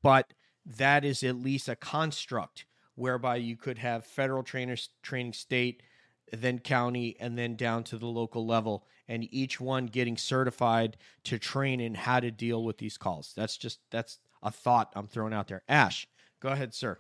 But 0.02 0.34
that 0.66 1.06
is 1.06 1.24
at 1.24 1.36
least 1.36 1.70
a 1.70 1.76
construct 1.76 2.66
whereby 2.96 3.36
you 3.36 3.56
could 3.56 3.78
have 3.78 4.06
federal 4.06 4.44
trainers 4.44 4.90
training 5.02 5.34
state, 5.34 5.84
then 6.32 6.60
county, 6.60 7.16
and 7.20 7.38
then 7.38 7.56
down 7.56 7.84
to 7.84 7.98
the 7.98 8.08
local 8.08 8.46
level, 8.46 8.86
and 9.08 9.28
each 9.32 9.60
one 9.60 9.86
getting 9.86 10.18
certified 10.18 10.98
to 11.24 11.38
train 11.38 11.80
in 11.80 11.94
how 11.94 12.20
to 12.20 12.32
deal 12.32 12.64
with 12.64 12.78
these 12.78 12.98
calls. 12.98 13.34
That's 13.36 13.58
just 13.58 13.80
that's 13.92 14.20
a 14.42 14.52
thought 14.52 14.92
I'm 14.96 15.08
throwing 15.08 15.34
out 15.34 15.48
there. 15.48 15.64
Ash, 15.68 16.08
go 16.40 16.50
ahead, 16.50 16.74
sir. 16.74 16.98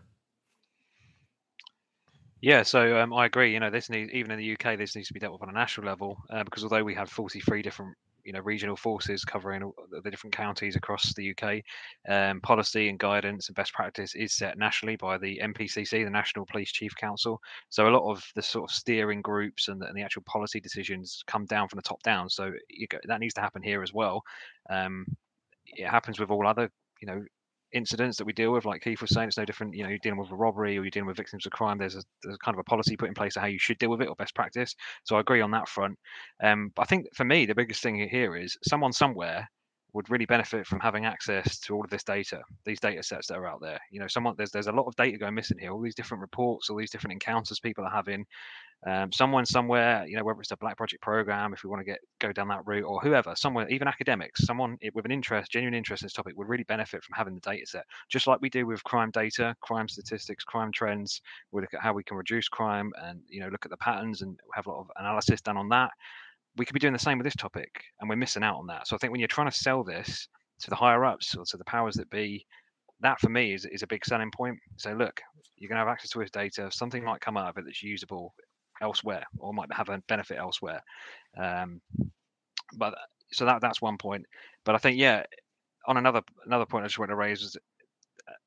Yeah, 2.46 2.62
so 2.62 3.00
um, 3.00 3.12
I 3.12 3.26
agree. 3.26 3.52
You 3.52 3.60
know, 3.60 3.72
this 3.72 3.90
needs 3.90 4.12
even 4.14 4.30
in 4.30 4.38
the 4.38 4.46
UK, 4.46 4.76
this 4.78 4.96
needs 4.96 5.08
to 5.08 5.16
be 5.16 5.20
dealt 5.20 5.34
with 5.34 5.42
on 5.42 5.50
a 5.50 5.52
national 5.52 5.88
level 5.88 6.16
uh, 6.30 6.44
because 6.44 6.62
although 6.62 6.84
we 6.84 6.94
have 6.94 7.10
43 7.10 7.64
different 7.64 7.98
you 8.24 8.34
know 8.34 8.40
regional 8.40 8.76
forces 8.76 9.26
covering 9.26 9.72
the 10.04 10.12
different 10.12 10.36
counties 10.36 10.76
across 10.76 11.12
the 11.16 11.24
UK. 11.24 11.64
Um, 12.08 12.42
policy 12.42 12.88
and 12.90 13.00
guidance 13.00 13.48
and 13.50 13.56
best 13.56 13.74
practice 13.74 14.14
is 14.14 14.36
set 14.36 14.60
nationally 14.60 14.96
by 14.96 15.18
the 15.18 15.40
NPCC, 15.42 16.04
the 16.04 16.10
National 16.12 16.46
Police 16.46 16.72
Chief 16.72 16.96
Council. 16.96 17.42
So 17.70 17.88
a 17.88 17.90
lot 17.90 18.08
of 18.08 18.24
the 18.36 18.44
sort 18.44 18.70
of 18.70 18.76
steering 18.76 19.24
groups 19.24 19.68
and 19.68 19.82
the, 19.82 19.88
and 19.88 19.98
the 19.98 20.04
actual 20.04 20.22
policy 20.28 20.60
decisions 20.60 21.24
come 21.26 21.46
down 21.46 21.68
from 21.68 21.78
the 21.78 21.84
top 21.84 22.04
down. 22.04 22.30
So 22.30 22.52
go, 22.92 23.00
that 23.08 23.20
needs 23.22 23.34
to 23.36 23.42
happen 23.42 23.64
here 23.64 23.82
as 23.82 23.92
well. 23.92 24.22
Um, 24.70 25.08
it 25.66 25.88
happens 25.88 26.20
with 26.20 26.30
all 26.30 26.46
other 26.48 26.70
you 27.02 27.08
know 27.08 27.24
incidents 27.73 28.17
that 28.17 28.25
we 28.25 28.34
deal 28.34 28.51
with, 28.51 28.65
like 28.65 28.82
Keith 28.82 29.01
was 29.01 29.12
saying, 29.12 29.28
it's 29.28 29.38
no 29.38 29.45
different. 29.45 29.73
You 29.73 29.84
know, 29.84 29.89
you're 29.89 29.99
dealing 29.99 30.19
with 30.19 30.32
a 30.32 30.36
robbery 30.36 30.78
or 30.78 30.82
you're 30.82 30.89
dealing 30.89 31.08
with 31.08 31.17
victims 31.17 31.45
of 31.45 31.51
crime. 31.51 31.78
There's 31.78 31.95
a, 31.95 32.04
there's 32.23 32.38
kind 32.38 32.56
of 32.56 32.60
a 32.60 32.63
policy 32.63 32.95
put 32.95 33.10
in 33.10 33.13
place 33.13 33.36
of 33.36 33.41
how 33.41 33.47
you 33.47 33.60
should 33.60 33.78
deal 33.78 33.89
with 33.89 34.01
it 34.01 34.08
or 34.08 34.15
best 34.15 34.36
practice. 34.36 34.75
So 35.04 35.15
I 35.15 35.19
agree 35.19 35.41
on 35.41 35.51
that 35.51 35.67
front. 35.67 35.97
Um, 36.43 36.71
but 36.75 36.84
I 36.84 36.86
think 36.86 37.08
for 37.13 37.25
me, 37.25 37.45
the 37.45 37.56
biggest 37.56 37.82
thing 37.84 38.08
here 38.10 38.36
is 38.36 38.58
someone 38.63 38.93
somewhere 38.93 39.47
would 39.96 40.10
really 40.10 40.26
benefit 40.26 40.68
from 40.68 40.82
having 40.82 41.06
access 41.06 41.58
to 41.58 41.74
all 41.74 41.84
of 41.84 41.90
this 41.90 42.04
data, 42.04 42.42
these 42.66 42.82
data 42.82 43.02
sets 43.02 43.28
that 43.28 43.38
are 43.38 43.48
out 43.48 43.62
there. 43.62 43.80
You 43.90 44.02
know, 44.02 44.08
someone 44.08 44.36
there's 44.38 44.52
there's 44.52 44.68
a 44.68 44.72
lot 44.74 44.88
of 44.88 44.96
data 44.98 45.18
going 45.18 45.34
missing 45.34 45.58
here. 45.58 45.72
All 45.72 45.82
these 45.82 45.96
different 45.96 46.20
reports, 46.20 46.70
all 46.70 46.76
these 46.76 46.92
different 46.92 47.14
encounters 47.14 47.62
people 47.62 47.86
are 47.86 47.90
having. 47.90 48.26
Um, 48.86 49.12
someone 49.14 49.46
somewhere, 49.46 50.06
you 50.06 50.18
know, 50.18 50.24
whether 50.26 50.42
it's 50.42 50.52
a 50.52 50.58
Black 50.58 50.76
Project 50.76 51.02
program, 51.02 51.54
if 51.54 51.64
we 51.64 51.70
want 51.70 51.80
to 51.80 51.86
get 51.86 52.00
go 52.20 52.34
down 52.34 52.50
that 52.50 52.68
route, 52.68 52.84
or 52.84 53.00
whoever, 53.00 53.34
someone, 53.38 53.72
even 53.72 53.88
academics, 53.88 54.46
someone 54.46 54.78
with 54.94 55.06
an 55.06 55.12
interest, 55.12 55.50
genuine 55.50 55.74
interest 55.74 56.04
in 56.04 56.08
this 56.08 56.14
topic, 56.14 56.38
would 56.38 56.50
really 56.50 56.66
benefit 56.66 57.02
from 57.02 57.16
having 57.16 57.34
the 57.34 57.40
data 57.40 57.66
set, 57.66 57.86
just 58.10 58.28
like 58.28 58.42
we 58.42 58.50
do 58.50 58.68
with 58.68 58.84
crime 58.84 59.12
data, 59.12 59.56
crime 59.62 59.88
statistics, 59.88 60.44
crime 60.44 60.74
trends. 60.74 61.22
We 61.54 61.62
look 61.62 61.74
at 61.74 61.82
how 61.82 61.94
we 61.94 62.04
can 62.04 62.18
reduce 62.18 62.50
crime, 62.50 62.92
and 63.02 63.22
you 63.30 63.40
know, 63.40 63.48
look 63.48 63.66
at 63.66 63.72
the 63.72 63.78
patterns, 63.78 64.22
and 64.22 64.38
have 64.54 64.68
a 64.68 64.72
lot 64.72 64.82
of 64.82 64.92
analysis 64.98 65.40
done 65.40 65.56
on 65.56 65.70
that 65.70 65.92
we 66.58 66.65
could 66.65 66.74
be 66.74 66.80
doing 66.80 66.94
the 66.94 67.00
same 67.00 67.18
with 67.18 67.26
this 67.26 67.36
topic 67.36 67.70
and 68.00 68.10
we're 68.10 68.15
missing 68.15 68.44
out 68.44 68.58
on 68.58 68.68
that. 68.68 68.88
So 68.88 68.96
i 68.96 69.00
think 69.00 69.12
when 69.12 69.20
you're 69.20 69.28
trying 69.28 69.50
to 69.50 69.58
sell 69.58 69.84
this 69.84 70.28
to 70.60 70.70
the 70.70 70.76
higher 70.76 71.06
ups 71.06 71.36
or 71.36 71.46
to 71.46 71.58
the 71.58 71.65
powers 71.65 71.96
that 71.96 72.10
be 72.10 72.46
that 73.02 73.20
for 73.20 73.30
me 73.30 73.54
is, 73.54 73.65
is 73.65 73.84
a 73.84 73.88
big 73.88 74.06
selling 74.06 74.32
point. 74.32 74.58
So 74.78 74.94
look 74.94 75.22
you're 75.58 75.70
going 75.70 75.78
to 75.78 75.86
have 75.86 75.91
access 75.91 76.12
to 76.12 76.20
this 76.20 76.32
data 76.32 76.70
something 76.72 77.04
might 77.04 77.22
come 77.22 77.38
out 77.38 77.50
of 77.50 77.58
it 77.58 77.65
that's 77.65 77.84
usable 77.84 78.34
elsewhere 78.82 79.24
or 79.39 79.54
might 79.54 79.72
have 79.74 79.89
a 79.89 80.02
benefit 80.08 80.38
elsewhere. 80.38 80.82
Um, 81.38 81.82
but 82.78 82.94
so 83.32 83.46
that 83.46 83.62
that's 83.62 83.82
one 83.82 83.98
point. 83.98 84.26
But 84.63 84.76
i 84.76 84.78
think 84.78 84.98
yeah 84.98 85.24
on 85.88 85.98
another 85.98 86.22
another 86.46 86.65
point 86.65 86.84
i 86.84 86.88
just 86.88 86.98
want 86.98 87.10
to 87.10 87.15
raise 87.15 87.41
is 87.41 87.58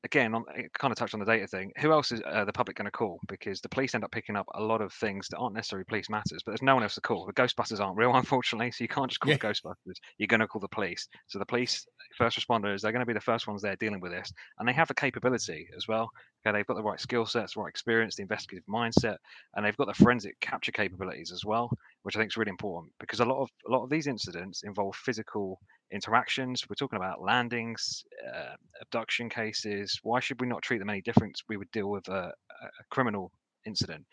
again, 0.04 0.34
on, 0.34 0.44
kind 0.78 0.92
of 0.92 0.98
touched 0.98 1.14
on 1.14 1.20
the 1.20 1.26
data 1.26 1.46
thing. 1.46 1.72
Who 1.78 1.92
else 1.92 2.12
is 2.12 2.20
uh, 2.24 2.44
the 2.44 2.52
public 2.52 2.76
going 2.76 2.86
to 2.86 2.90
call? 2.90 3.20
Because 3.28 3.60
the 3.60 3.68
police 3.68 3.94
end 3.94 4.04
up 4.04 4.12
picking 4.12 4.36
up 4.36 4.46
a 4.54 4.62
lot 4.62 4.80
of 4.80 4.92
things 4.92 5.28
that 5.28 5.38
aren't 5.38 5.54
necessarily 5.54 5.84
police 5.84 6.08
matters, 6.08 6.42
but 6.44 6.52
there's 6.52 6.62
no 6.62 6.74
one 6.74 6.82
else 6.82 6.94
to 6.94 7.00
call. 7.00 7.26
The 7.26 7.32
Ghostbusters 7.32 7.80
aren't 7.80 7.96
real, 7.96 8.14
unfortunately, 8.14 8.70
so 8.70 8.84
you 8.84 8.88
can't 8.88 9.10
just 9.10 9.20
call 9.20 9.30
yeah. 9.30 9.38
the 9.38 9.46
Ghostbusters. 9.46 9.96
You're 10.18 10.28
going 10.28 10.40
to 10.40 10.46
call 10.46 10.60
the 10.60 10.68
police. 10.68 11.08
So 11.26 11.38
the 11.38 11.46
police, 11.46 11.86
first 12.16 12.38
responders, 12.38 12.80
they're 12.80 12.92
going 12.92 13.00
to 13.00 13.06
be 13.06 13.12
the 13.12 13.20
first 13.20 13.46
ones 13.46 13.62
there 13.62 13.76
dealing 13.76 14.00
with 14.00 14.12
this, 14.12 14.32
and 14.58 14.68
they 14.68 14.72
have 14.72 14.88
the 14.88 14.94
capability 14.94 15.68
as 15.76 15.88
well. 15.88 16.10
Okay, 16.46 16.56
they've 16.56 16.66
got 16.66 16.76
the 16.76 16.82
right 16.82 17.00
skill 17.00 17.26
sets, 17.26 17.56
right 17.56 17.68
experience, 17.68 18.14
the 18.14 18.22
investigative 18.22 18.64
mindset, 18.68 19.16
and 19.54 19.66
they've 19.66 19.76
got 19.76 19.88
the 19.88 20.04
forensic 20.04 20.38
capture 20.40 20.72
capabilities 20.72 21.32
as 21.32 21.44
well, 21.44 21.70
which 22.08 22.16
I 22.16 22.20
think 22.20 22.32
is 22.32 22.38
really 22.38 22.48
important 22.48 22.90
because 22.98 23.20
a 23.20 23.24
lot 23.26 23.42
of 23.42 23.50
a 23.66 23.70
lot 23.70 23.84
of 23.84 23.90
these 23.90 24.06
incidents 24.06 24.62
involve 24.62 24.96
physical 24.96 25.60
interactions. 25.92 26.64
We're 26.66 26.74
talking 26.74 26.96
about 26.96 27.20
landings, 27.20 28.02
uh, 28.34 28.54
abduction 28.80 29.28
cases. 29.28 30.00
Why 30.02 30.18
should 30.18 30.40
we 30.40 30.46
not 30.46 30.62
treat 30.62 30.78
them 30.78 30.88
any 30.88 31.02
different? 31.02 31.38
We 31.50 31.58
would 31.58 31.70
deal 31.70 31.90
with 31.90 32.08
a, 32.08 32.32
a 32.62 32.84
criminal 32.90 33.30
incident. 33.66 34.06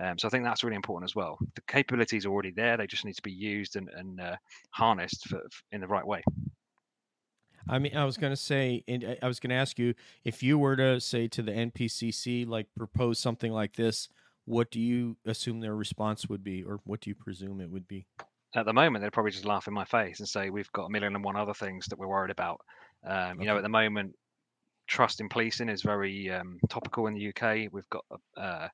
Um, 0.00 0.18
so 0.18 0.28
I 0.28 0.30
think 0.30 0.44
that's 0.44 0.64
really 0.64 0.76
important 0.76 1.10
as 1.10 1.14
well. 1.14 1.36
The 1.54 1.60
capabilities 1.68 2.24
are 2.24 2.30
already 2.30 2.52
there; 2.52 2.78
they 2.78 2.86
just 2.86 3.04
need 3.04 3.16
to 3.16 3.22
be 3.22 3.32
used 3.32 3.76
and, 3.76 3.90
and 3.94 4.18
uh, 4.18 4.36
harnessed 4.70 5.28
for, 5.28 5.36
for, 5.36 5.62
in 5.72 5.82
the 5.82 5.86
right 5.86 6.06
way. 6.06 6.22
I 7.68 7.78
mean, 7.78 7.94
I 7.94 8.06
was 8.06 8.16
going 8.16 8.32
to 8.32 8.36
say, 8.36 8.82
I 9.22 9.28
was 9.28 9.40
going 9.40 9.50
to 9.50 9.56
ask 9.56 9.78
you 9.78 9.92
if 10.24 10.42
you 10.42 10.58
were 10.58 10.76
to 10.76 11.02
say 11.02 11.28
to 11.28 11.42
the 11.42 11.52
NPCC, 11.52 12.48
like 12.48 12.68
propose 12.74 13.18
something 13.18 13.52
like 13.52 13.76
this, 13.76 14.08
what 14.44 14.70
do 14.70 14.80
you 14.80 15.16
assume 15.24 15.60
their 15.60 15.76
response 15.76 16.28
would 16.28 16.42
be, 16.42 16.62
or 16.62 16.80
what 16.84 17.00
do 17.00 17.10
you 17.10 17.14
presume 17.14 17.60
it 17.60 17.70
would 17.70 17.86
be? 17.88 18.06
at 18.54 18.66
the 18.66 18.72
moment 18.72 19.02
they'd 19.02 19.12
probably 19.12 19.32
just 19.32 19.44
laugh 19.44 19.66
in 19.66 19.74
my 19.74 19.84
face 19.84 20.20
and 20.20 20.28
say 20.28 20.50
we've 20.50 20.70
got 20.72 20.86
a 20.86 20.90
million 20.90 21.14
and 21.14 21.24
one 21.24 21.36
other 21.36 21.54
things 21.54 21.86
that 21.86 21.98
we're 21.98 22.08
worried 22.08 22.30
about. 22.30 22.60
Um, 23.04 23.16
okay. 23.16 23.40
You 23.40 23.46
know, 23.46 23.56
at 23.56 23.62
the 23.62 23.68
moment, 23.68 24.14
trust 24.86 25.20
in 25.20 25.28
policing 25.28 25.68
is 25.68 25.82
very 25.82 26.30
um, 26.30 26.58
topical 26.68 27.06
in 27.06 27.14
the 27.14 27.28
UK. 27.28 27.72
We've 27.72 27.88
got 27.88 28.04
uh, 28.36 28.68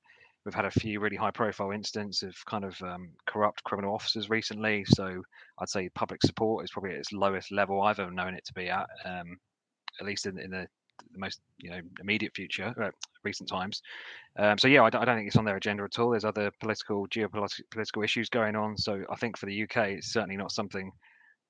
we've 0.44 0.54
had 0.54 0.64
a 0.64 0.70
few 0.70 1.00
really 1.00 1.16
high 1.16 1.30
profile 1.30 1.70
incidents 1.70 2.22
of 2.22 2.34
kind 2.46 2.64
of 2.64 2.80
um, 2.82 3.10
corrupt 3.26 3.62
criminal 3.64 3.94
officers 3.94 4.30
recently. 4.30 4.84
So 4.86 5.22
I'd 5.58 5.68
say 5.68 5.88
public 5.90 6.22
support 6.22 6.64
is 6.64 6.70
probably 6.70 6.92
at 6.92 6.98
its 6.98 7.12
lowest 7.12 7.52
level 7.52 7.82
I've 7.82 8.00
ever 8.00 8.10
known 8.10 8.34
it 8.34 8.44
to 8.46 8.54
be 8.54 8.68
at, 8.68 8.88
um, 9.04 9.38
at 10.00 10.06
least 10.06 10.26
in, 10.26 10.38
in 10.38 10.50
the 10.50 10.66
the 11.12 11.18
most 11.18 11.40
you 11.58 11.70
know 11.70 11.80
immediate 12.00 12.34
future, 12.34 12.74
uh, 12.82 12.90
recent 13.24 13.48
times. 13.48 13.82
Um, 14.38 14.58
so 14.58 14.68
yeah, 14.68 14.82
I, 14.82 14.86
I, 14.86 15.04
don't 15.04 15.16
think 15.16 15.26
it's 15.26 15.36
on 15.36 15.44
their 15.44 15.56
agenda 15.56 15.84
at 15.84 15.98
all. 15.98 16.10
There's 16.10 16.24
other 16.24 16.50
political, 16.60 17.06
geopolitical 17.08 17.62
political 17.70 18.02
issues 18.02 18.28
going 18.28 18.56
on. 18.56 18.76
So 18.76 19.02
I 19.10 19.16
think 19.16 19.36
for 19.36 19.46
the 19.46 19.62
UK, 19.62 19.88
it's 19.88 20.12
certainly 20.12 20.36
not 20.36 20.52
something 20.52 20.92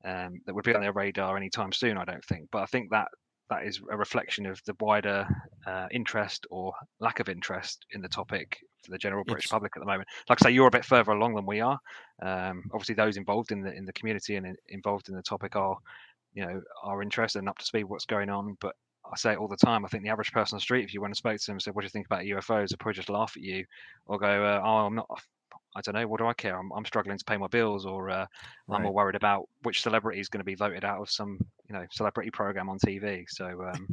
um, 0.05 0.41
that 0.47 0.55
would 0.55 0.65
be 0.65 0.75
on 0.75 0.81
their 0.81 0.93
radar 0.93 1.37
anytime 1.37 1.73
soon. 1.73 1.99
I 1.99 2.05
don't 2.05 2.25
think. 2.25 2.49
But 2.51 2.63
I 2.63 2.67
think 2.67 2.91
that 2.91 3.09
that 3.51 3.65
is 3.65 3.81
a 3.91 3.97
reflection 3.97 4.47
of 4.47 4.61
the 4.67 4.75
wider 4.81 5.27
uh, 5.67 5.87
interest 5.91 6.47
or 6.51 6.73
lack 7.01 7.21
of 7.21 7.29
interest 7.29 7.87
in 7.93 8.01
the 8.01 8.09
topic 8.09 8.59
for 8.85 8.91
the 8.91 8.99
general 8.99 9.25
British 9.25 9.47
it's... 9.47 9.53
public 9.53 9.73
at 9.77 9.81
the 9.81 9.87
moment. 9.87 10.09
Like 10.29 10.39
I 10.43 10.49
say, 10.49 10.55
you're 10.55 10.69
a 10.69 10.73
bit 10.73 10.85
further 10.85 11.13
along 11.13 11.35
than 11.35 11.47
we 11.47 11.61
are. 11.61 11.79
Um, 12.23 12.65
obviously, 12.73 12.95
those 12.95 13.17
involved 13.17 13.53
in 13.53 13.63
the 13.63 13.73
in 13.73 13.85
the 13.85 13.93
community 13.93 14.37
and 14.37 14.47
in, 14.47 14.57
involved 14.69 15.09
in 15.09 15.15
the 15.15 15.23
topic 15.23 15.57
are, 15.57 15.77
you 16.35 16.45
know, 16.45 16.61
are 16.83 17.03
interested 17.03 17.39
and 17.39 17.49
up 17.49 17.59
to 17.59 17.65
speed 17.65 17.85
what's 17.85 18.07
going 18.07 18.31
on. 18.31 18.57
But 18.61 18.75
I 19.13 19.17
say 19.17 19.33
it 19.33 19.39
all 19.39 19.49
the 19.49 19.57
time. 19.57 19.85
I 19.85 19.89
think 19.89 20.03
the 20.03 20.11
average 20.11 20.33
person 20.33 20.57
on 20.57 20.59
the 20.59 20.63
street, 20.63 20.85
if 20.85 20.95
you 20.95 21.01
went 21.01 21.11
and 21.11 21.17
spoke 21.17 21.39
to 21.39 21.47
them 21.47 21.55
and 21.55 21.63
said, 21.63 21.75
"What 21.75 21.83
do 21.83 21.87
you 21.87 21.91
think 21.91 22.07
about 22.07 22.25
UFOs?" 22.25 22.69
they'd 22.69 22.79
probably 22.79 22.95
just 22.97 23.09
laugh 23.09 23.35
at 23.37 23.43
you, 23.43 23.65
or 24.07 24.19
go, 24.19 24.45
uh, 24.45 24.61
"Oh, 24.65 24.87
I'm 24.87 24.95
not. 24.95 25.09
I 25.77 25.81
don't 25.81 25.95
know. 25.95 26.07
What 26.07 26.19
do 26.19 26.27
I 26.27 26.33
care? 26.35 26.59
I'm, 26.59 26.71
I'm 26.73 26.85
struggling 26.85 27.19
to 27.19 27.25
pay 27.25 27.37
my 27.37 27.47
bills, 27.47 27.87
or 27.87 28.11
uh, 28.11 28.27
right. 28.67 28.77
I'm 28.77 28.83
more 28.83 28.93
worried 28.93 29.17
about 29.17 29.49
which 29.63 29.83
celebrity 29.83 30.21
is 30.21 30.29
going 30.29 30.41
to 30.41 30.45
be 30.45 30.55
voted 30.55 30.85
out 30.85 31.01
of 31.01 31.11
some, 31.11 31.39
you 31.69 31.75
know, 31.75 31.87
celebrity 31.91 32.31
program 32.31 32.69
on 32.69 32.79
TV." 32.79 33.25
So, 33.29 33.71
um, 33.73 33.89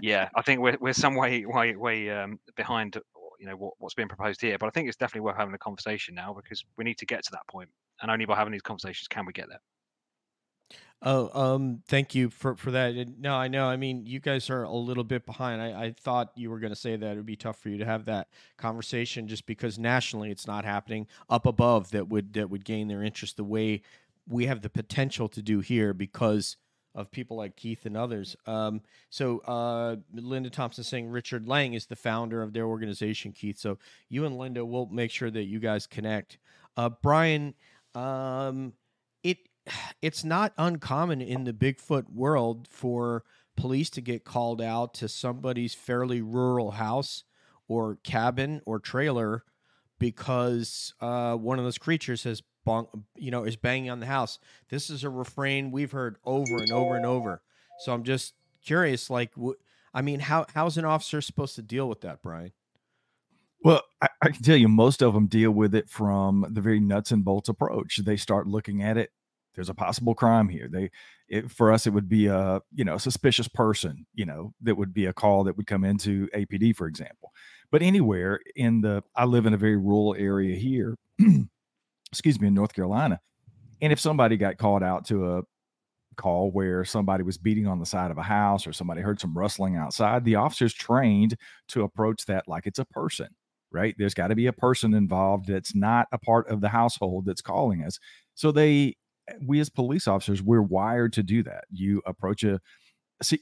yeah, 0.00 0.28
I 0.34 0.42
think 0.42 0.60
we're 0.60 0.78
we're 0.80 0.92
some 0.92 1.14
way 1.14 1.44
way 1.46 1.76
way 1.76 2.10
um, 2.10 2.38
behind, 2.56 2.98
you 3.38 3.46
know, 3.46 3.56
what, 3.56 3.74
what's 3.78 3.94
being 3.94 4.08
proposed 4.08 4.40
here. 4.40 4.58
But 4.58 4.66
I 4.66 4.70
think 4.70 4.88
it's 4.88 4.96
definitely 4.96 5.22
worth 5.22 5.36
having 5.36 5.54
a 5.54 5.58
conversation 5.58 6.14
now 6.14 6.34
because 6.34 6.64
we 6.76 6.84
need 6.84 6.98
to 6.98 7.06
get 7.06 7.24
to 7.24 7.30
that 7.32 7.46
point, 7.48 7.68
and 8.00 8.10
only 8.10 8.24
by 8.24 8.36
having 8.36 8.52
these 8.52 8.62
conversations 8.62 9.08
can 9.08 9.26
we 9.26 9.32
get 9.32 9.48
there. 9.48 9.60
Oh, 11.04 11.30
um, 11.54 11.82
thank 11.88 12.14
you 12.14 12.30
for 12.30 12.54
for 12.54 12.70
that. 12.70 12.94
No, 13.18 13.34
I 13.34 13.48
know. 13.48 13.66
I 13.66 13.76
mean, 13.76 14.06
you 14.06 14.20
guys 14.20 14.48
are 14.50 14.62
a 14.62 14.72
little 14.72 15.02
bit 15.02 15.26
behind. 15.26 15.60
I, 15.60 15.86
I 15.86 15.94
thought 15.98 16.30
you 16.36 16.48
were 16.48 16.60
going 16.60 16.72
to 16.72 16.78
say 16.78 16.94
that 16.94 17.12
it 17.12 17.16
would 17.16 17.26
be 17.26 17.34
tough 17.34 17.58
for 17.58 17.70
you 17.70 17.78
to 17.78 17.84
have 17.84 18.04
that 18.04 18.28
conversation, 18.56 19.26
just 19.26 19.44
because 19.44 19.80
nationally 19.80 20.30
it's 20.30 20.46
not 20.46 20.64
happening. 20.64 21.08
Up 21.28 21.44
above, 21.44 21.90
that 21.90 22.08
would 22.08 22.34
that 22.34 22.50
would 22.50 22.64
gain 22.64 22.86
their 22.86 23.02
interest 23.02 23.36
the 23.36 23.42
way 23.44 23.82
we 24.28 24.46
have 24.46 24.62
the 24.62 24.70
potential 24.70 25.28
to 25.30 25.42
do 25.42 25.58
here 25.58 25.92
because 25.92 26.56
of 26.94 27.10
people 27.10 27.36
like 27.36 27.56
Keith 27.56 27.86
and 27.86 27.96
others. 27.96 28.36
Um, 28.46 28.80
so 29.10 29.38
uh, 29.40 29.96
Linda 30.14 30.50
Thompson 30.50 30.84
saying 30.84 31.08
Richard 31.08 31.48
Lang 31.48 31.74
is 31.74 31.86
the 31.86 31.96
founder 31.96 32.42
of 32.42 32.52
their 32.52 32.66
organization, 32.66 33.32
Keith. 33.32 33.58
So 33.58 33.78
you 34.08 34.24
and 34.24 34.36
Linda 34.36 34.64
will 34.64 34.86
make 34.86 35.10
sure 35.10 35.30
that 35.30 35.44
you 35.44 35.58
guys 35.58 35.86
connect. 35.86 36.38
Uh, 36.76 36.90
Brian, 36.90 37.54
um, 37.94 38.74
it 39.22 39.38
it's 40.02 40.24
not 40.24 40.52
uncommon 40.58 41.20
in 41.20 41.44
the 41.44 41.52
Bigfoot 41.52 42.10
world 42.12 42.66
for 42.68 43.24
police 43.56 43.90
to 43.90 44.00
get 44.00 44.24
called 44.24 44.60
out 44.60 44.94
to 44.94 45.08
somebody's 45.08 45.74
fairly 45.74 46.20
rural 46.20 46.72
house 46.72 47.24
or 47.68 47.98
cabin 48.02 48.60
or 48.66 48.78
trailer 48.78 49.44
because 49.98 50.94
uh, 51.00 51.36
one 51.36 51.58
of 51.58 51.64
those 51.64 51.78
creatures 51.78 52.24
has 52.24 52.42
bonk, 52.66 52.88
you 53.16 53.30
know 53.30 53.44
is 53.44 53.56
banging 53.56 53.90
on 53.90 54.00
the 54.00 54.06
house. 54.06 54.38
This 54.68 54.90
is 54.90 55.04
a 55.04 55.10
refrain 55.10 55.70
we've 55.70 55.92
heard 55.92 56.16
over 56.24 56.56
and 56.56 56.72
over 56.72 56.96
and 56.96 57.06
over. 57.06 57.42
So 57.80 57.92
I'm 57.92 58.02
just 58.02 58.34
curious, 58.64 59.10
like, 59.10 59.32
wh- 59.40 59.60
I 59.94 60.02
mean, 60.02 60.20
how 60.20 60.46
how's 60.54 60.76
an 60.76 60.84
officer 60.84 61.20
supposed 61.20 61.54
to 61.56 61.62
deal 61.62 61.88
with 61.88 62.00
that, 62.00 62.22
Brian? 62.22 62.52
Well, 63.64 63.82
I, 64.00 64.08
I, 64.20 64.30
can 64.30 64.42
tell 64.42 64.56
you, 64.56 64.66
most 64.66 65.02
of 65.02 65.14
them 65.14 65.28
deal 65.28 65.52
with 65.52 65.72
it 65.72 65.88
from 65.88 66.44
the 66.50 66.60
very 66.60 66.80
nuts 66.80 67.12
and 67.12 67.24
bolts 67.24 67.48
approach. 67.48 67.98
They 67.98 68.16
start 68.16 68.48
looking 68.48 68.82
at 68.82 68.96
it 68.96 69.12
there's 69.54 69.68
a 69.68 69.74
possible 69.74 70.14
crime 70.14 70.48
here. 70.48 70.68
They, 70.70 70.90
it, 71.28 71.50
for 71.50 71.72
us, 71.72 71.86
it 71.86 71.90
would 71.90 72.08
be 72.08 72.26
a 72.26 72.60
you 72.74 72.84
know 72.84 72.98
suspicious 72.98 73.48
person. 73.48 74.06
You 74.14 74.26
know 74.26 74.54
that 74.62 74.76
would 74.76 74.94
be 74.94 75.06
a 75.06 75.12
call 75.12 75.44
that 75.44 75.56
would 75.56 75.66
come 75.66 75.84
into 75.84 76.28
APD, 76.34 76.74
for 76.76 76.86
example. 76.86 77.32
But 77.70 77.82
anywhere 77.82 78.40
in 78.56 78.82
the, 78.82 79.02
I 79.16 79.24
live 79.24 79.46
in 79.46 79.54
a 79.54 79.58
very 79.58 79.76
rural 79.76 80.14
area 80.18 80.56
here. 80.56 80.96
excuse 82.10 82.40
me, 82.40 82.48
in 82.48 82.54
North 82.54 82.74
Carolina, 82.74 83.20
and 83.80 83.92
if 83.92 84.00
somebody 84.00 84.36
got 84.36 84.58
called 84.58 84.82
out 84.82 85.06
to 85.06 85.38
a 85.38 85.42
call 86.16 86.50
where 86.50 86.84
somebody 86.84 87.22
was 87.22 87.38
beating 87.38 87.66
on 87.66 87.78
the 87.78 87.86
side 87.86 88.10
of 88.10 88.18
a 88.18 88.22
house 88.22 88.66
or 88.66 88.72
somebody 88.72 89.00
heard 89.00 89.20
some 89.20 89.36
rustling 89.36 89.76
outside, 89.76 90.24
the 90.24 90.34
officer's 90.34 90.74
trained 90.74 91.36
to 91.68 91.82
approach 91.82 92.26
that 92.26 92.46
like 92.46 92.66
it's 92.66 92.78
a 92.78 92.84
person 92.84 93.28
right? 93.72 93.94
There's 93.98 94.14
got 94.14 94.28
to 94.28 94.34
be 94.34 94.46
a 94.46 94.52
person 94.52 94.94
involved 94.94 95.48
that's 95.48 95.74
not 95.74 96.06
a 96.12 96.18
part 96.18 96.48
of 96.48 96.60
the 96.60 96.68
household 96.68 97.26
that's 97.26 97.40
calling 97.40 97.82
us. 97.82 97.98
So 98.34 98.52
they 98.52 98.96
we 99.40 99.60
as 99.60 99.68
police 99.68 100.06
officers, 100.08 100.42
we're 100.42 100.62
wired 100.62 101.12
to 101.14 101.22
do 101.22 101.42
that. 101.44 101.64
You 101.70 102.02
approach 102.06 102.44
a 102.44 102.60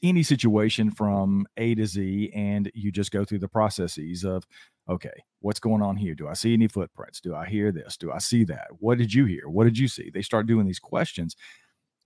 any 0.02 0.22
situation 0.22 0.90
from 0.90 1.46
A 1.56 1.74
to 1.74 1.86
Z, 1.86 2.30
and 2.34 2.70
you 2.74 2.92
just 2.92 3.10
go 3.10 3.24
through 3.24 3.38
the 3.38 3.48
processes 3.48 4.24
of, 4.24 4.46
okay, 4.88 5.24
what's 5.40 5.60
going 5.60 5.82
on 5.82 5.96
here? 5.96 6.14
Do 6.14 6.28
I 6.28 6.34
see 6.34 6.52
any 6.52 6.68
footprints? 6.68 7.20
Do 7.20 7.34
I 7.34 7.46
hear 7.46 7.72
this? 7.72 7.96
Do 7.96 8.12
I 8.12 8.18
see 8.18 8.44
that? 8.44 8.68
What 8.78 8.98
did 8.98 9.14
you 9.14 9.24
hear? 9.24 9.48
What 9.48 9.64
did 9.64 9.78
you 9.78 9.88
see? 9.88 10.10
They 10.10 10.22
start 10.22 10.46
doing 10.46 10.66
these 10.66 10.78
questions. 10.78 11.36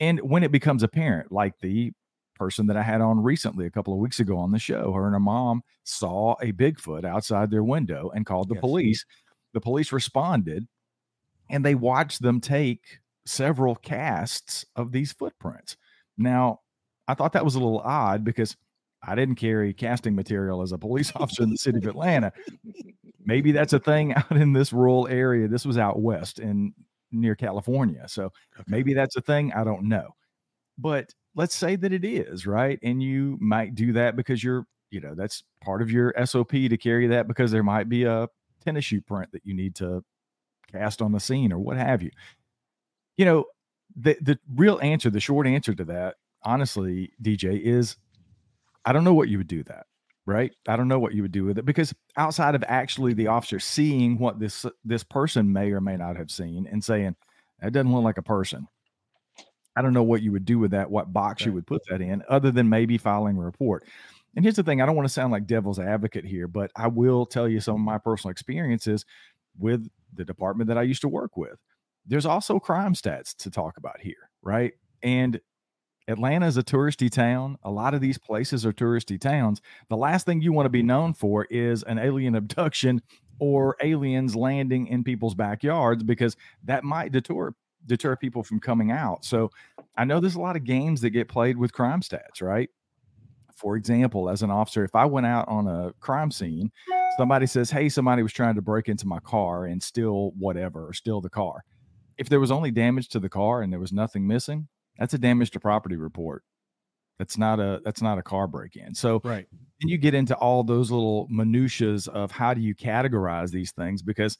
And 0.01 0.21
when 0.21 0.43
it 0.43 0.53
becomes 0.53 0.83
apparent, 0.83 1.33
like 1.33 1.59
the 1.61 1.93
person 2.35 2.67
that 2.67 2.77
I 2.77 2.83
had 2.83 3.01
on 3.01 3.23
recently 3.23 3.67
a 3.67 3.71
couple 3.71 3.93
of 3.93 4.01
weeks 4.01 4.21
ago 4.21 4.37
on 4.37 4.53
the 4.53 4.59
show, 4.59 4.93
her 4.93 5.07
and 5.07 5.15
her 5.15 5.21
mom 5.21 5.63
saw 5.85 6.35
a 6.43 6.53
Bigfoot 6.53 7.05
outside 7.05 7.51
their 7.51 7.65
window 7.65 8.11
and 8.15 8.27
called 8.27 8.49
the 8.49 8.55
yes. 8.55 8.61
police. 8.61 9.07
The 9.53 9.61
police 9.61 9.93
responded 9.93 10.67
and 11.49 11.65
they 11.65 11.75
watched 11.75 12.23
them 12.23 12.41
take 12.41 12.99
several 13.27 13.75
casts 13.77 14.65
of 14.77 14.93
these 14.93 15.13
footprints. 15.13 15.77
Now, 16.17 16.61
I 17.09 17.15
thought 17.15 17.33
that 17.33 17.45
was 17.45 17.55
a 17.55 17.59
little 17.59 17.81
odd 17.81 18.25
because 18.25 18.57
I 19.07 19.15
didn't 19.15 19.35
carry 19.37 19.73
casting 19.73 20.15
material 20.15 20.63
as 20.63 20.73
a 20.73 20.79
police 20.79 21.13
officer 21.17 21.43
in 21.43 21.51
the 21.51 21.57
city 21.57 21.79
of 21.79 21.87
Atlanta. 21.87 22.33
Maybe 23.25 23.53
that's 23.53 23.73
a 23.73 23.79
thing 23.79 24.15
out 24.17 24.33
in 24.33 24.53
this 24.53 24.73
rural 24.73 25.09
area. 25.09 25.49
This 25.49 25.65
was 25.65 25.79
out 25.79 26.01
west 26.01 26.39
in 26.39 26.73
near 27.13 27.35
California. 27.35 28.05
So 28.09 28.33
maybe 28.67 28.95
that's 28.95 29.17
a 29.17 29.21
thing. 29.21 29.53
I 29.53 29.65
don't 29.65 29.89
know. 29.89 30.15
But 30.79 31.15
let's 31.35 31.55
say 31.55 31.77
that 31.77 31.93
it 31.93 32.05
is, 32.05 32.47
right? 32.47 32.79
And 32.83 33.03
you 33.03 33.39
might 33.41 33.75
do 33.75 33.93
that 33.93 34.17
because 34.17 34.43
you're, 34.43 34.67
you 34.91 35.01
know, 35.01 35.15
that's 35.15 35.45
part 35.63 35.83
of 35.83 35.91
your 35.91 36.13
SOP 36.25 36.51
to 36.51 36.77
carry 36.77 37.07
that 37.09 37.29
because 37.29 37.51
there 37.51 37.63
might 37.63 37.89
be 37.89 38.05
a 38.05 38.29
tennis 38.65 38.85
shoe 38.85 39.01
print 39.01 39.31
that 39.33 39.43
you 39.45 39.55
need 39.55 39.75
to 39.77 40.03
cast 40.73 41.03
on 41.03 41.13
the 41.13 41.21
scene 41.21 41.53
or 41.53 41.59
what 41.59 41.77
have 41.77 42.03
you. 42.03 42.11
You 43.17 43.25
know, 43.25 43.45
the 43.97 44.17
the 44.21 44.39
real 44.55 44.79
answer, 44.83 45.11
the 45.11 45.21
short 45.21 45.47
answer 45.47 45.75
to 45.75 45.85
that, 45.85 46.17
honestly, 46.45 47.13
DJ, 47.23 47.61
is 47.61 47.97
I 48.85 48.93
don't 48.93 49.05
know 49.05 49.15
what 49.15 49.29
you 49.29 49.39
would 49.39 49.49
do 49.49 49.63
that, 49.65 49.87
right? 50.27 50.53
I 50.69 50.77
don't 50.77 50.89
know 50.89 50.99
what 50.99 51.15
you 51.15 51.23
would 51.23 51.33
do 51.33 51.45
with 51.45 51.59
it 51.59 51.65
because 51.65 51.95
outside 52.17 52.55
of 52.55 52.65
actually 52.67 53.15
the 53.15 53.29
officer 53.29 53.61
seeing 53.61 54.19
what 54.19 54.39
this 54.39 54.67
this 54.85 55.05
person 55.05 55.53
may 55.53 55.71
or 55.71 55.81
may 55.81 55.97
not 55.97 56.17
have 56.17 56.31
seen 56.31 56.67
and 56.71 56.83
saying 56.83 57.17
that 57.61 57.73
doesn't 57.73 57.93
look 57.93 58.05
like 58.05 58.19
a 58.19 58.23
person. 58.23 58.67
I 59.77 59.83
don't 59.83 59.93
know 59.93 60.03
what 60.03 60.23
you 60.23 60.31
would 60.33 60.45
do 60.45 60.59
with 60.59 60.71
that, 60.71 60.91
what 60.91 61.13
box 61.13 61.45
you 61.45 61.53
would 61.53 61.67
put 61.67 61.83
that 61.89 62.01
in, 62.01 62.23
other 62.29 62.53
than 62.53 62.69
maybe 62.69 62.97
filing 62.97 63.37
a 63.37 63.41
report. 63.41 63.85
And 64.37 64.45
here's 64.45 64.57
the 64.57 64.63
thing: 64.63 64.81
I 64.81 64.87
don't 64.87 64.97
want 64.97 65.09
to 65.09 65.13
sound 65.13 65.33
like 65.33 65.47
devil's 65.47 65.79
advocate 65.79 66.25
here, 66.25 66.47
but 66.49 66.71
I 66.77 66.89
will 66.89 67.27
tell 67.27 67.49
you 67.49 67.61
some 67.61 67.77
of 67.77 67.81
my 67.81 67.99
personal 67.99 68.31
experiences 68.31 69.05
with 69.59 69.89
the 70.13 70.25
department 70.25 70.69
that 70.69 70.79
I 70.79 70.83
used 70.83 71.03
to 71.03 71.09
work 71.09 71.37
with. 71.37 71.59
There's 72.07 72.27
also 72.27 72.59
crime 72.59 72.95
stats 72.95 73.35
to 73.37 73.51
talk 73.51 73.77
about 73.77 74.01
here, 74.01 74.31
right? 74.43 74.73
And 75.03 75.41
Atlanta 76.07 76.47
is 76.47 76.57
a 76.57 76.63
touristy 76.63 77.11
town. 77.11 77.57
A 77.63 77.71
lot 77.71 77.95
of 77.95 78.01
these 78.01 78.19
places 78.19 78.67
are 78.67 78.73
touristy 78.73 79.19
towns. 79.19 79.63
The 79.89 79.97
last 79.97 80.27
thing 80.27 80.43
you 80.43 80.53
want 80.53 80.67
to 80.67 80.71
be 80.71 80.83
known 80.83 81.15
for 81.15 81.47
is 81.47 81.83
an 81.85 81.99
alien 81.99 82.35
abduction 82.37 83.03
or 83.39 83.77
aliens 83.83 84.37
landing 84.37 84.87
in 84.87 85.03
people's 85.03 85.35
backyards 85.35 86.03
because 86.03 86.37
that 86.65 86.85
might 86.85 87.13
deter 87.13 87.53
deter 87.87 88.17
people 88.17 88.43
from 88.43 88.61
coming 88.61 88.91
out. 88.91 89.25
So 89.25 89.51
I 89.97 90.05
know 90.05 90.19
there's 90.19 90.37
a 90.37 90.41
lot 90.41 90.57
of 90.57 90.65
games 90.65 91.03
that 91.03 91.11
get 91.11 91.29
played 91.29 91.59
with 91.59 91.73
crime 91.73 92.01
stats, 92.01 92.41
right? 92.41 92.71
For 93.55 93.77
example, 93.77 94.31
as 94.31 94.43
an 94.43 94.51
officer, 94.51 94.85
if 94.85 94.95
I 94.95 95.05
went 95.05 95.27
out 95.27 95.47
on 95.49 95.69
a 95.69 95.93
crime 96.01 96.31
scene, 96.31 96.71
somebody 97.19 97.47
says, 97.47 97.71
Hey, 97.71 97.89
somebody 97.89 98.23
was 98.23 98.33
trying 98.33 98.55
to 98.55 98.63
break 98.63 98.89
into 98.89 99.07
my 99.07 99.21
car 99.21 99.67
and 99.67 99.83
steal 99.83 100.33
whatever 100.39 100.89
or 100.89 100.93
steal 100.93 101.21
the 101.21 101.31
car. 101.31 101.65
If 102.19 102.29
there 102.29 102.41
was 102.41 102.51
only 102.51 102.71
damage 102.71 103.09
to 103.11 103.21
the 103.21 103.29
car 103.29 103.63
and 103.63 103.73
there 103.73 103.81
was 103.81 103.93
nothing 103.93 104.27
missing, 104.27 104.69
that's 104.99 105.15
a 105.15 105.19
damage 105.19 105.51
to 105.53 105.61
property 105.61 105.97
report. 105.97 106.45
That's 107.19 107.39
not 107.39 107.61
a 107.61 107.81
that's 107.85 108.03
not 108.03 108.19
a 108.19 108.23
car 108.23 108.47
break-in. 108.47 108.95
So 108.95 109.23
Right. 109.25 109.47
then 109.81 109.89
you 109.89 109.99
get 109.99 110.15
into 110.15 110.37
all 110.37 110.65
those 110.65 110.91
little 110.91 111.27
minutiae 111.31 111.99
of 112.13 112.33
how 112.33 112.55
do 112.55 112.61
you 112.61 112.75
categorize 112.75 113.51
these 113.51 113.73
things 113.73 114.03
because 114.03 114.39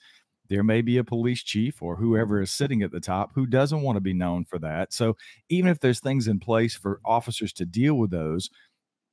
there 0.49 0.65
may 0.65 0.83
be 0.83 0.99
a 0.99 1.05
police 1.05 1.43
chief 1.43 1.83
or 1.83 1.97
whoever 1.97 2.41
is 2.41 2.51
sitting 2.51 2.83
at 2.83 2.91
the 2.93 3.01
top 3.01 3.33
who 3.35 3.47
doesn't 3.47 3.83
want 3.83 3.97
to 3.97 4.01
be 4.01 4.13
known 4.13 4.45
for 4.45 4.59
that. 4.59 4.93
So 4.93 5.17
even 5.49 5.71
if 5.71 5.81
there's 5.81 6.01
things 6.01 6.29
in 6.29 6.39
place 6.41 6.75
for 6.75 7.01
officers 7.05 7.53
to 7.55 7.65
deal 7.65 7.95
with 7.95 8.11
those, 8.11 8.51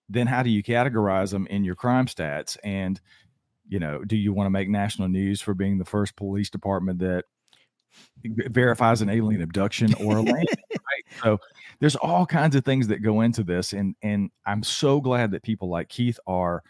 then 0.09 0.27
how 0.27 0.43
do 0.43 0.49
you 0.49 0.63
categorize 0.63 1.31
them 1.31 1.47
in 1.47 1.63
your 1.63 1.75
crime 1.75 2.07
stats? 2.07 2.57
And 2.63 2.99
you 3.67 3.79
know, 3.79 4.03
do 4.03 4.17
you 4.17 4.33
want 4.33 4.47
to 4.47 4.51
make 4.51 4.69
national 4.69 5.07
news 5.07 5.41
for 5.41 5.53
being 5.53 5.77
the 5.77 5.85
first 5.85 6.15
police 6.15 6.49
department 6.49 6.99
that 6.99 7.25
verifies 8.23 9.01
an 9.01 9.09
alien 9.09 9.41
abduction 9.41 9.93
or 9.95 10.17
a 10.17 10.21
landing? 10.21 10.47
right? 10.71 11.21
So 11.23 11.37
there's 11.79 11.95
all 11.95 12.25
kinds 12.25 12.55
of 12.55 12.63
things 12.63 12.87
that 12.87 12.99
go 12.99 13.21
into 13.21 13.43
this, 13.43 13.73
and 13.73 13.95
and 14.01 14.31
I'm 14.45 14.63
so 14.63 15.01
glad 15.01 15.31
that 15.31 15.43
people 15.43 15.69
like 15.69 15.89
Keith 15.89 16.19
are 16.27 16.63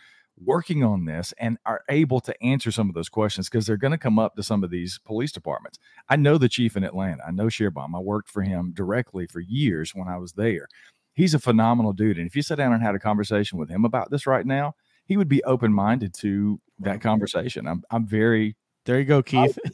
working 0.44 0.84
on 0.84 1.06
this 1.06 1.34
and 1.38 1.58
are 1.66 1.82
able 1.90 2.20
to 2.20 2.44
answer 2.44 2.72
some 2.72 2.90
of 2.90 2.96
those 2.96 3.10
questions 3.10 3.48
because 3.48 3.68
they're 3.68 3.78
going 3.78 3.92
to 3.92 3.98
come 3.98 4.18
up 4.18 4.36
to 4.36 4.42
some 4.42 4.64
of 4.64 4.72
these 4.72 5.00
police 5.06 5.32
departments. 5.32 5.78
I 6.10 6.16
know 6.16 6.38
the 6.38 6.50
chief 6.50 6.76
in 6.76 6.84
Atlanta. 6.84 7.24
I 7.28 7.32
know 7.32 7.46
Schierbaum. 7.46 7.96
I 7.96 8.00
worked 8.00 8.30
for 8.30 8.42
him 8.42 8.72
directly 8.74 9.28
for 9.28 9.40
years 9.40 9.94
when 9.94 10.08
I 10.08 10.18
was 10.18 10.34
there. 10.34 10.68
He's 11.14 11.34
a 11.34 11.40
phenomenal 11.40 11.94
dude, 11.94 12.18
and 12.18 12.26
if 12.26 12.36
you 12.36 12.42
sat 12.42 12.58
down 12.58 12.74
and 12.74 12.82
had 12.82 12.96
a 12.96 13.00
conversation 13.00 13.58
with 13.58 13.70
him 13.70 13.86
about 13.86 14.10
this 14.10 14.26
right 14.26 14.46
now, 14.46 14.76
he 15.06 15.18
would 15.18 15.28
be 15.28 15.44
open 15.44 15.74
minded 15.74 16.14
to 16.16 16.60
that 16.80 17.02
conversation. 17.02 17.68
I'm 17.68 17.84
I'm 17.92 18.08
very 18.08 18.56
There 18.86 18.98
you 18.98 19.06
go, 19.06 19.22
Keith. 19.22 19.60
Oh, 19.64 19.70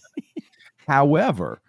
However, 0.87 1.61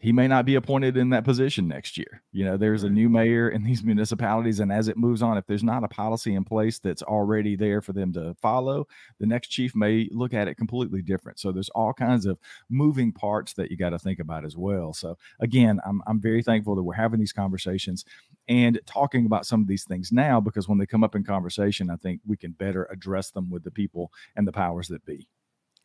he 0.00 0.12
may 0.12 0.26
not 0.26 0.46
be 0.46 0.54
appointed 0.54 0.96
in 0.96 1.10
that 1.10 1.24
position 1.24 1.68
next 1.68 1.98
year. 1.98 2.22
You 2.32 2.46
know, 2.46 2.56
there's 2.56 2.84
a 2.84 2.88
new 2.88 3.10
mayor 3.10 3.50
in 3.50 3.64
these 3.64 3.84
municipalities, 3.84 4.58
and 4.58 4.72
as 4.72 4.88
it 4.88 4.96
moves 4.96 5.20
on, 5.20 5.36
if 5.36 5.46
there's 5.46 5.62
not 5.62 5.84
a 5.84 5.88
policy 5.88 6.34
in 6.34 6.42
place 6.42 6.78
that's 6.78 7.02
already 7.02 7.54
there 7.54 7.82
for 7.82 7.92
them 7.92 8.14
to 8.14 8.34
follow, 8.40 8.86
the 9.18 9.26
next 9.26 9.48
chief 9.48 9.76
may 9.76 10.08
look 10.10 10.32
at 10.32 10.48
it 10.48 10.54
completely 10.54 11.02
different. 11.02 11.38
So 11.38 11.52
there's 11.52 11.68
all 11.70 11.92
kinds 11.92 12.24
of 12.24 12.38
moving 12.70 13.12
parts 13.12 13.52
that 13.54 13.70
you 13.70 13.76
got 13.76 13.90
to 13.90 13.98
think 13.98 14.20
about 14.20 14.46
as 14.46 14.56
well. 14.56 14.94
So 14.94 15.18
again, 15.38 15.80
I'm 15.84 16.00
I'm 16.06 16.20
very 16.20 16.42
thankful 16.42 16.74
that 16.76 16.82
we're 16.82 16.94
having 16.94 17.20
these 17.20 17.34
conversations 17.34 18.06
and 18.48 18.80
talking 18.86 19.26
about 19.26 19.44
some 19.44 19.60
of 19.60 19.66
these 19.66 19.84
things 19.84 20.10
now 20.10 20.40
because 20.40 20.66
when 20.66 20.78
they 20.78 20.86
come 20.86 21.04
up 21.04 21.14
in 21.14 21.24
conversation, 21.24 21.90
I 21.90 21.96
think 21.96 22.22
we 22.26 22.38
can 22.38 22.52
better 22.52 22.88
address 22.90 23.32
them 23.32 23.50
with 23.50 23.64
the 23.64 23.70
people 23.70 24.10
and 24.34 24.48
the 24.48 24.52
powers 24.52 24.88
that 24.88 25.04
be. 25.04 25.28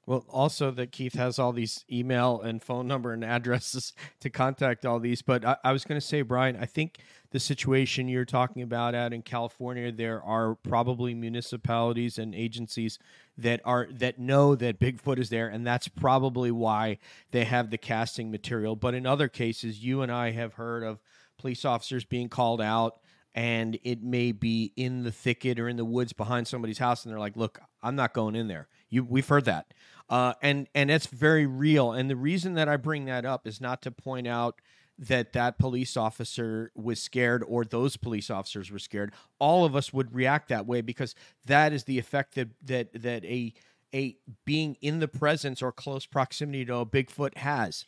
Well, 0.08 0.24
also 0.30 0.70
that 0.72 0.92
Keith 0.92 1.16
has 1.16 1.40
all 1.40 1.52
these 1.52 1.84
email 1.92 2.40
and 2.40 2.62
phone 2.62 2.88
number 2.88 3.12
and 3.12 3.24
addresses 3.24 3.94
to 4.20 4.30
contact 4.30 4.86
all 4.86 5.00
these. 5.00 5.22
But 5.22 5.44
I, 5.44 5.58
I 5.64 5.72
was 5.72 5.84
going 5.84 6.00
to 6.00 6.06
say, 6.06 6.22
Brian, 6.22 6.56
I 6.56 6.66
think 6.66 7.00
the 7.32 7.40
situation 7.40 8.08
you're 8.08 8.24
talking 8.24 8.62
about 8.62 8.94
out 8.94 9.14
in 9.14 9.24
California, 9.24 9.92
there 9.92 10.22
are 10.22 10.56
probably 10.56 11.16
municipalities 11.16 12.20
and 12.20 12.36
agencies 12.36 13.00
that 13.38 13.62
are 13.66 13.88
that 13.92 14.20
know 14.20 14.56
that 14.56 14.80
Bigfoot 14.80 15.18
is 15.18 15.30
there, 15.30 15.48
and 15.48 15.66
that's 15.66 15.88
probably 15.88 16.52
why 16.52 17.00
they 17.32 17.44
have 17.46 17.72
the 17.72 17.78
casting 17.78 18.30
material. 18.30 18.76
But 18.76 18.94
in 18.94 19.08
other 19.08 19.28
cases, 19.28 19.84
you 19.84 20.02
and 20.02 20.12
I 20.12 20.32
have 20.32 20.54
heard 20.54 20.84
of 20.84 21.00
police 21.38 21.66
officers 21.66 22.06
being 22.06 22.30
called 22.30 22.62
out 22.62 23.00
and 23.36 23.78
it 23.84 24.02
may 24.02 24.32
be 24.32 24.72
in 24.78 25.04
the 25.04 25.12
thicket 25.12 25.60
or 25.60 25.68
in 25.68 25.76
the 25.76 25.86
woods 25.86 26.14
behind 26.14 26.48
somebody's 26.48 26.78
house 26.78 27.04
and 27.04 27.12
they're 27.12 27.20
like 27.20 27.36
look 27.36 27.60
i'm 27.84 27.96
not 27.96 28.14
going 28.14 28.36
in 28.36 28.48
there 28.48 28.68
you 28.90 29.04
we've 29.04 29.28
heard 29.28 29.46
that 29.46 29.74
uh, 30.10 30.34
and 30.42 30.68
and 30.76 30.92
it's 30.92 31.08
very 31.08 31.46
real. 31.46 31.92
And 31.92 32.10
the 32.10 32.16
reason 32.16 32.54
that 32.56 32.70
i 32.70 32.78
bring 32.78 33.06
that 33.06 33.26
up 33.26 33.48
is 33.48 33.60
not 33.60 33.82
to 33.84 33.92
point 33.92 34.28
out 34.28 34.62
that 34.98 35.34
that 35.34 35.60
police 35.60 35.98
officer 35.98 36.72
was 36.74 37.02
scared 37.02 37.44
or 37.46 37.66
those 37.66 37.98
police 37.98 38.30
officers 38.30 38.72
were 38.72 38.80
scared. 38.80 39.14
All 39.40 39.66
of 39.66 39.76
us 39.76 39.92
would 39.92 40.16
react 40.16 40.48
that 40.50 40.66
way 40.66 40.82
because 40.82 41.16
that 41.46 41.74
is 41.74 41.84
the 41.84 42.00
effect 42.00 42.36
that 42.36 42.50
that 42.64 43.02
that 43.02 43.26
a 43.26 43.54
a 43.94 44.18
being 44.46 44.78
in 44.82 45.00
the 45.00 45.08
presence 45.08 45.62
or 45.62 45.72
close 45.72 46.06
proximity 46.06 46.66
to 46.66 46.76
a 46.78 46.86
bigfoot 46.86 47.38
has 47.38 47.86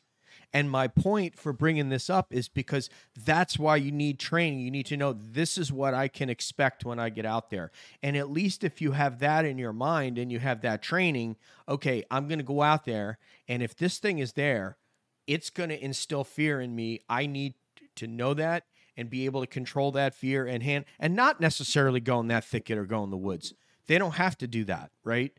and 0.53 0.71
my 0.71 0.87
point 0.87 1.37
for 1.37 1.51
bringing 1.51 1.89
this 1.89 2.09
up 2.09 2.33
is 2.33 2.47
because 2.47 2.89
that's 3.15 3.59
why 3.59 3.75
you 3.75 3.91
need 3.91 4.19
training. 4.19 4.59
You 4.59 4.71
need 4.71 4.85
to 4.87 4.97
know 4.97 5.13
this 5.13 5.57
is 5.57 5.71
what 5.71 5.93
I 5.93 6.07
can 6.07 6.29
expect 6.29 6.85
when 6.85 6.99
I 6.99 7.09
get 7.09 7.25
out 7.25 7.49
there. 7.49 7.71
And 8.01 8.15
at 8.15 8.31
least 8.31 8.63
if 8.63 8.81
you 8.81 8.93
have 8.93 9.19
that 9.19 9.45
in 9.45 9.57
your 9.57 9.73
mind 9.73 10.17
and 10.17 10.31
you 10.31 10.39
have 10.39 10.61
that 10.61 10.81
training, 10.81 11.35
okay, 11.67 12.03
I'm 12.09 12.27
going 12.27 12.39
to 12.39 12.45
go 12.45 12.61
out 12.61 12.85
there. 12.85 13.17
And 13.47 13.61
if 13.61 13.75
this 13.75 13.97
thing 13.97 14.19
is 14.19 14.33
there, 14.33 14.77
it's 15.27 15.49
going 15.49 15.69
to 15.69 15.83
instill 15.83 16.23
fear 16.23 16.61
in 16.61 16.75
me. 16.75 17.01
I 17.09 17.25
need 17.25 17.55
to 17.97 18.07
know 18.07 18.33
that 18.33 18.63
and 18.95 19.09
be 19.09 19.25
able 19.25 19.41
to 19.41 19.47
control 19.47 19.91
that 19.91 20.15
fear 20.15 20.47
and 20.47 20.63
hand 20.63 20.85
and 20.99 21.15
not 21.15 21.41
necessarily 21.41 21.99
go 21.99 22.19
in 22.19 22.27
that 22.27 22.45
thicket 22.45 22.77
or 22.77 22.85
go 22.85 23.03
in 23.03 23.11
the 23.11 23.17
woods. 23.17 23.53
They 23.87 23.97
don't 23.97 24.15
have 24.15 24.37
to 24.39 24.47
do 24.47 24.63
that, 24.65 24.91
right? 25.03 25.33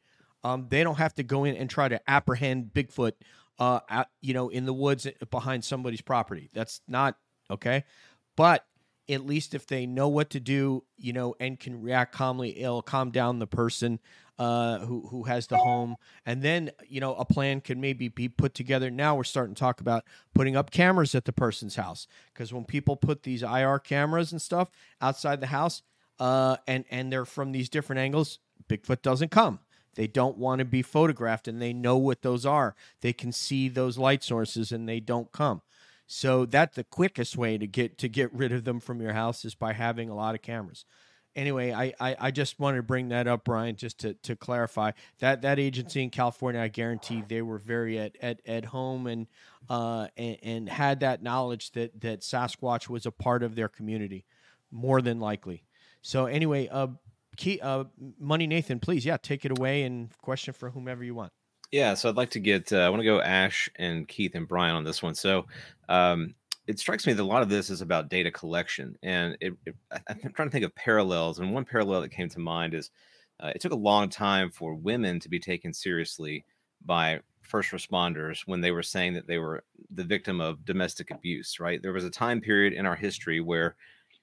Um, 0.45 0.67
they 0.69 0.85
don't 0.85 0.99
have 0.99 1.15
to 1.15 1.23
go 1.23 1.45
in 1.45 1.57
and 1.57 1.69
try 1.69 1.89
to 1.89 2.01
apprehend 2.09 2.71
Bigfoot 2.73 3.13
uh, 3.59 3.81
out, 3.89 4.09
you 4.21 4.35
know, 4.35 4.49
in 4.49 4.67
the 4.67 4.73
woods 4.73 5.07
behind 5.31 5.65
somebody's 5.65 6.01
property. 6.01 6.49
That's 6.53 6.81
not 6.89 7.17
okay. 7.51 7.85
But 8.37 8.65
at 9.09 9.27
least 9.27 9.55
if 9.55 9.67
they 9.67 9.87
know 9.87 10.09
what 10.09 10.31
to 10.31 10.41
do, 10.41 10.85
you 10.97 11.13
know, 11.13 11.35
and 11.41 11.59
can 11.59 11.81
react 11.81 12.15
calmly, 12.15 12.61
it'll 12.61 12.83
calm 12.83 13.11
down 13.11 13.39
the 13.39 13.47
person 13.47 14.01
uh, 14.39 14.79
who 14.81 15.09
who 15.09 15.25
has 15.25 15.49
the 15.49 15.57
home, 15.57 15.97
and 16.25 16.43
then 16.43 16.71
you 16.87 17.01
know 17.01 17.15
a 17.17 17.25
plan 17.25 17.61
can 17.61 17.81
maybe 17.81 18.09
be 18.09 18.29
put 18.29 18.55
together. 18.55 18.91
Now 18.91 19.17
we're 19.17 19.25
starting 19.25 19.55
to 19.55 19.59
talk 19.59 19.81
about 19.81 20.05
putting 20.35 20.57
up 20.57 20.71
cameras 20.71 21.15
at 21.15 21.25
the 21.25 21.33
person's 21.33 21.75
house 21.75 22.07
because 22.33 22.53
when 22.53 22.65
people 22.65 22.97
put 22.97 23.25
these 23.25 23.43
IR 23.43 23.81
cameras 23.81 24.31
and 24.31 24.41
stuff 24.41 24.71
outside 25.01 25.41
the 25.41 25.49
house, 25.49 25.83
uh, 26.21 26.57
and 26.69 26.85
and 26.89 27.13
they're 27.13 27.25
from 27.25 27.51
these 27.51 27.69
different 27.69 27.99
angles, 27.99 28.39
Bigfoot 28.69 29.03
doesn't 29.03 29.33
come. 29.33 29.59
They 29.95 30.07
don't 30.07 30.39
want 30.39 30.61
to 30.61 30.65
be 30.65 30.83
photographed 30.83 31.49
and 31.49 31.61
they 31.61 31.73
know 31.73 31.97
what 31.97 32.23
those 32.23 32.47
are. 32.47 32.75
They 33.01 33.13
can 33.13 33.33
see 33.33 33.69
those 33.69 33.99
light 33.99 34.23
sources 34.23 34.73
and 34.73 34.89
they 34.89 35.01
don't 35.01 35.33
come. 35.33 35.63
So 36.07 36.47
that's 36.47 36.77
the 36.77 36.85
quickest 36.85 37.37
way 37.37 37.59
to 37.59 37.67
get 37.67 37.99
to 37.99 38.09
get 38.09 38.33
rid 38.33 38.53
of 38.53 38.65
them 38.65 38.81
from 38.81 39.01
your 39.01 39.13
house 39.13 39.45
is 39.45 39.55
by 39.55 39.75
having 39.75 40.09
a 40.09 40.15
lot 40.15 40.35
of 40.35 40.43
cameras. 40.43 40.85
anyway, 41.39 41.73
I, 41.73 41.95
I, 42.01 42.17
I 42.19 42.31
just 42.31 42.59
wanted 42.59 42.79
to 42.79 42.83
bring 42.83 43.09
that 43.09 43.27
up, 43.27 43.45
Brian, 43.45 43.77
just 43.77 43.99
to, 43.99 44.15
to 44.15 44.37
clarify 44.37 44.93
that 45.21 45.43
that 45.43 45.59
agency 45.59 46.03
in 46.03 46.11
California, 46.11 46.61
I 46.61 46.69
guarantee 46.69 47.23
they 47.27 47.43
were 47.43 47.59
very 47.59 47.99
at, 47.99 48.17
at, 48.21 48.41
at 48.47 48.67
home 48.67 49.07
and, 49.07 49.27
uh, 49.71 50.09
and 50.17 50.37
and 50.43 50.69
had 50.69 51.01
that 51.01 51.23
knowledge 51.23 51.73
that 51.73 52.01
that 52.01 52.21
Sasquatch 52.21 52.89
was 52.89 53.07
a 53.07 53.13
part 53.13 53.43
of 53.43 53.55
their 53.55 53.69
community, 53.69 54.25
more 54.71 55.01
than 55.01 55.21
likely. 55.21 55.63
So 56.03 56.27
anyway, 56.27 56.69
uh, 56.69 56.89
key, 57.39 57.59
uh, 57.61 57.85
Money 58.19 58.47
Nathan, 58.47 58.81
please, 58.81 59.07
yeah, 59.07 59.17
take 59.17 59.47
it 59.47 59.59
away 59.59 59.85
and 59.85 60.11
question 60.21 60.53
for 60.53 60.69
whomever 60.69 61.03
you 61.03 61.15
want. 61.15 61.33
Yeah, 61.71 61.95
so 61.95 62.09
I'd 62.09 62.17
like 62.17 62.31
to 62.31 62.41
get 62.41 62.73
uh, 62.73 62.79
I 62.79 62.89
want 62.91 63.01
to 63.01 63.07
go 63.07 63.21
Ash 63.21 63.69
and 63.77 64.07
Keith 64.07 64.35
and 64.35 64.49
Brian 64.49 64.75
on 64.75 64.85
this 64.85 65.03
one. 65.03 65.15
So 65.15 65.47
um, 65.89 66.35
it 66.67 66.79
strikes 66.79 67.07
me 67.07 67.13
that 67.13 67.23
a 67.23 67.25
lot 67.25 67.43
of 67.43 67.49
this 67.49 67.71
is 67.71 67.81
about 67.81 68.09
data 68.09 68.31
collection, 68.31 68.97
and 69.03 69.37
it, 69.41 69.55
it, 69.65 69.75
I'm 70.09 70.33
trying 70.35 70.49
to 70.49 70.53
think 70.53 70.65
of 70.65 70.75
parallels. 70.75 71.39
And 71.39 71.53
one 71.53 71.65
parallel 71.65 72.03
that 72.03 72.11
came 72.11 72.29
to 72.31 72.41
mind 72.41 72.75
is 72.75 72.91
uh, 73.41 73.53
it 73.55 73.61
took 73.61 73.73
a 73.73 73.77
long 73.77 74.09
time 74.09 74.51
for 74.51 74.75
women 74.75 75.21
to 75.21 75.29
be 75.29 75.39
taken 75.39 75.73
seriously 75.73 76.45
by 76.85 77.21
first 77.43 77.71
responders 77.71 78.41
when 78.47 78.61
they 78.61 78.71
were 78.71 78.83
saying 78.83 79.15
that 79.15 79.27
they 79.27 79.39
were 79.39 79.63
the 79.91 80.05
victim 80.05 80.41
of 80.41 80.65
domestic 80.65 81.11
abuse. 81.11 81.61
Right? 81.61 81.83
There 81.83 81.93
was 81.93 82.05
a 82.05 82.11
time 82.11 82.41
period 82.41 82.73
in 82.73 82.87
our 82.87 82.97
history 82.97 83.41
where 83.41 83.77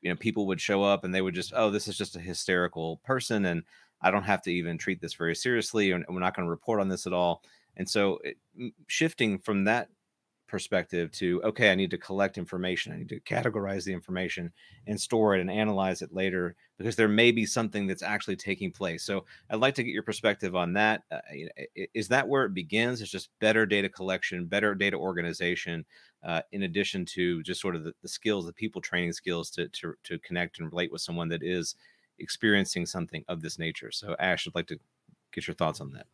you 0.06 0.12
know 0.12 0.16
people 0.16 0.46
would 0.46 0.62
show 0.62 0.84
up 0.84 1.04
and 1.04 1.14
they 1.14 1.22
would 1.22 1.34
just 1.34 1.52
oh 1.56 1.72
this 1.72 1.88
is 1.88 1.98
just 1.98 2.16
a 2.16 2.20
hysterical 2.20 2.98
person 3.04 3.46
and 3.46 3.64
I 4.02 4.12
don't 4.12 4.24
have 4.24 4.44
to 4.44 4.54
even 4.54 4.78
treat 4.78 5.02
this 5.02 5.16
very 5.16 5.36
seriously 5.36 5.92
and 5.92 6.06
we're 6.08 6.20
not 6.20 6.36
going 6.36 6.46
to 6.46 6.50
report 6.50 6.80
on 6.80 6.90
this 6.90 7.08
at 7.08 7.14
all. 7.14 7.42
And 7.76 7.90
so 7.90 8.20
it, 8.24 8.38
shifting 8.86 9.40
from 9.40 9.64
that 9.64 9.90
perspective 10.48 11.12
to 11.12 11.42
okay 11.44 11.72
i 11.72 11.76
need 11.76 11.90
to 11.90 11.98
collect 11.98 12.38
information 12.38 12.94
i 12.94 12.98
need 12.98 13.10
to 13.10 13.20
categorize 13.22 13.84
the 13.84 13.92
information 13.92 14.52
and 14.86 15.02
store 15.02 15.36
it 15.36 15.42
and 15.42 15.50
analyze 15.50 16.04
it 16.04 16.14
later 16.14 16.56
because 16.78 16.96
there 16.96 17.08
may 17.08 17.32
be 17.32 17.48
something 17.48 17.88
that's 17.88 18.04
actually 18.04 18.36
taking 18.36 18.72
place 18.72 19.04
so 19.04 19.26
i'd 19.50 19.60
like 19.60 19.74
to 19.74 19.84
get 19.84 19.92
your 19.92 20.04
perspective 20.04 20.56
on 20.56 20.72
that 20.72 21.02
uh, 21.12 21.18
is 21.96 22.08
that 22.08 22.28
where 22.28 22.46
it 22.46 22.54
begins 22.54 23.02
it's 23.02 23.10
just 23.10 23.30
better 23.40 23.66
data 23.66 23.90
collection 23.90 24.46
better 24.46 24.76
data 24.76 24.96
organization 24.96 25.84
uh, 26.26 26.42
in 26.52 26.64
addition 26.64 27.06
to 27.06 27.42
just 27.44 27.62
sort 27.62 27.76
of 27.76 27.84
the, 27.84 27.94
the 28.02 28.08
skills 28.08 28.46
the 28.46 28.54
people 28.54 28.82
training 28.82 29.14
skills 29.14 29.50
to, 29.50 29.68
to 29.70 29.94
to 30.04 30.20
connect 30.20 30.60
and 30.60 30.72
relate 30.72 30.92
with 30.92 31.02
someone 31.02 31.30
that 31.30 31.44
is 31.44 31.76
experiencing 32.20 32.86
something 32.86 33.24
of 33.28 33.42
this 33.42 33.60
nature 33.60 33.92
so 33.92 34.16
ash 34.20 34.48
i'd 34.48 34.56
like 34.56 34.68
to 34.68 34.80
get 35.32 35.48
your 35.48 35.56
thoughts 35.56 35.82
on 35.82 35.92
that 35.92 36.08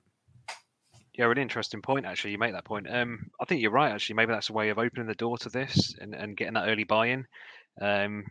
yeah, 1.13 1.25
really 1.25 1.41
interesting 1.41 1.81
point. 1.81 2.05
Actually, 2.05 2.31
you 2.31 2.37
make 2.37 2.53
that 2.53 2.63
point. 2.63 2.89
Um, 2.89 3.29
I 3.39 3.45
think 3.45 3.61
you're 3.61 3.71
right. 3.71 3.91
Actually, 3.91 4.15
maybe 4.15 4.31
that's 4.31 4.49
a 4.49 4.53
way 4.53 4.69
of 4.69 4.79
opening 4.79 5.07
the 5.07 5.15
door 5.15 5.37
to 5.39 5.49
this 5.49 5.93
and, 5.99 6.15
and 6.15 6.37
getting 6.37 6.53
that 6.53 6.69
early 6.69 6.85
buy-in. 6.85 7.27
Um, 7.81 8.25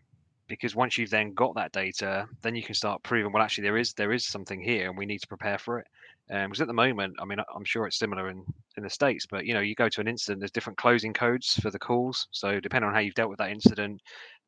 because 0.49 0.74
once 0.74 0.99
you've 0.99 1.11
then 1.11 1.35
got 1.35 1.55
that 1.55 1.72
data, 1.72 2.26
then 2.43 2.57
you 2.57 2.62
can 2.62 2.74
start 2.74 3.03
proving 3.03 3.33
well, 3.33 3.43
actually, 3.43 3.64
there 3.64 3.76
is 3.76 3.93
there 3.93 4.12
is 4.12 4.26
something 4.26 4.61
here, 4.61 4.89
and 4.89 4.99
we 4.99 5.07
need 5.07 5.20
to 5.20 5.28
prepare 5.28 5.59
for 5.59 5.78
it. 5.78 5.87
Um, 6.33 6.51
because 6.51 6.61
at 6.61 6.68
the 6.68 6.72
moment, 6.72 7.16
I 7.18 7.24
mean, 7.24 7.39
I'm 7.55 7.64
sure 7.64 7.87
it's 7.87 7.99
similar 7.99 8.31
in 8.31 8.45
in 8.76 8.85
the 8.85 8.91
states, 8.91 9.26
but 9.28 9.47
you 9.47 9.55
know, 9.55 9.61
you 9.61 9.74
go 9.74 9.89
to 9.89 10.01
an 10.01 10.09
incident, 10.09 10.41
there's 10.41 10.53
different 10.53 10.78
closing 10.78 11.12
codes 11.12 11.59
for 11.61 11.70
the 11.70 11.78
calls. 11.78 12.28
So 12.31 12.61
depending 12.61 12.89
on 12.89 12.95
how 12.95 13.01
you've 13.01 13.14
dealt 13.14 13.31
with 13.31 13.39
that 13.39 13.51
incident, 13.51 14.01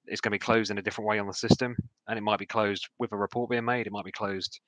it's 0.06 0.20
going 0.20 0.30
to 0.30 0.36
be 0.36 0.38
closed 0.38 0.70
in 0.70 0.78
a 0.78 0.82
different 0.82 1.08
way 1.08 1.18
on 1.18 1.26
the 1.26 1.34
system, 1.34 1.74
and 2.08 2.18
it 2.18 2.22
might 2.22 2.38
be 2.38 2.46
closed 2.46 2.88
with 2.98 3.12
a 3.12 3.16
report 3.16 3.50
being 3.50 3.64
made. 3.64 3.86
It 3.86 3.92
might 3.92 4.04
be 4.04 4.12
closed 4.12 4.60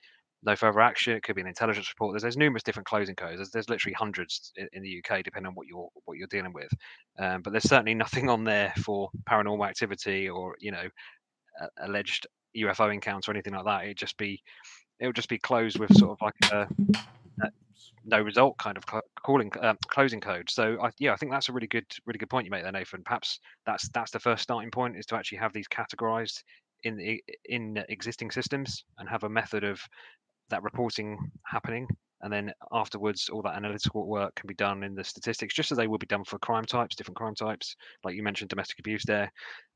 no 0.44 0.56
further 0.56 0.80
action. 0.80 1.16
It 1.16 1.22
could 1.22 1.36
be 1.36 1.40
an 1.40 1.48
intelligence 1.48 1.88
report. 1.88 2.12
There's, 2.12 2.22
there's 2.22 2.36
numerous 2.36 2.62
different 2.62 2.86
closing 2.86 3.14
codes. 3.14 3.36
There's, 3.36 3.50
there's 3.50 3.70
literally 3.70 3.94
hundreds 3.94 4.52
in, 4.56 4.68
in, 4.72 4.82
the 4.82 5.02
UK, 5.02 5.22
depending 5.22 5.48
on 5.48 5.54
what 5.54 5.66
you're 5.66 5.88
what 6.04 6.18
you're 6.18 6.28
dealing 6.28 6.52
with. 6.52 6.70
Um, 7.18 7.42
but 7.42 7.52
there's 7.52 7.68
certainly 7.68 7.94
nothing 7.94 8.28
on 8.30 8.44
there 8.44 8.72
for 8.82 9.10
paranormal 9.28 9.66
activity 9.66 10.28
or 10.28 10.56
you 10.60 10.72
know 10.72 10.88
alleged 11.78 12.26
UFO 12.56 12.92
encounter 12.92 13.30
or 13.30 13.34
anything 13.34 13.54
like 13.54 13.64
that. 13.64 13.84
It'd 13.84 13.96
just 13.96 14.16
be 14.16 14.42
it 15.00 15.06
would 15.06 15.16
just 15.16 15.28
be 15.28 15.38
closed 15.38 15.78
with 15.78 15.96
sort 15.96 16.12
of 16.12 16.18
like 16.22 16.34
a, 16.52 16.68
a 17.42 17.48
no 18.04 18.20
result 18.20 18.56
kind 18.58 18.76
of 18.76 18.84
calling 19.24 19.50
um, 19.60 19.76
closing 19.88 20.20
code. 20.20 20.48
So 20.50 20.76
I, 20.82 20.90
yeah, 20.98 21.12
I 21.12 21.16
think 21.16 21.32
that's 21.32 21.48
a 21.48 21.52
really 21.52 21.66
good 21.66 21.86
really 22.06 22.18
good 22.18 22.30
point 22.30 22.44
you 22.44 22.50
make 22.50 22.62
there, 22.62 22.72
Nathan. 22.72 23.02
Perhaps 23.04 23.40
that's 23.66 23.88
that's 23.90 24.10
the 24.10 24.20
first 24.20 24.42
starting 24.42 24.70
point 24.70 24.96
is 24.96 25.06
to 25.06 25.16
actually 25.16 25.38
have 25.38 25.52
these 25.52 25.68
categorized 25.68 26.42
in 26.84 27.18
in 27.46 27.82
existing 27.88 28.30
systems 28.30 28.84
and 28.98 29.08
have 29.08 29.24
a 29.24 29.28
method 29.28 29.64
of 29.64 29.80
that 30.50 30.62
reporting 30.62 31.18
happening 31.46 31.88
and 32.22 32.32
then 32.32 32.52
afterwards 32.72 33.28
all 33.28 33.42
that 33.42 33.56
analytical 33.56 34.06
work 34.06 34.34
can 34.34 34.46
be 34.46 34.54
done 34.54 34.82
in 34.82 34.94
the 34.94 35.04
statistics 35.04 35.54
just 35.54 35.72
as 35.72 35.78
they 35.78 35.86
would 35.86 36.00
be 36.00 36.06
done 36.06 36.24
for 36.24 36.38
crime 36.38 36.64
types 36.64 36.94
different 36.94 37.16
crime 37.16 37.34
types 37.34 37.76
like 38.02 38.14
you 38.14 38.22
mentioned 38.22 38.48
domestic 38.50 38.78
abuse 38.78 39.02
there 39.06 39.30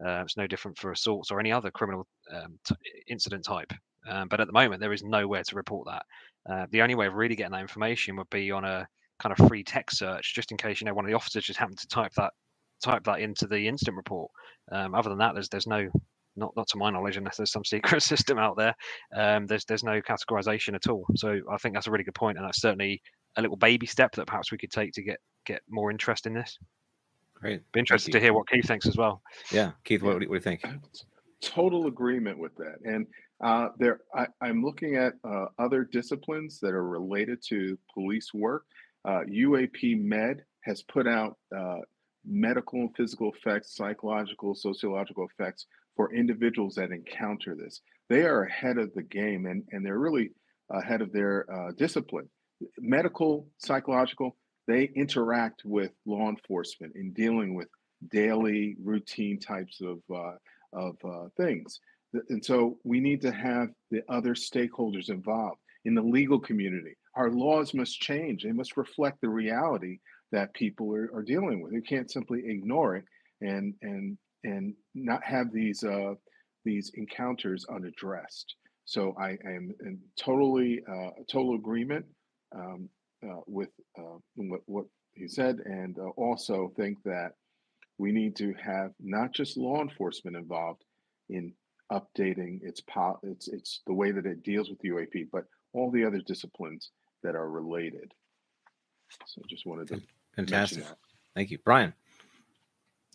uh, 0.05 0.23
it's 0.23 0.37
no 0.37 0.47
different 0.47 0.77
for 0.77 0.93
assaults 0.93 1.31
or 1.31 1.41
any 1.41 1.51
other 1.51 1.71
criminal 1.71 2.07
um, 2.35 2.59
t- 2.67 2.75
incident 3.09 3.45
type 3.45 3.73
um, 4.09 4.29
but 4.29 4.41
at 4.41 4.47
the 4.47 4.53
moment 4.53 4.81
there 4.81 4.93
is 4.93 5.03
nowhere 5.03 5.43
to 5.43 5.57
report 5.57 5.87
that 5.87 6.03
uh, 6.53 6.67
the 6.71 6.83
only 6.83 6.95
way 6.95 7.07
of 7.07 7.15
really 7.15 7.37
getting 7.37 7.53
that 7.53 7.61
information 7.61 8.17
would 8.17 8.31
be 8.31 8.51
on 8.51 8.65
a 8.65 8.87
kind 9.19 9.35
of 9.37 9.49
free 9.49 9.65
text 9.65 9.99
search 9.99 10.35
just 10.35 10.51
in 10.51 10.57
case 10.57 10.81
you 10.81 10.85
know 10.85 10.95
one 10.95 11.05
of 11.05 11.11
the 11.11 11.17
officers 11.17 11.45
just 11.45 11.59
happened 11.59 11.79
to 11.79 11.89
type 11.89 12.13
that 12.17 12.33
type 12.83 13.03
that 13.05 13.21
into 13.21 13.47
the 13.47 13.67
incident 13.67 13.97
report 13.97 14.31
um, 14.71 14.95
other 14.95 15.09
than 15.09 15.19
that 15.19 15.35
there's 15.35 15.49
there's 15.49 15.67
no 15.67 15.89
not 16.39 16.53
not 16.57 16.69
to 16.69 16.79
my 16.79 16.91
knowledge, 16.91 17.17
unless 17.17 17.37
there's 17.37 17.53
some 17.53 17.65
secret 17.65 18.03
system 18.03 18.39
out 18.39 18.57
there. 18.57 18.75
Um, 19.15 19.47
there's 19.47 19.65
there's 19.65 19.85
no 19.85 20.01
categorization 20.01 20.75
at 20.75 20.89
all. 20.89 21.05
So 21.17 21.41
I 21.51 21.57
think 21.59 21.75
that's 21.75 21.87
a 21.87 21.91
really 21.91 22.05
good 22.05 22.15
point, 22.15 22.39
and 22.39 22.47
that's 22.47 22.61
certainly 22.61 23.03
a 23.37 23.43
little 23.43 23.57
baby 23.57 23.87
step 23.87 24.13
that 24.15 24.27
perhaps 24.27 24.51
we 24.51 24.59
could 24.59 24.71
take 24.71 24.93
to 24.93 25.03
get 25.03 25.19
get 25.45 25.61
more 25.69 25.91
interest 25.91 26.27
in 26.27 26.33
this. 26.33 26.59
Great. 27.35 27.61
Be 27.73 27.81
interested 27.81 28.13
to 28.13 28.21
hear 28.21 28.33
what 28.33 28.49
Keith 28.49 28.67
thinks 28.67 28.87
as 28.87 28.97
well. 28.97 29.23
Yeah, 29.53 29.73
Keith, 29.85 30.03
what, 30.03 30.15
what 30.15 30.21
do 30.21 30.35
you 30.35 30.41
think? 30.41 30.65
Total 31.41 31.87
agreement 31.87 32.39
with 32.39 32.57
that, 32.57 32.79
and 32.85 33.07
uh, 33.43 33.69
there 33.79 34.01
I, 34.15 34.27
am 34.43 34.63
looking 34.65 34.97
at 34.97 35.15
uh, 35.25 35.47
other 35.59 35.85
disciplines 35.85 36.59
that 36.61 36.75
are 36.75 36.87
related 36.87 37.43
to 37.49 37.79
police 37.95 38.35
work. 38.35 38.65
Uh, 39.05 39.21
UAP 39.31 40.01
Med 40.01 40.43
has 40.63 40.83
put 40.83 41.07
out 41.07 41.37
uh, 41.57 41.79
medical 42.27 42.81
and 42.81 42.97
physical 42.97 43.33
effects, 43.33 43.77
psychological, 43.77 44.55
sociological 44.55 45.27
effects 45.27 45.67
for 45.97 46.13
individuals 46.13 46.75
that 46.75 46.91
encounter 46.91 47.55
this. 47.55 47.81
They 48.09 48.23
are 48.23 48.43
ahead 48.43 48.79
of 48.79 48.93
the 48.95 49.03
game 49.03 49.47
and, 49.47 49.63
and 49.71 49.87
they're 49.87 49.99
really 49.99 50.33
ahead 50.71 51.01
of 51.01 51.13
their 51.13 51.47
uh, 51.53 51.73
discipline. 51.77 52.29
Medical, 52.79 53.47
psychological, 53.59 54.37
they 54.67 54.91
interact 54.97 55.63
with 55.65 55.93
law 56.07 56.29
enforcement 56.29 56.95
in 56.97 57.13
dealing 57.13 57.55
with 57.55 57.69
daily 58.11 58.77
routine 58.83 59.39
types 59.39 59.81
of, 59.81 59.99
uh, 60.15 60.35
of 60.73 60.97
things. 61.37 61.81
And 62.29 62.45
so 62.45 62.79
we 62.85 63.01
need 63.01 63.21
to 63.23 63.33
have 63.33 63.69
the 63.91 64.03
other 64.09 64.35
stakeholders 64.35 65.11
involved 65.11 65.61
in 65.85 65.95
the 65.95 66.03
legal 66.03 66.41
community. 66.41 66.97
Our 67.15 67.31
laws 67.31 67.75
must 67.75 68.01
change, 68.01 68.43
they 68.43 68.53
must 68.53 68.77
reflect 68.77 69.21
the 69.21 69.29
reality 69.29 69.99
that 70.33 70.55
people 70.55 70.95
are, 70.95 71.11
are 71.15 71.23
dealing 71.23 71.63
with. 71.63 71.73
You 71.73 71.83
can't 71.83 72.11
simply 72.11 72.43
ignore 72.47 72.97
it 72.97 73.05
and, 73.41 73.75
and 73.83 74.19
and 74.45 74.75
not 74.95 75.23
have 75.25 75.53
these 75.53 75.85
uh, 75.85 76.15
these 76.65 76.91
encounters 76.95 77.67
unaddressed. 77.67 78.55
So 78.85 79.15
I, 79.21 79.31
I 79.47 79.53
am 79.53 79.75
in 79.85 79.99
totally 80.19 80.83
uh, 80.91 81.11
total 81.31 81.55
agreement 81.55 82.07
um, 82.55 82.89
uh, 83.23 83.41
with 83.47 83.69
uh, 83.99 84.19
what, 84.37 84.61
what 84.67 84.87
he 85.13 85.29
said, 85.29 85.59
and 85.65 85.99
uh, 85.99 86.09
also 86.17 86.73
think 86.77 86.99
that 87.05 87.33
we 87.99 88.13
need 88.13 88.37
to 88.37 88.55
have 88.55 88.93
not 89.01 89.33
just 89.33 89.57
law 89.57 89.83
enforcement 89.83 90.37
involved 90.37 90.83
in 91.29 91.53
updating 91.93 92.63
its 92.63 92.81
po- 92.81 93.19
its 93.23 93.49
its 93.49 93.81
the 93.87 93.93
way 93.93 94.11
that 94.11 94.27
it 94.27 94.43
deals 94.43 94.69
with 94.69 94.79
the 94.81 94.89
UAP, 94.91 95.29
but 95.33 95.45
all 95.73 95.91
the 95.91 96.05
other 96.05 96.21
disciplines 96.21 96.91
that 97.23 97.35
are 97.35 97.51
related. 97.51 98.13
So 99.27 99.43
just 99.49 99.67
wanted 99.67 99.89
to 99.89 100.03
fantastic. 100.37 100.85
Thank 101.35 101.51
you, 101.51 101.59
Brian. 101.65 101.95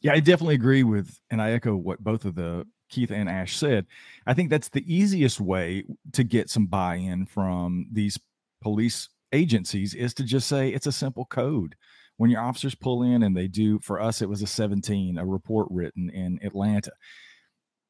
Yeah, 0.01 0.13
I 0.13 0.19
definitely 0.19 0.55
agree 0.55 0.84
with, 0.84 1.19
and 1.32 1.41
I 1.41 1.51
echo 1.51 1.76
what 1.76 2.03
both 2.03 2.26
of 2.26 2.36
the 2.36 2.65
Keith 2.89 3.11
and 3.11 3.30
Ash 3.30 3.55
said. 3.55 3.86
I 4.28 4.34
think 4.34 4.49
that's 4.49 4.69
the 4.69 4.93
easiest 4.93 5.39
way 5.39 5.86
to 6.13 6.24
get 6.24 6.49
some 6.49 6.65
buy 6.65 6.95
in 6.95 7.26
from 7.26 7.88
these 7.91 8.19
police 8.61 9.09
agencies 9.32 9.93
is 9.93 10.13
to 10.15 10.24
just 10.24 10.47
say 10.47 10.69
it's 10.69 10.88
a 10.88 10.91
simple 10.91 11.26
code. 11.26 11.76
When 12.17 12.30
your 12.30 12.41
officers 12.41 12.76
pull 12.76 13.01
in 13.01 13.24
and 13.24 13.36
they 13.36 13.47
do, 13.47 13.80
for 13.80 13.99
us, 13.99 14.21
it 14.21 14.30
was 14.30 14.41
a 14.43 14.47
17, 14.47 15.17
a 15.17 15.26
report 15.26 15.67
written 15.71 16.09
in 16.11 16.39
Atlanta, 16.43 16.91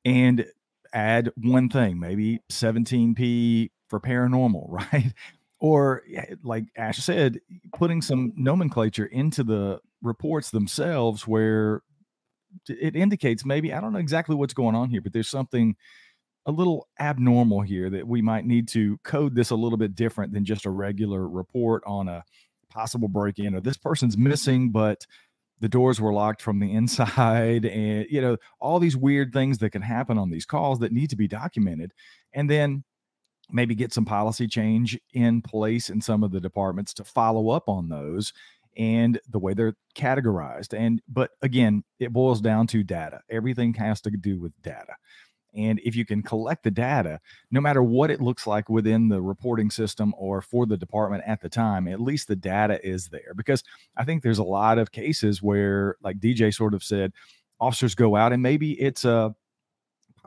and 0.05 0.45
add 0.93 1.31
one 1.35 1.69
thing, 1.69 1.99
maybe 1.99 2.39
17P 2.51 3.69
for 3.87 3.99
paranormal, 3.99 4.65
right? 4.69 5.13
Or, 5.59 6.03
eh, 6.13 6.35
like 6.43 6.65
Ash 6.75 6.97
said, 6.97 7.39
putting 7.75 8.01
some 8.01 8.33
nomenclature 8.35 9.05
into 9.05 9.43
the 9.43 9.79
reports 10.01 10.51
themselves 10.51 11.27
where 11.27 11.81
it 12.67 12.95
indicates 12.95 13.45
maybe 13.45 13.73
I 13.73 13.81
don't 13.81 13.93
know 13.93 13.99
exactly 13.99 14.35
what's 14.35 14.53
going 14.53 14.75
on 14.75 14.89
here, 14.89 15.01
but 15.01 15.13
there's 15.13 15.29
something 15.29 15.75
a 16.45 16.51
little 16.51 16.87
abnormal 16.99 17.61
here 17.61 17.89
that 17.89 18.07
we 18.07 18.21
might 18.21 18.45
need 18.45 18.67
to 18.67 18.97
code 19.03 19.33
this 19.33 19.49
a 19.49 19.55
little 19.55 19.77
bit 19.77 19.95
different 19.95 20.33
than 20.33 20.43
just 20.43 20.65
a 20.65 20.69
regular 20.69 21.27
report 21.27 21.81
on 21.85 22.07
a 22.09 22.23
possible 22.69 23.07
break 23.07 23.39
in 23.39 23.55
or 23.55 23.61
this 23.61 23.77
person's 23.77 24.17
missing, 24.17 24.69
but 24.69 25.07
the 25.63 25.69
doors 25.69 26.01
were 26.01 26.11
locked 26.11 26.41
from 26.41 26.59
the 26.59 26.73
inside 26.73 27.63
and 27.63 28.05
you 28.09 28.19
know 28.19 28.35
all 28.59 28.79
these 28.79 28.97
weird 28.97 29.31
things 29.31 29.59
that 29.59 29.69
can 29.69 29.81
happen 29.81 30.17
on 30.17 30.29
these 30.29 30.45
calls 30.45 30.79
that 30.79 30.91
need 30.91 31.09
to 31.09 31.15
be 31.15 31.25
documented 31.25 31.93
and 32.33 32.49
then 32.49 32.83
maybe 33.49 33.73
get 33.73 33.93
some 33.93 34.03
policy 34.03 34.45
change 34.45 34.99
in 35.13 35.41
place 35.41 35.89
in 35.89 36.01
some 36.01 36.21
of 36.21 36.31
the 36.31 36.41
departments 36.41 36.93
to 36.93 37.05
follow 37.05 37.49
up 37.49 37.69
on 37.69 37.87
those 37.87 38.33
and 38.75 39.21
the 39.29 39.39
way 39.39 39.53
they're 39.53 39.77
categorized 39.95 40.77
and 40.77 41.01
but 41.07 41.31
again 41.41 41.81
it 41.97 42.11
boils 42.11 42.41
down 42.41 42.67
to 42.67 42.83
data. 42.83 43.21
Everything 43.29 43.73
has 43.75 44.01
to 44.01 44.11
do 44.11 44.41
with 44.41 44.51
data 44.63 44.95
and 45.55 45.79
if 45.83 45.95
you 45.95 46.05
can 46.05 46.21
collect 46.21 46.63
the 46.63 46.71
data, 46.71 47.19
no 47.51 47.61
matter 47.61 47.83
what 47.83 48.09
it 48.09 48.21
looks 48.21 48.47
like 48.47 48.69
within 48.69 49.07
the 49.07 49.21
reporting 49.21 49.69
system 49.69 50.13
or 50.17 50.41
for 50.41 50.65
the 50.65 50.77
department 50.77 51.23
at 51.25 51.41
the 51.41 51.49
time, 51.49 51.87
at 51.87 52.01
least 52.01 52.27
the 52.27 52.35
data 52.35 52.83
is 52.85 53.07
there. 53.09 53.33
Because 53.35 53.63
I 53.95 54.03
think 54.03 54.23
there's 54.23 54.39
a 54.39 54.43
lot 54.43 54.77
of 54.77 54.91
cases 54.91 55.43
where, 55.43 55.95
like 56.01 56.19
DJ 56.19 56.53
sort 56.53 56.73
of 56.73 56.83
said, 56.83 57.13
officers 57.59 57.95
go 57.95 58.15
out 58.15 58.33
and 58.33 58.41
maybe 58.41 58.73
it's 58.81 59.05
a 59.05 59.35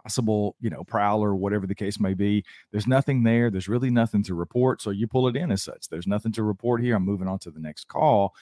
possible, 0.07 0.55
you 0.61 0.71
know, 0.71 0.85
prowler, 0.85 1.35
whatever 1.35 1.67
the 1.67 1.75
case 1.75 1.99
may 1.99 2.15
be. 2.15 2.45
There's 2.71 2.87
nothing 2.87 3.25
there. 3.25 3.51
There's 3.51 3.69
really 3.69 3.91
nothing 3.91 4.23
to 4.25 4.35
report. 4.35 4.81
So 4.81 4.91
you 4.91 5.09
pull 5.09 5.27
it 5.27 5.35
in 5.35 5.51
as 5.51 5.65
such. 5.65 5.89
There's 5.89 6.07
nothing 6.07 6.31
to 6.33 6.45
report 6.45 6.81
here. 6.81 6.95
I'm 6.95 7.05
moving 7.05 7.27
on 7.27 7.41
to 7.41 7.51
the 7.51 7.59
next 7.59 7.89
call. 7.89 8.33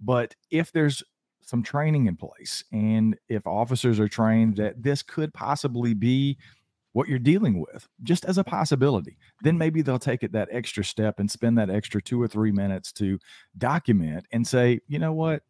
But 0.00 0.34
if 0.50 0.72
there's 0.72 1.04
some 1.48 1.62
training 1.62 2.06
in 2.06 2.14
place. 2.14 2.62
And 2.72 3.16
if 3.28 3.46
officers 3.46 3.98
are 3.98 4.08
trained 4.08 4.56
that 4.56 4.82
this 4.82 5.02
could 5.02 5.32
possibly 5.32 5.94
be 5.94 6.36
what 6.92 7.08
you're 7.08 7.18
dealing 7.18 7.58
with, 7.60 7.88
just 8.02 8.26
as 8.26 8.36
a 8.36 8.44
possibility, 8.44 9.16
then 9.40 9.52
mm-hmm. 9.52 9.58
maybe 9.60 9.82
they'll 9.82 9.98
take 9.98 10.22
it 10.22 10.32
that 10.32 10.48
extra 10.52 10.84
step 10.84 11.18
and 11.18 11.30
spend 11.30 11.56
that 11.56 11.70
extra 11.70 12.02
two 12.02 12.20
or 12.20 12.28
three 12.28 12.52
minutes 12.52 12.92
to 12.92 13.18
document 13.56 14.26
and 14.30 14.46
say, 14.46 14.80
you 14.88 14.98
know 14.98 15.14
what? 15.14 15.42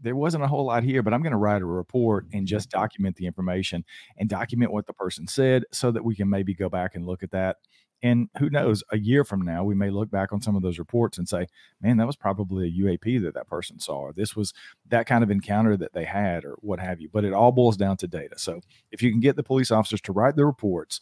There 0.00 0.16
wasn't 0.16 0.42
a 0.42 0.48
whole 0.48 0.66
lot 0.66 0.82
here, 0.82 1.04
but 1.04 1.14
I'm 1.14 1.22
going 1.22 1.30
to 1.30 1.36
write 1.36 1.62
a 1.62 1.66
report 1.66 2.26
mm-hmm. 2.26 2.38
and 2.38 2.46
just 2.48 2.70
document 2.70 3.14
the 3.14 3.26
information 3.26 3.84
and 4.18 4.28
document 4.28 4.72
what 4.72 4.88
the 4.88 4.92
person 4.92 5.28
said 5.28 5.62
so 5.70 5.92
that 5.92 6.04
we 6.04 6.16
can 6.16 6.28
maybe 6.28 6.52
go 6.52 6.68
back 6.68 6.96
and 6.96 7.06
look 7.06 7.22
at 7.22 7.30
that 7.30 7.58
and 8.02 8.28
who 8.38 8.50
knows, 8.50 8.84
a 8.90 8.98
year 8.98 9.24
from 9.24 9.42
now, 9.42 9.64
we 9.64 9.74
may 9.74 9.88
look 9.88 10.10
back 10.10 10.32
on 10.32 10.42
some 10.42 10.56
of 10.56 10.62
those 10.62 10.78
reports 10.78 11.16
and 11.16 11.28
say, 11.28 11.46
man, 11.80 11.96
that 11.96 12.06
was 12.06 12.16
probably 12.16 12.68
a 12.68 12.84
UAP 12.84 13.22
that 13.22 13.34
that 13.34 13.46
person 13.46 13.78
saw, 13.78 13.96
or 13.96 14.12
this 14.12 14.36
was 14.36 14.52
that 14.88 15.06
kind 15.06 15.24
of 15.24 15.30
encounter 15.30 15.76
that 15.76 15.94
they 15.94 16.04
had, 16.04 16.44
or 16.44 16.56
what 16.60 16.80
have 16.80 17.00
you. 17.00 17.08
But 17.10 17.24
it 17.24 17.32
all 17.32 17.52
boils 17.52 17.78
down 17.78 17.96
to 17.98 18.06
data. 18.06 18.38
So 18.38 18.60
if 18.92 19.02
you 19.02 19.10
can 19.10 19.20
get 19.20 19.36
the 19.36 19.42
police 19.42 19.70
officers 19.70 20.02
to 20.02 20.12
write 20.12 20.36
the 20.36 20.44
reports 20.44 21.00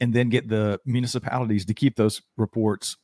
and 0.00 0.12
then 0.12 0.28
get 0.28 0.48
the 0.48 0.78
municipalities 0.84 1.64
to 1.66 1.74
keep 1.74 1.96
those 1.96 2.20
reports, 2.36 2.98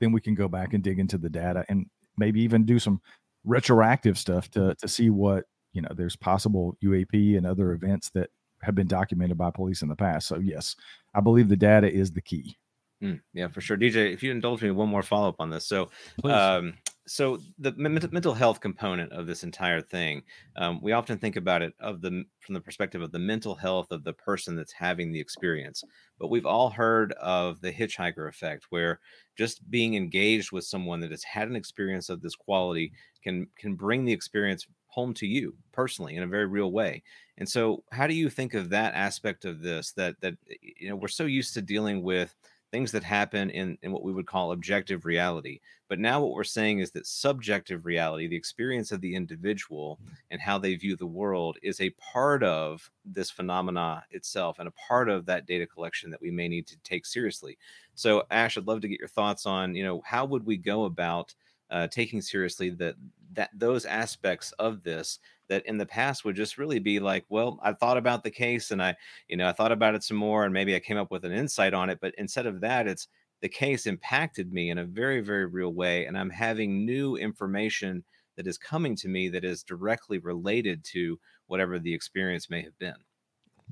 then 0.00 0.12
we 0.12 0.20
can 0.20 0.34
go 0.34 0.46
back 0.46 0.74
and 0.74 0.82
dig 0.82 0.98
into 0.98 1.18
the 1.18 1.30
data 1.30 1.64
and 1.68 1.86
maybe 2.16 2.40
even 2.42 2.64
do 2.64 2.78
some 2.78 3.00
retroactive 3.44 4.16
stuff 4.16 4.48
to, 4.50 4.74
to 4.76 4.86
see 4.86 5.10
what, 5.10 5.44
you 5.72 5.82
know, 5.82 5.90
there's 5.96 6.16
possible 6.16 6.76
UAP 6.84 7.36
and 7.36 7.46
other 7.46 7.72
events 7.72 8.10
that 8.10 8.30
have 8.64 8.74
been 8.74 8.86
documented 8.86 9.38
by 9.38 9.50
police 9.50 9.82
in 9.82 9.88
the 9.88 9.96
past. 9.96 10.26
So 10.26 10.38
yes, 10.38 10.76
I 11.14 11.20
believe 11.20 11.48
the 11.48 11.56
data 11.56 11.90
is 11.90 12.12
the 12.12 12.22
key. 12.22 12.56
Mm, 13.02 13.20
yeah, 13.32 13.48
for 13.48 13.60
sure. 13.60 13.76
DJ, 13.76 14.12
if 14.12 14.22
you 14.22 14.30
indulge 14.30 14.62
me 14.62 14.70
one 14.70 14.88
more 14.88 15.02
follow 15.02 15.28
up 15.28 15.36
on 15.38 15.50
this. 15.50 15.66
So, 15.66 15.90
um, 16.24 16.74
so 17.06 17.38
the 17.58 17.72
mental 17.72 18.34
health 18.34 18.60
component 18.60 19.12
of 19.12 19.26
this 19.26 19.44
entire 19.44 19.82
thing, 19.82 20.22
um, 20.56 20.80
we 20.82 20.92
often 20.92 21.18
think 21.18 21.36
about 21.36 21.62
it 21.62 21.74
of 21.80 22.00
the 22.00 22.24
from 22.40 22.54
the 22.54 22.60
perspective 22.60 23.02
of 23.02 23.12
the 23.12 23.18
mental 23.18 23.54
health 23.54 23.90
of 23.90 24.04
the 24.04 24.12
person 24.12 24.56
that's 24.56 24.72
having 24.72 25.12
the 25.12 25.20
experience. 25.20 25.84
But 26.18 26.30
we've 26.30 26.46
all 26.46 26.70
heard 26.70 27.12
of 27.14 27.60
the 27.60 27.72
hitchhiker 27.72 28.28
effect, 28.28 28.66
where 28.70 29.00
just 29.36 29.68
being 29.70 29.94
engaged 29.94 30.50
with 30.52 30.64
someone 30.64 31.00
that 31.00 31.10
has 31.10 31.24
had 31.24 31.48
an 31.48 31.56
experience 31.56 32.08
of 32.08 32.22
this 32.22 32.34
quality 32.34 32.92
can 33.22 33.48
can 33.58 33.74
bring 33.74 34.04
the 34.04 34.12
experience 34.12 34.66
home 34.86 35.12
to 35.12 35.26
you 35.26 35.54
personally 35.72 36.14
in 36.14 36.22
a 36.22 36.26
very 36.28 36.46
real 36.46 36.70
way. 36.70 37.02
And 37.36 37.48
so, 37.48 37.82
how 37.90 38.06
do 38.06 38.14
you 38.14 38.30
think 38.30 38.54
of 38.54 38.70
that 38.70 38.94
aspect 38.94 39.44
of 39.44 39.60
this? 39.60 39.92
That 39.92 40.20
that 40.20 40.34
you 40.62 40.88
know 40.88 40.96
we're 40.96 41.08
so 41.08 41.24
used 41.26 41.52
to 41.54 41.62
dealing 41.62 42.02
with 42.02 42.34
things 42.74 42.90
that 42.90 43.04
happen 43.04 43.50
in, 43.50 43.78
in 43.82 43.92
what 43.92 44.02
we 44.02 44.12
would 44.12 44.26
call 44.26 44.50
objective 44.50 45.04
reality. 45.04 45.60
But 45.88 46.00
now 46.00 46.20
what 46.20 46.32
we're 46.32 46.42
saying 46.42 46.80
is 46.80 46.90
that 46.90 47.06
subjective 47.06 47.86
reality, 47.86 48.26
the 48.26 48.34
experience 48.34 48.90
of 48.90 49.00
the 49.00 49.14
individual 49.14 50.00
mm-hmm. 50.02 50.14
and 50.32 50.40
how 50.40 50.58
they 50.58 50.74
view 50.74 50.96
the 50.96 51.06
world, 51.06 51.56
is 51.62 51.80
a 51.80 51.90
part 51.90 52.42
of 52.42 52.90
this 53.04 53.30
phenomena 53.30 54.02
itself 54.10 54.58
and 54.58 54.66
a 54.66 54.72
part 54.72 55.08
of 55.08 55.24
that 55.26 55.46
data 55.46 55.68
collection 55.68 56.10
that 56.10 56.20
we 56.20 56.32
may 56.32 56.48
need 56.48 56.66
to 56.66 56.76
take 56.78 57.06
seriously. 57.06 57.56
So, 57.94 58.24
Ash, 58.32 58.58
I'd 58.58 58.66
love 58.66 58.80
to 58.80 58.88
get 58.88 58.98
your 58.98 59.06
thoughts 59.06 59.46
on, 59.46 59.76
you 59.76 59.84
know, 59.84 60.02
how 60.04 60.24
would 60.24 60.44
we 60.44 60.56
go 60.56 60.86
about 60.86 61.32
uh, 61.74 61.88
taking 61.88 62.22
seriously 62.22 62.70
that 62.70 62.94
that 63.34 63.50
those 63.52 63.84
aspects 63.84 64.52
of 64.52 64.84
this 64.84 65.18
that 65.48 65.66
in 65.66 65.76
the 65.76 65.84
past 65.84 66.24
would 66.24 66.36
just 66.36 66.56
really 66.56 66.78
be 66.78 67.00
like, 67.00 67.24
well, 67.28 67.58
I 67.62 67.72
thought 67.72 67.96
about 67.96 68.22
the 68.22 68.30
case 68.30 68.70
and 68.70 68.80
I, 68.80 68.94
you 69.28 69.36
know, 69.36 69.48
I 69.48 69.52
thought 69.52 69.72
about 69.72 69.96
it 69.96 70.04
some 70.04 70.16
more 70.16 70.44
and 70.44 70.54
maybe 70.54 70.74
I 70.74 70.80
came 70.80 70.96
up 70.96 71.10
with 71.10 71.24
an 71.24 71.32
insight 71.32 71.74
on 71.74 71.90
it. 71.90 71.98
But 72.00 72.14
instead 72.16 72.46
of 72.46 72.60
that, 72.60 72.86
it's 72.86 73.08
the 73.42 73.48
case 73.48 73.86
impacted 73.86 74.52
me 74.52 74.70
in 74.70 74.78
a 74.78 74.84
very, 74.84 75.20
very 75.20 75.46
real 75.46 75.74
way. 75.74 76.06
And 76.06 76.16
I'm 76.16 76.30
having 76.30 76.86
new 76.86 77.16
information 77.16 78.04
that 78.36 78.46
is 78.46 78.56
coming 78.56 78.96
to 78.96 79.08
me 79.08 79.28
that 79.30 79.44
is 79.44 79.64
directly 79.64 80.18
related 80.18 80.82
to 80.84 81.18
whatever 81.48 81.78
the 81.80 81.92
experience 81.92 82.48
may 82.48 82.62
have 82.62 82.78
been. 82.78 82.94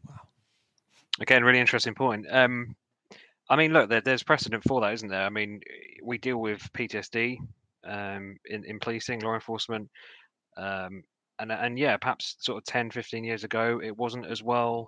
Wow. 0.06 0.16
Again, 1.20 1.44
really 1.44 1.60
interesting 1.60 1.94
point. 1.94 2.26
Um, 2.28 2.74
I 3.48 3.56
mean, 3.56 3.72
look, 3.72 3.88
there, 3.88 4.00
there's 4.02 4.22
precedent 4.24 4.64
for 4.64 4.80
that, 4.80 4.92
isn't 4.92 5.08
there? 5.08 5.24
I 5.24 5.30
mean, 5.30 5.60
we 6.02 6.18
deal 6.18 6.38
with 6.38 6.70
PTSD 6.74 7.38
um, 7.84 8.36
in, 8.46 8.64
in 8.64 8.78
policing, 8.80 9.20
law 9.20 9.34
enforcement. 9.34 9.88
Um, 10.56 11.02
and 11.38 11.50
and 11.50 11.78
yeah, 11.78 11.96
perhaps 11.96 12.36
sort 12.40 12.58
of 12.58 12.64
10, 12.64 12.90
15 12.90 13.24
years 13.24 13.44
ago, 13.44 13.80
it 13.82 13.96
wasn't 13.96 14.26
as 14.26 14.42
well 14.42 14.86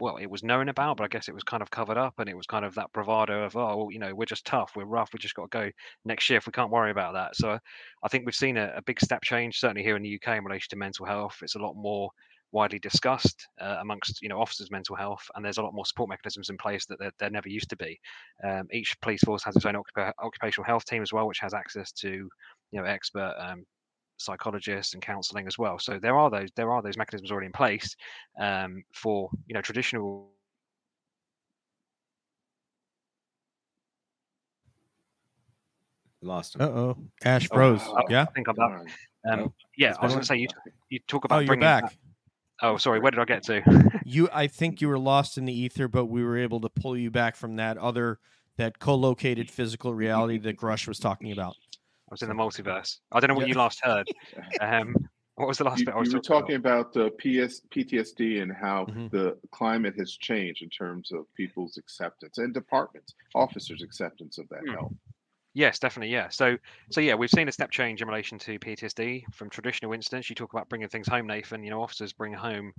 well, 0.00 0.16
it 0.16 0.30
was 0.30 0.42
known 0.42 0.68
about, 0.68 0.96
but 0.96 1.04
I 1.04 1.08
guess 1.08 1.28
it 1.28 1.34
was 1.34 1.42
kind 1.42 1.62
of 1.62 1.70
covered 1.70 1.98
up, 1.98 2.14
and 2.18 2.28
it 2.28 2.36
was 2.36 2.46
kind 2.46 2.64
of 2.64 2.74
that 2.74 2.92
bravado 2.92 3.44
of, 3.44 3.56
oh, 3.56 3.76
well, 3.76 3.88
you 3.90 3.98
know, 3.98 4.14
we're 4.14 4.24
just 4.24 4.46
tough, 4.46 4.72
we're 4.74 4.84
rough, 4.84 5.10
we 5.12 5.18
just 5.18 5.34
got 5.34 5.50
to 5.50 5.58
go 5.58 5.70
next 6.04 6.24
shift, 6.24 6.46
we 6.46 6.52
can't 6.52 6.70
worry 6.70 6.90
about 6.90 7.12
that. 7.12 7.36
So 7.36 7.58
I 8.02 8.08
think 8.08 8.24
we've 8.24 8.34
seen 8.34 8.56
a, 8.56 8.72
a, 8.76 8.82
big 8.82 9.00
step 9.00 9.22
change, 9.22 9.58
certainly 9.58 9.82
here 9.82 9.96
in 9.96 10.02
the 10.02 10.14
UK, 10.14 10.38
in 10.38 10.44
relation 10.44 10.68
to 10.70 10.76
mental 10.76 11.04
health. 11.04 11.36
It's 11.42 11.54
a 11.54 11.60
lot 11.60 11.74
more 11.74 12.10
widely 12.52 12.78
discussed 12.78 13.46
uh, 13.60 13.76
amongst 13.80 14.22
you 14.22 14.28
know 14.28 14.40
officers' 14.40 14.70
mental 14.70 14.96
health, 14.96 15.28
and 15.34 15.44
there's 15.44 15.58
a 15.58 15.62
lot 15.62 15.74
more 15.74 15.86
support 15.86 16.08
mechanisms 16.08 16.50
in 16.50 16.56
place 16.56 16.86
that 16.86 16.98
there, 16.98 17.12
there 17.18 17.30
never 17.30 17.48
used 17.48 17.70
to 17.70 17.76
be. 17.76 17.98
Um, 18.44 18.68
each 18.72 18.98
police 19.00 19.22
force 19.22 19.42
has 19.44 19.56
its 19.56 19.66
own 19.66 19.74
occup- 19.74 20.12
occupational 20.22 20.64
health 20.66 20.84
team 20.84 21.02
as 21.02 21.12
well, 21.12 21.26
which 21.26 21.40
has 21.40 21.54
access 21.54 21.92
to 21.92 22.08
you 22.08 22.80
know 22.80 22.84
expert 22.84 23.34
um, 23.38 23.64
psychologists 24.16 24.94
and 24.94 25.02
counselling 25.02 25.46
as 25.46 25.58
well. 25.58 25.78
So 25.78 25.98
there 25.98 26.16
are 26.16 26.30
those 26.30 26.50
there 26.56 26.70
are 26.72 26.82
those 26.82 26.96
mechanisms 26.96 27.30
already 27.30 27.46
in 27.46 27.52
place 27.52 27.96
um, 28.38 28.82
for 28.94 29.30
you 29.46 29.54
know 29.54 29.62
traditional. 29.62 30.30
Lost 36.20 36.56
him. 36.56 36.62
Uh 36.62 36.64
oh, 36.64 36.96
Ash 37.24 37.48
Bros. 37.48 37.80
Oh, 37.84 38.02
yeah, 38.08 38.22
I 38.22 38.32
think 38.32 38.48
I'm 38.48 38.56
back. 38.56 38.80
Um, 39.30 39.52
yeah, 39.76 39.94
I 40.00 40.04
was 40.04 40.14
going 40.14 40.20
to 40.20 40.26
say 40.26 40.36
you 40.36 40.48
you 40.88 40.98
talk 41.06 41.24
about 41.24 41.36
oh, 41.36 41.38
you're 41.40 41.46
bringing 41.46 41.60
back. 41.60 41.84
That, 41.84 41.92
oh, 42.62 42.76
sorry, 42.76 43.00
where 43.00 43.10
did 43.10 43.20
I 43.20 43.24
get 43.24 43.42
to? 43.44 43.62
you, 44.04 44.28
I 44.32 44.46
think 44.46 44.80
you 44.80 44.88
were 44.88 44.98
lost 44.98 45.38
in 45.38 45.44
the 45.44 45.52
ether, 45.52 45.88
but 45.88 46.06
we 46.06 46.22
were 46.24 46.36
able 46.36 46.60
to 46.60 46.68
pull 46.68 46.96
you 46.96 47.10
back 47.10 47.36
from 47.36 47.56
that 47.56 47.78
other 47.78 48.18
that 48.56 48.78
co-located 48.80 49.50
physical 49.50 49.94
reality 49.94 50.36
that 50.38 50.56
Grusch 50.56 50.88
was 50.88 50.98
talking 50.98 51.30
about. 51.30 51.54
I 52.10 52.12
was 52.12 52.22
in 52.22 52.28
the 52.28 52.34
multiverse. 52.34 52.98
I 53.12 53.20
don't 53.20 53.28
know 53.28 53.34
what 53.34 53.42
Yeah. 53.46 53.54
you 53.54 53.58
last 53.58 53.80
heard. 53.82 54.08
Um, 54.60 54.96
what 55.36 55.46
was 55.46 55.58
the 55.58 55.64
last 55.64 55.78
You, 55.78 55.84
bit 55.84 55.94
I 55.94 55.98
was 55.98 56.08
you 56.10 56.16
were 56.16 56.20
talking 56.20 56.56
talking 56.60 56.96
about 56.96 56.96
uh, 56.96 57.10
PS, 57.10 57.60
PTSD 57.70 58.42
and 58.42 58.50
how 58.52 58.86
Mhm. 58.86 59.10
the 59.10 59.38
climate 59.52 59.94
has 59.96 60.16
changed 60.16 60.62
in 60.62 60.68
terms 60.70 61.12
of 61.12 61.32
people's 61.36 61.78
acceptance 61.78 62.38
and 62.38 62.52
departments, 62.52 63.14
officers' 63.36 63.82
acceptance 63.82 64.38
of 64.38 64.48
that 64.48 64.62
Hmm. 64.66 64.72
help. 64.72 64.96
Yes, 65.54 65.78
definitely. 65.78 66.12
Yeah. 66.12 66.28
So, 66.28 66.56
so 66.90 67.00
yeah, 67.00 67.14
we've 67.14 67.30
seen 67.30 67.48
a 67.48 67.52
step 67.52 67.70
change 67.70 68.00
in 68.02 68.08
relation 68.08 68.38
to 68.40 68.58
PTSD 68.58 69.26
from 69.32 69.50
traditional 69.50 69.92
incidents. 69.92 70.28
You 70.30 70.36
talk 70.36 70.52
about 70.52 70.68
bringing 70.68 70.88
things 70.88 71.08
home, 71.08 71.26
Nathan. 71.26 71.64
You 71.64 71.70
know, 71.70 71.82
officers 71.82 72.12
bring 72.12 72.32
home 72.32 72.72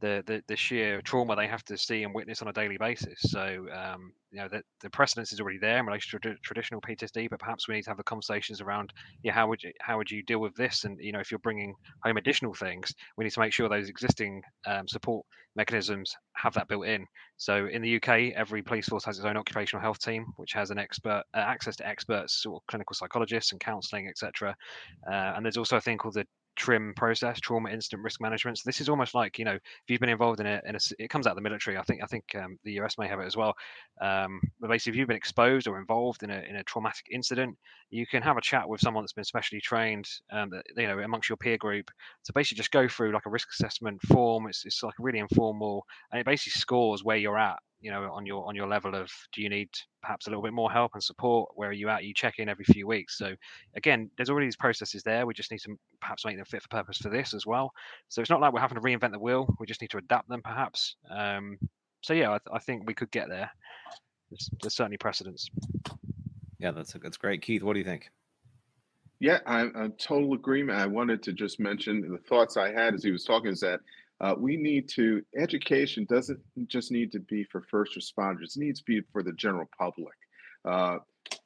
the 0.00 0.22
the, 0.26 0.42
the 0.48 0.56
sheer 0.56 1.00
trauma 1.02 1.36
they 1.36 1.46
have 1.46 1.64
to 1.64 1.76
see 1.76 2.02
and 2.02 2.14
witness 2.14 2.42
on 2.42 2.48
a 2.48 2.52
daily 2.52 2.76
basis. 2.78 3.18
So, 3.20 3.66
um, 3.72 4.12
you 4.30 4.38
know, 4.38 4.48
the, 4.48 4.62
the 4.80 4.90
precedence 4.90 5.32
is 5.32 5.40
already 5.40 5.58
there 5.58 5.78
in 5.78 5.86
relation 5.86 6.18
to 6.18 6.28
trad- 6.28 6.42
traditional 6.42 6.80
PTSD, 6.80 7.28
but 7.30 7.40
perhaps 7.40 7.68
we 7.68 7.74
need 7.74 7.82
to 7.82 7.90
have 7.90 7.96
the 7.96 8.04
conversations 8.04 8.60
around, 8.60 8.92
yeah, 9.22 9.32
how 9.32 9.48
would 9.48 9.62
you 9.62 9.72
how 9.80 9.98
would 9.98 10.10
you 10.10 10.22
deal 10.22 10.40
with 10.40 10.54
this? 10.54 10.84
And 10.84 10.98
you 11.00 11.12
know, 11.12 11.20
if 11.20 11.30
you're 11.30 11.38
bringing 11.38 11.74
home 12.04 12.16
additional 12.16 12.54
things, 12.54 12.94
we 13.16 13.24
need 13.24 13.32
to 13.32 13.40
make 13.40 13.52
sure 13.52 13.68
those 13.68 13.88
existing 13.88 14.42
um, 14.66 14.86
support 14.88 15.24
mechanisms 15.56 16.14
have 16.34 16.54
that 16.54 16.68
built 16.68 16.86
in. 16.86 17.06
So 17.36 17.66
in 17.66 17.82
the 17.82 17.96
UK, 17.96 18.32
every 18.36 18.62
police 18.62 18.88
force 18.88 19.04
has 19.04 19.18
its 19.18 19.26
own 19.26 19.36
occupational 19.36 19.82
health 19.82 19.98
team, 19.98 20.26
which 20.36 20.52
has 20.52 20.70
an 20.70 20.78
expert 20.78 21.24
uh, 21.34 21.38
access 21.38 21.76
to 21.76 21.86
experts, 21.86 22.42
sort 22.42 22.62
of 22.62 22.66
clinical 22.66 22.94
psychologists 22.94 23.52
and 23.52 23.60
counselling, 23.60 24.08
etc. 24.08 24.54
Uh, 25.10 25.32
and 25.34 25.44
there's 25.44 25.56
also 25.56 25.76
a 25.76 25.80
thing 25.80 25.98
called 25.98 26.14
the 26.14 26.26
trim 26.56 26.92
process, 26.96 27.40
trauma 27.40 27.70
incident 27.70 28.02
risk 28.02 28.20
management. 28.20 28.58
So 28.58 28.62
this 28.66 28.80
is 28.80 28.88
almost 28.88 29.14
like 29.14 29.38
you 29.38 29.44
know 29.44 29.54
if 29.54 29.84
you've 29.88 30.00
been 30.00 30.08
involved 30.08 30.40
in 30.40 30.46
a, 30.46 30.60
in 30.66 30.74
a 30.74 30.78
it 30.98 31.08
comes 31.08 31.26
out 31.26 31.30
of 31.30 31.36
the 31.36 31.42
military. 31.42 31.76
I 31.76 31.82
think 31.82 32.02
I 32.02 32.06
think 32.06 32.24
um, 32.34 32.58
the 32.64 32.80
US 32.80 32.98
may 32.98 33.08
have 33.08 33.20
it 33.20 33.26
as 33.26 33.36
well. 33.36 33.54
Um, 34.00 34.40
but 34.60 34.68
basically, 34.68 34.92
if 34.92 34.96
you've 34.98 35.08
been 35.08 35.16
exposed 35.16 35.66
or 35.68 35.78
involved 35.78 36.22
in 36.22 36.30
a 36.30 36.42
in 36.48 36.56
a 36.56 36.64
traumatic 36.64 37.06
incident, 37.10 37.56
you 37.90 38.06
can 38.06 38.22
have 38.22 38.36
a 38.36 38.42
chat 38.42 38.68
with 38.68 38.80
someone 38.80 39.04
that's 39.04 39.12
been 39.12 39.24
specially 39.24 39.60
trained, 39.60 40.08
um, 40.32 40.50
that, 40.50 40.64
you 40.76 40.86
know, 40.86 40.98
amongst 40.98 41.28
your 41.28 41.36
peer 41.36 41.58
group. 41.58 41.90
So 42.22 42.32
basically, 42.34 42.58
just 42.58 42.70
go 42.70 42.88
through 42.88 43.12
like 43.12 43.26
a 43.26 43.30
risk 43.30 43.48
assessment 43.52 44.00
form. 44.02 44.46
It's 44.48 44.64
it's 44.64 44.82
like 44.82 44.94
really 44.98 45.18
informal, 45.18 45.84
and 46.12 46.20
it 46.20 46.26
basically 46.26 46.58
scores 46.58 47.04
where 47.04 47.16
you're 47.16 47.38
at 47.38 47.58
you 47.80 47.90
know 47.90 48.10
on 48.12 48.26
your 48.26 48.46
on 48.46 48.54
your 48.54 48.68
level 48.68 48.94
of 48.94 49.10
do 49.32 49.42
you 49.42 49.48
need 49.48 49.68
perhaps 50.02 50.26
a 50.26 50.30
little 50.30 50.42
bit 50.42 50.52
more 50.52 50.70
help 50.70 50.92
and 50.94 51.02
support? 51.02 51.50
Where 51.54 51.70
are 51.70 51.74
you 51.74 51.88
at? 51.88 52.04
You 52.04 52.14
check 52.14 52.38
in 52.38 52.48
every 52.48 52.64
few 52.64 52.86
weeks. 52.86 53.16
So 53.18 53.34
again 53.76 54.10
there's 54.16 54.30
already 54.30 54.46
these 54.46 54.56
processes 54.56 55.02
there. 55.02 55.26
We 55.26 55.34
just 55.34 55.50
need 55.50 55.60
to 55.60 55.76
perhaps 56.00 56.24
make 56.24 56.36
them 56.36 56.44
fit 56.44 56.62
for 56.62 56.68
purpose 56.68 56.98
for 56.98 57.08
this 57.08 57.34
as 57.34 57.46
well. 57.46 57.72
So 58.08 58.20
it's 58.20 58.30
not 58.30 58.40
like 58.40 58.52
we're 58.52 58.60
having 58.60 58.76
to 58.76 58.82
reinvent 58.82 59.12
the 59.12 59.18
wheel. 59.18 59.54
We 59.58 59.66
just 59.66 59.80
need 59.80 59.90
to 59.90 59.98
adapt 59.98 60.28
them 60.28 60.42
perhaps. 60.42 60.96
Um, 61.10 61.58
so 62.02 62.14
yeah 62.14 62.30
I, 62.30 62.38
th- 62.38 62.54
I, 62.54 62.58
think 62.58 62.86
we 62.86 62.94
could 62.94 63.10
get 63.10 63.28
there. 63.28 63.50
There's, 64.30 64.50
there's 64.60 64.74
certainly 64.74 64.96
precedence 64.96 65.50
yeah 66.60 66.70
that's 66.70 66.92
that's 67.02 67.16
great. 67.16 67.42
Keith 67.42 67.62
what 67.62 67.72
do 67.72 67.78
you 67.78 67.84
think? 67.84 68.10
Yeah 69.18 69.40
i'm, 69.46 69.72
I'm 69.74 69.92
total 69.92 70.32
agreement 70.32 70.78
i 70.78 70.86
wanted 70.86 71.22
to 71.24 71.32
just 71.32 71.60
mention 71.60 72.00
the 72.00 72.18
thoughts 72.18 72.56
i 72.56 72.72
had 72.72 72.94
as 72.94 73.02
he 73.02 73.10
was 73.10 73.24
talking 73.24 73.50
is 73.50 73.60
that 73.60 73.80
uh, 74.20 74.34
we 74.38 74.56
need 74.56 74.88
to 74.88 75.22
education 75.36 76.06
doesn't 76.08 76.40
just 76.68 76.90
need 76.92 77.10
to 77.12 77.20
be 77.20 77.44
for 77.44 77.62
first 77.70 77.96
responders 77.96 78.56
it 78.56 78.60
needs 78.60 78.80
to 78.80 78.84
be 78.84 79.00
for 79.12 79.22
the 79.22 79.32
general 79.32 79.68
public. 79.78 80.14
Uh, 80.64 80.98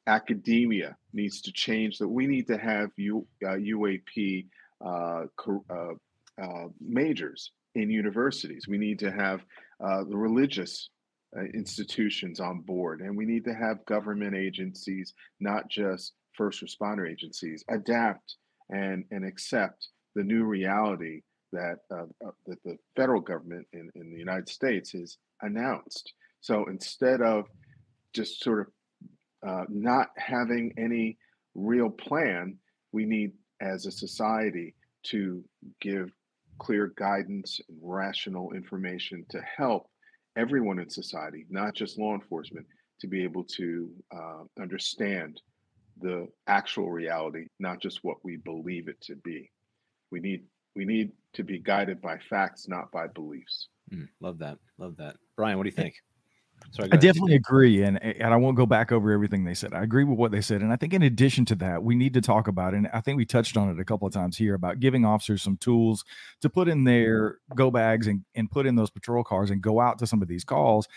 academia 0.07 0.97
needs 1.12 1.41
to 1.41 1.53
change 1.53 1.99
that 1.99 2.09
we 2.09 2.27
need 2.27 2.47
to 2.47 2.59
have 2.59 2.91
U, 2.97 3.27
uh, 3.45 3.51
uap 3.51 4.47
uh, 4.85 5.25
uh, 5.70 5.95
uh, 6.43 6.68
majors 6.81 7.53
in 7.75 7.91
universities. 7.91 8.66
We 8.68 8.79
need 8.79 8.99
to 9.01 9.11
have 9.11 9.45
the 9.81 10.16
religious 10.16 10.91
institutions 11.53 12.39
on 12.39 12.61
board 12.61 13.01
and 13.01 13.16
we 13.16 13.25
need 13.25 13.45
to 13.45 13.55
have 13.55 13.85
government 13.87 14.37
agencies 14.37 15.14
not 15.41 15.68
just 15.68 16.12
first 16.33 16.62
responder 16.62 17.11
agencies 17.11 17.64
adapt 17.68 18.37
and 18.70 19.05
and 19.11 19.25
accept 19.25 19.89
the 20.14 20.22
new 20.22 20.45
reality 20.45 21.22
that 21.55 21.79
uh, 21.91 22.05
uh, 22.27 22.33
that 22.47 22.63
the 22.65 22.77
federal 22.97 23.21
government 23.21 23.67
in, 23.73 23.91
in 23.95 24.13
the 24.13 24.19
United 24.19 24.49
States 24.49 24.93
has 24.93 25.19
announced. 25.43 26.13
So 26.41 26.67
instead 26.67 27.23
of 27.23 27.47
just 28.13 28.43
sort 28.43 28.61
of 28.61 29.49
uh, 29.49 29.65
not 29.69 30.09
having 30.17 30.75
any 30.77 31.19
real 31.55 31.91
plan, 31.91 32.59
we 32.93 33.05
need 33.05 33.33
as 33.61 33.87
a 33.87 33.91
society 33.91 34.75
to 35.05 35.43
give 35.81 36.11
clear 36.59 36.93
guidance 36.97 37.61
and 37.69 37.79
rational 37.83 38.53
information 38.53 39.25
to 39.31 39.41
help 39.57 39.89
everyone 40.37 40.79
in 40.79 40.89
society, 40.89 41.47
not 41.51 41.75
just 41.75 41.99
law 41.99 42.15
enforcement, 42.15 42.67
to 43.01 43.07
be 43.07 43.23
able 43.23 43.45
to 43.45 43.91
uh, 44.15 44.43
understand 44.61 45.41
the 46.01 46.29
actual 46.47 46.91
reality, 46.91 47.47
not 47.59 47.81
just 47.81 48.03
what 48.03 48.17
we 48.25 48.37
believe 48.37 48.89
it 48.89 49.01
to 49.01 49.17
be. 49.17 49.51
We 50.11 50.21
need 50.21 50.45
we 50.75 50.85
need 50.85 51.12
to 51.35 51.45
be 51.45 51.59
guided 51.59 52.01
by 52.01 52.18
facts, 52.31 52.68
not 52.68 52.91
by 52.91 53.07
beliefs. 53.07 53.68
Mm, 53.93 54.09
love 54.20 54.39
that. 54.39 54.59
Love 54.79 54.97
that. 54.97 55.16
Brian, 55.37 55.57
what 55.57 55.64
do 55.64 55.68
you 55.68 55.77
think? 55.77 55.95
Sorry, 56.70 56.89
I 56.93 56.97
definitely 56.97 57.35
agree, 57.35 57.83
and 57.83 58.03
and 58.03 58.33
I 58.33 58.37
won't 58.37 58.57
go 58.57 58.64
back 58.64 58.91
over 58.91 59.12
everything 59.12 59.45
they 59.45 59.55
said. 59.55 59.75
I 59.75 59.83
agree 59.83 60.05
with 60.05 60.18
what 60.18 60.33
they 60.33 60.41
said, 60.41 60.62
and 60.62 60.72
I 60.72 60.77
think 60.77 60.95
in 60.95 61.03
addition 61.03 61.45
to 61.47 61.55
that, 61.57 61.83
we 61.83 61.95
need 61.95 62.14
to 62.14 62.20
talk 62.20 62.49
about, 62.49 62.75
and 62.75 62.89
I 62.93 63.01
think 63.01 63.16
we 63.16 63.25
touched 63.25 63.57
on 63.57 63.68
it 63.70 63.79
a 63.79 63.85
couple 63.85 64.07
of 64.07 64.14
times 64.14 64.37
here 64.37 64.55
about 64.55 64.81
giving 64.81 65.05
officers 65.05 65.43
some 65.43 65.57
tools 65.57 66.05
to 66.41 66.49
put 66.49 66.68
in 66.68 66.85
their 66.85 67.39
go 67.55 67.70
bags 67.70 68.07
and 68.07 68.25
and 68.35 68.51
put 68.51 68.66
in 68.66 68.77
those 68.77 68.91
patrol 68.91 69.25
cars 69.25 69.51
and 69.51 69.61
go 69.61 69.81
out 69.81 69.99
to 69.99 70.07
some 70.07 70.22
of 70.22 70.29
these 70.29 70.45
calls 70.45 70.89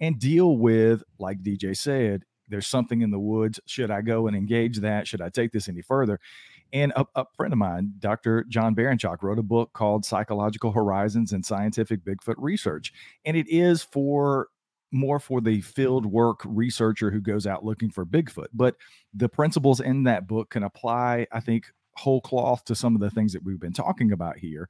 and 0.00 0.18
deal 0.18 0.56
with, 0.56 1.02
like 1.18 1.42
DJ 1.42 1.76
said, 1.76 2.24
there's 2.50 2.66
something 2.66 3.00
in 3.00 3.10
the 3.10 3.18
woods. 3.18 3.60
Should 3.66 3.90
I 3.90 4.02
go 4.02 4.26
and 4.26 4.36
engage 4.36 4.78
that? 4.78 5.06
Should 5.06 5.22
I 5.22 5.28
take 5.28 5.52
this 5.52 5.68
any 5.68 5.82
further? 5.82 6.20
And 6.72 6.92
a, 6.94 7.06
a, 7.16 7.24
friend 7.36 7.52
of 7.52 7.58
mine, 7.58 7.94
Dr. 7.98 8.44
John 8.44 8.74
Baranchak, 8.74 9.22
wrote 9.22 9.38
a 9.38 9.42
book 9.42 9.72
called 9.72 10.04
Psychological 10.04 10.72
Horizons 10.72 11.32
and 11.32 11.44
Scientific 11.44 12.04
Bigfoot 12.04 12.36
Research. 12.38 12.92
And 13.24 13.36
it 13.36 13.48
is 13.48 13.82
for 13.82 14.48
more 14.92 15.18
for 15.18 15.40
the 15.40 15.60
field 15.60 16.06
work 16.06 16.40
researcher 16.44 17.10
who 17.10 17.20
goes 17.20 17.46
out 17.46 17.64
looking 17.64 17.90
for 17.90 18.04
Bigfoot. 18.04 18.48
But 18.52 18.76
the 19.14 19.28
principles 19.28 19.80
in 19.80 20.04
that 20.04 20.26
book 20.26 20.50
can 20.50 20.62
apply, 20.62 21.26
I 21.32 21.40
think, 21.40 21.66
whole 21.96 22.20
cloth 22.20 22.64
to 22.66 22.74
some 22.74 22.94
of 22.94 23.00
the 23.00 23.10
things 23.10 23.32
that 23.32 23.44
we've 23.44 23.60
been 23.60 23.72
talking 23.72 24.12
about 24.12 24.38
here 24.38 24.68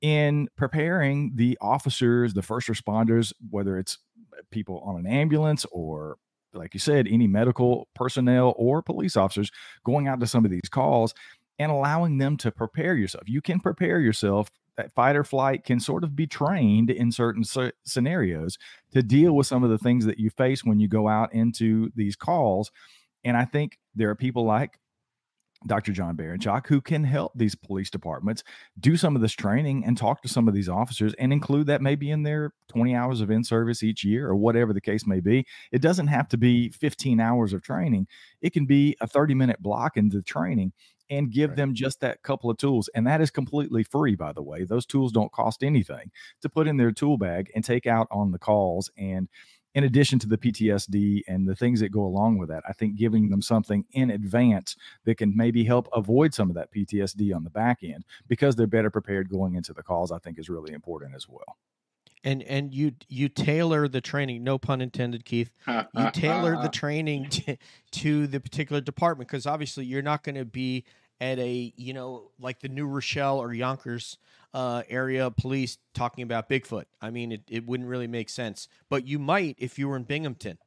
in 0.00 0.48
preparing 0.56 1.32
the 1.34 1.58
officers, 1.60 2.32
the 2.32 2.42
first 2.42 2.68
responders, 2.68 3.32
whether 3.50 3.78
it's 3.78 3.98
uh, 4.32 4.40
people 4.50 4.80
on 4.80 4.98
an 4.98 5.06
ambulance 5.06 5.66
or 5.72 6.16
like 6.52 6.74
you 6.74 6.80
said, 6.80 7.06
any 7.08 7.26
medical 7.26 7.88
personnel 7.94 8.54
or 8.56 8.82
police 8.82 9.16
officers 9.16 9.50
going 9.84 10.08
out 10.08 10.20
to 10.20 10.26
some 10.26 10.44
of 10.44 10.50
these 10.50 10.68
calls 10.70 11.14
and 11.58 11.70
allowing 11.70 12.18
them 12.18 12.36
to 12.38 12.50
prepare 12.50 12.94
yourself. 12.94 13.24
You 13.28 13.40
can 13.40 13.60
prepare 13.60 14.00
yourself. 14.00 14.50
That 14.76 14.92
fight 14.92 15.14
or 15.14 15.24
flight 15.24 15.64
can 15.64 15.78
sort 15.78 16.04
of 16.04 16.16
be 16.16 16.26
trained 16.26 16.90
in 16.90 17.12
certain 17.12 17.44
scenarios 17.84 18.56
to 18.92 19.02
deal 19.02 19.36
with 19.36 19.46
some 19.46 19.62
of 19.62 19.68
the 19.68 19.76
things 19.76 20.06
that 20.06 20.18
you 20.18 20.30
face 20.30 20.64
when 20.64 20.80
you 20.80 20.88
go 20.88 21.06
out 21.06 21.34
into 21.34 21.90
these 21.94 22.16
calls. 22.16 22.70
And 23.22 23.36
I 23.36 23.44
think 23.44 23.78
there 23.94 24.08
are 24.08 24.14
people 24.14 24.44
like 24.44 24.79
Dr. 25.66 25.92
John 25.92 26.16
Baranchak, 26.16 26.66
who 26.66 26.80
can 26.80 27.04
help 27.04 27.32
these 27.34 27.54
police 27.54 27.90
departments 27.90 28.42
do 28.78 28.96
some 28.96 29.14
of 29.14 29.22
this 29.22 29.32
training 29.32 29.84
and 29.84 29.96
talk 29.96 30.22
to 30.22 30.28
some 30.28 30.48
of 30.48 30.54
these 30.54 30.68
officers 30.68 31.12
and 31.14 31.32
include 31.32 31.66
that 31.66 31.82
maybe 31.82 32.10
in 32.10 32.22
their 32.22 32.52
20 32.68 32.94
hours 32.94 33.20
of 33.20 33.30
in 33.30 33.44
service 33.44 33.82
each 33.82 34.02
year 34.02 34.28
or 34.28 34.36
whatever 34.36 34.72
the 34.72 34.80
case 34.80 35.06
may 35.06 35.20
be. 35.20 35.46
It 35.70 35.82
doesn't 35.82 36.06
have 36.06 36.28
to 36.28 36.38
be 36.38 36.70
15 36.70 37.20
hours 37.20 37.52
of 37.52 37.62
training, 37.62 38.06
it 38.40 38.52
can 38.52 38.64
be 38.64 38.96
a 39.00 39.06
30 39.06 39.34
minute 39.34 39.60
block 39.60 39.96
into 39.96 40.22
training 40.22 40.72
and 41.10 41.32
give 41.32 41.50
right. 41.50 41.56
them 41.56 41.74
just 41.74 42.00
that 42.00 42.22
couple 42.22 42.48
of 42.48 42.56
tools. 42.56 42.88
And 42.94 43.06
that 43.06 43.20
is 43.20 43.30
completely 43.30 43.82
free, 43.82 44.14
by 44.14 44.32
the 44.32 44.42
way. 44.42 44.64
Those 44.64 44.86
tools 44.86 45.12
don't 45.12 45.32
cost 45.32 45.64
anything 45.64 46.12
to 46.40 46.48
put 46.48 46.68
in 46.68 46.76
their 46.76 46.92
tool 46.92 47.18
bag 47.18 47.50
and 47.54 47.64
take 47.64 47.86
out 47.86 48.06
on 48.10 48.30
the 48.30 48.38
calls 48.38 48.90
and 48.96 49.28
in 49.74 49.84
addition 49.84 50.18
to 50.18 50.26
the 50.26 50.36
PTSD 50.36 51.22
and 51.28 51.46
the 51.46 51.54
things 51.54 51.80
that 51.80 51.90
go 51.90 52.02
along 52.02 52.38
with 52.38 52.48
that, 52.48 52.62
I 52.68 52.72
think 52.72 52.96
giving 52.96 53.30
them 53.30 53.40
something 53.40 53.84
in 53.92 54.10
advance 54.10 54.76
that 55.04 55.16
can 55.16 55.36
maybe 55.36 55.64
help 55.64 55.88
avoid 55.94 56.34
some 56.34 56.50
of 56.50 56.56
that 56.56 56.72
PTSD 56.72 57.34
on 57.34 57.44
the 57.44 57.50
back 57.50 57.78
end 57.82 58.04
because 58.28 58.56
they're 58.56 58.66
better 58.66 58.90
prepared 58.90 59.28
going 59.28 59.54
into 59.54 59.72
the 59.72 59.82
calls, 59.82 60.10
I 60.10 60.18
think 60.18 60.38
is 60.38 60.48
really 60.48 60.72
important 60.72 61.14
as 61.14 61.28
well. 61.28 61.56
And 62.22 62.42
and 62.42 62.74
you 62.74 62.92
you 63.08 63.30
tailor 63.30 63.88
the 63.88 64.02
training, 64.02 64.44
no 64.44 64.58
pun 64.58 64.82
intended, 64.82 65.24
Keith. 65.24 65.50
You 65.66 66.10
tailor 66.12 66.60
the 66.60 66.68
training 66.68 67.28
to, 67.30 67.56
to 67.92 68.26
the 68.26 68.40
particular 68.40 68.82
department 68.82 69.28
because 69.28 69.46
obviously 69.46 69.86
you're 69.86 70.02
not 70.02 70.22
going 70.22 70.34
to 70.34 70.44
be 70.44 70.84
at 71.20 71.38
a 71.38 71.72
you 71.76 71.92
know 71.92 72.30
like 72.40 72.60
the 72.60 72.68
New 72.68 72.86
Rochelle 72.86 73.38
or 73.38 73.52
Yonkers 73.52 74.18
uh, 74.54 74.82
area 74.88 75.30
police 75.30 75.78
talking 75.94 76.22
about 76.22 76.48
Bigfoot. 76.48 76.84
I 77.00 77.10
mean, 77.10 77.32
it, 77.32 77.42
it 77.48 77.66
wouldn't 77.66 77.88
really 77.88 78.06
make 78.06 78.28
sense, 78.28 78.68
but 78.88 79.06
you 79.06 79.18
might 79.18 79.56
if 79.58 79.78
you 79.78 79.88
were 79.88 79.96
in 79.96 80.04
Binghamton, 80.04 80.58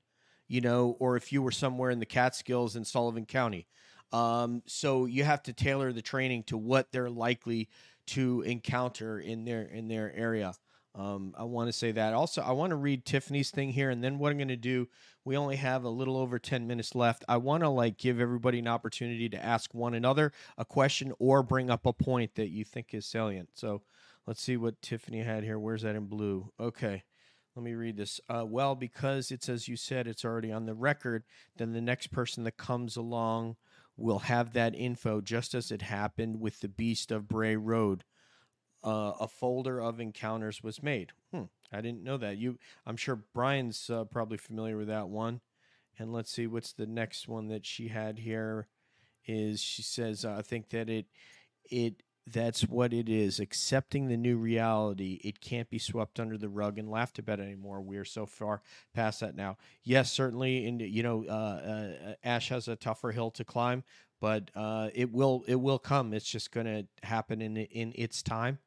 you 0.47 0.61
know, 0.61 0.95
or 0.99 1.15
if 1.17 1.31
you 1.31 1.41
were 1.41 1.51
somewhere 1.51 1.91
in 1.91 1.99
the 1.99 2.05
Catskills 2.05 2.75
in 2.75 2.85
Sullivan 2.85 3.25
County. 3.25 3.67
Um, 4.11 4.61
so 4.67 5.05
you 5.05 5.23
have 5.23 5.41
to 5.43 5.53
tailor 5.53 5.91
the 5.91 6.03
training 6.03 6.43
to 6.43 6.57
what 6.57 6.91
they're 6.91 7.09
likely 7.09 7.69
to 8.05 8.41
encounter 8.41 9.19
in 9.19 9.43
their 9.45 9.63
in 9.63 9.87
their 9.87 10.13
area. 10.15 10.53
Um, 10.95 11.33
I 11.37 11.43
want 11.43 11.69
to 11.69 11.73
say 11.73 11.91
that. 11.91 12.13
Also, 12.13 12.41
I 12.41 12.51
want 12.51 12.69
to 12.69 12.75
read 12.75 13.03
Tiffany's 13.03 13.49
thing 13.49 13.71
here, 13.71 13.89
and 13.89 14.03
then 14.03 14.19
what 14.19 14.31
I'm 14.31 14.37
going 14.37 14.47
to 14.49 14.55
do. 14.55 14.87
We 15.25 15.37
only 15.37 15.55
have 15.55 15.85
a 15.85 15.89
little 15.89 16.17
over 16.17 16.37
10 16.37 16.67
minutes 16.67 16.95
left. 16.95 17.23
I 17.29 17.37
want 17.37 17.63
to 17.63 17.69
like 17.69 17.97
give 17.97 18.19
everybody 18.19 18.59
an 18.59 18.67
opportunity 18.67 19.29
to 19.29 19.43
ask 19.43 19.73
one 19.73 19.93
another 19.93 20.33
a 20.57 20.65
question 20.65 21.13
or 21.17 21.41
bring 21.41 21.69
up 21.69 21.85
a 21.85 21.93
point 21.93 22.35
that 22.35 22.49
you 22.49 22.65
think 22.65 22.93
is 22.93 23.05
salient. 23.05 23.49
So, 23.53 23.83
let's 24.27 24.41
see 24.41 24.57
what 24.57 24.81
Tiffany 24.81 25.23
had 25.23 25.43
here. 25.43 25.57
Where's 25.57 25.83
that 25.83 25.95
in 25.95 26.05
blue? 26.05 26.51
Okay. 26.59 27.03
Let 27.55 27.63
me 27.63 27.73
read 27.73 27.97
this. 27.97 28.19
Uh, 28.27 28.45
well, 28.47 28.75
because 28.75 29.29
it's 29.29 29.47
as 29.47 29.67
you 29.67 29.77
said, 29.77 30.07
it's 30.07 30.25
already 30.25 30.51
on 30.51 30.65
the 30.65 30.73
record, 30.73 31.23
then 31.57 31.73
the 31.73 31.81
next 31.81 32.07
person 32.07 32.43
that 32.45 32.57
comes 32.57 32.97
along 32.97 33.57
will 33.95 34.19
have 34.19 34.53
that 34.53 34.75
info 34.75 35.21
just 35.21 35.53
as 35.53 35.71
it 35.71 35.83
happened 35.83 36.39
with 36.39 36.61
the 36.61 36.67
Beast 36.67 37.11
of 37.11 37.27
Bray 37.27 37.55
Road 37.55 38.03
uh, 38.83 39.13
a 39.19 39.27
folder 39.27 39.79
of 39.81 39.99
encounters 39.99 40.63
was 40.63 40.83
made. 40.83 41.11
Hmm, 41.33 41.43
I 41.71 41.81
didn't 41.81 42.03
know 42.03 42.17
that. 42.17 42.37
You, 42.37 42.57
I'm 42.85 42.97
sure 42.97 43.23
Brian's 43.33 43.89
uh, 43.89 44.03
probably 44.05 44.37
familiar 44.37 44.77
with 44.77 44.87
that 44.87 45.09
one. 45.09 45.41
And 45.99 46.11
let's 46.11 46.31
see 46.31 46.47
what's 46.47 46.73
the 46.73 46.87
next 46.87 47.27
one 47.27 47.47
that 47.49 47.65
she 47.65 47.89
had 47.89 48.19
here. 48.19 48.67
Is 49.25 49.61
she 49.61 49.83
says 49.83 50.25
uh, 50.25 50.35
I 50.39 50.41
think 50.41 50.69
that 50.69 50.89
it 50.89 51.05
it 51.69 52.03
That's 52.25 52.63
what 52.63 52.93
it 52.93 53.09
is. 53.09 53.39
Accepting 53.39 54.07
the 54.07 54.17
new 54.17 54.37
reality. 54.37 55.19
It 55.23 55.41
can't 55.41 55.69
be 55.69 55.79
swept 55.79 56.19
under 56.19 56.37
the 56.37 56.49
rug 56.49 56.77
and 56.79 56.89
laughed 56.89 57.19
about 57.19 57.39
anymore. 57.39 57.81
We're 57.81 58.05
so 58.05 58.25
far 58.25 58.61
past 58.93 59.19
that 59.19 59.35
now. 59.35 59.57
Yes, 59.83 60.11
certainly. 60.11 60.65
And 60.65 60.81
you 60.81 61.03
know, 61.03 61.25
uh, 61.27 61.31
uh, 61.31 62.13
Ash 62.23 62.49
has 62.49 62.67
a 62.67 62.75
tougher 62.75 63.11
hill 63.11 63.31
to 63.31 63.43
climb, 63.45 63.83
but 64.19 64.51
uh, 64.55 64.89
it 64.93 65.11
will 65.11 65.43
it 65.47 65.59
will 65.61 65.79
come. 65.79 66.13
It's 66.13 66.29
just 66.29 66.51
going 66.51 66.65
to 66.65 66.87
happen 67.05 67.41
in 67.41 67.57
in 67.57 67.91
its 67.95 68.23
time. 68.23 68.59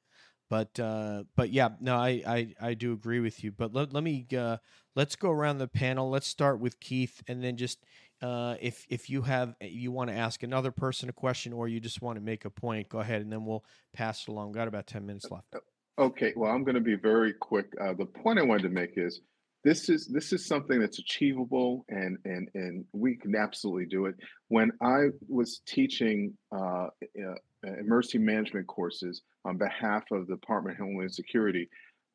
But 0.48 0.78
uh, 0.78 1.24
but 1.34 1.50
yeah, 1.50 1.70
no, 1.80 1.96
I, 1.96 2.22
I 2.26 2.54
I 2.60 2.74
do 2.74 2.92
agree 2.92 3.20
with 3.20 3.42
you. 3.42 3.50
But 3.50 3.74
let 3.74 3.92
let 3.92 4.04
me 4.04 4.26
uh, 4.36 4.58
let's 4.94 5.16
go 5.16 5.30
around 5.30 5.58
the 5.58 5.66
panel. 5.66 6.08
Let's 6.08 6.28
start 6.28 6.60
with 6.60 6.78
Keith, 6.78 7.22
and 7.26 7.42
then 7.42 7.56
just 7.56 7.84
uh, 8.22 8.54
if 8.60 8.86
if 8.88 9.10
you 9.10 9.22
have 9.22 9.54
you 9.60 9.90
want 9.90 10.10
to 10.10 10.16
ask 10.16 10.42
another 10.42 10.70
person 10.70 11.08
a 11.08 11.12
question 11.12 11.52
or 11.52 11.66
you 11.66 11.80
just 11.80 12.00
want 12.00 12.16
to 12.16 12.22
make 12.22 12.44
a 12.44 12.50
point, 12.50 12.88
go 12.88 13.00
ahead, 13.00 13.22
and 13.22 13.32
then 13.32 13.44
we'll 13.44 13.64
pass 13.92 14.22
it 14.22 14.28
along. 14.28 14.52
Got 14.52 14.68
about 14.68 14.86
ten 14.86 15.04
minutes 15.04 15.30
left. 15.30 15.54
Okay, 15.98 16.32
well, 16.36 16.52
I'm 16.52 16.62
going 16.62 16.74
to 16.74 16.80
be 16.80 16.96
very 16.96 17.32
quick. 17.32 17.72
Uh, 17.80 17.94
the 17.94 18.04
point 18.04 18.38
I 18.38 18.42
wanted 18.42 18.64
to 18.64 18.68
make 18.68 18.92
is 18.96 19.20
this 19.64 19.88
is 19.88 20.06
this 20.06 20.32
is 20.32 20.46
something 20.46 20.78
that's 20.78 20.98
achievable, 20.98 21.84
and 21.88 22.18
and 22.24 22.48
and 22.54 22.84
we 22.92 23.16
can 23.16 23.34
absolutely 23.34 23.86
do 23.86 24.06
it. 24.06 24.14
When 24.48 24.70
I 24.80 25.06
was 25.28 25.60
teaching 25.66 26.34
uh, 26.52 26.86
uh, 26.86 27.34
emergency 27.78 28.18
management 28.18 28.66
courses 28.66 29.22
on 29.44 29.56
behalf 29.56 30.04
of 30.12 30.26
the 30.26 30.34
Department 30.34 30.78
of 30.78 30.86
Homeland 30.86 31.12
Security, 31.12 31.68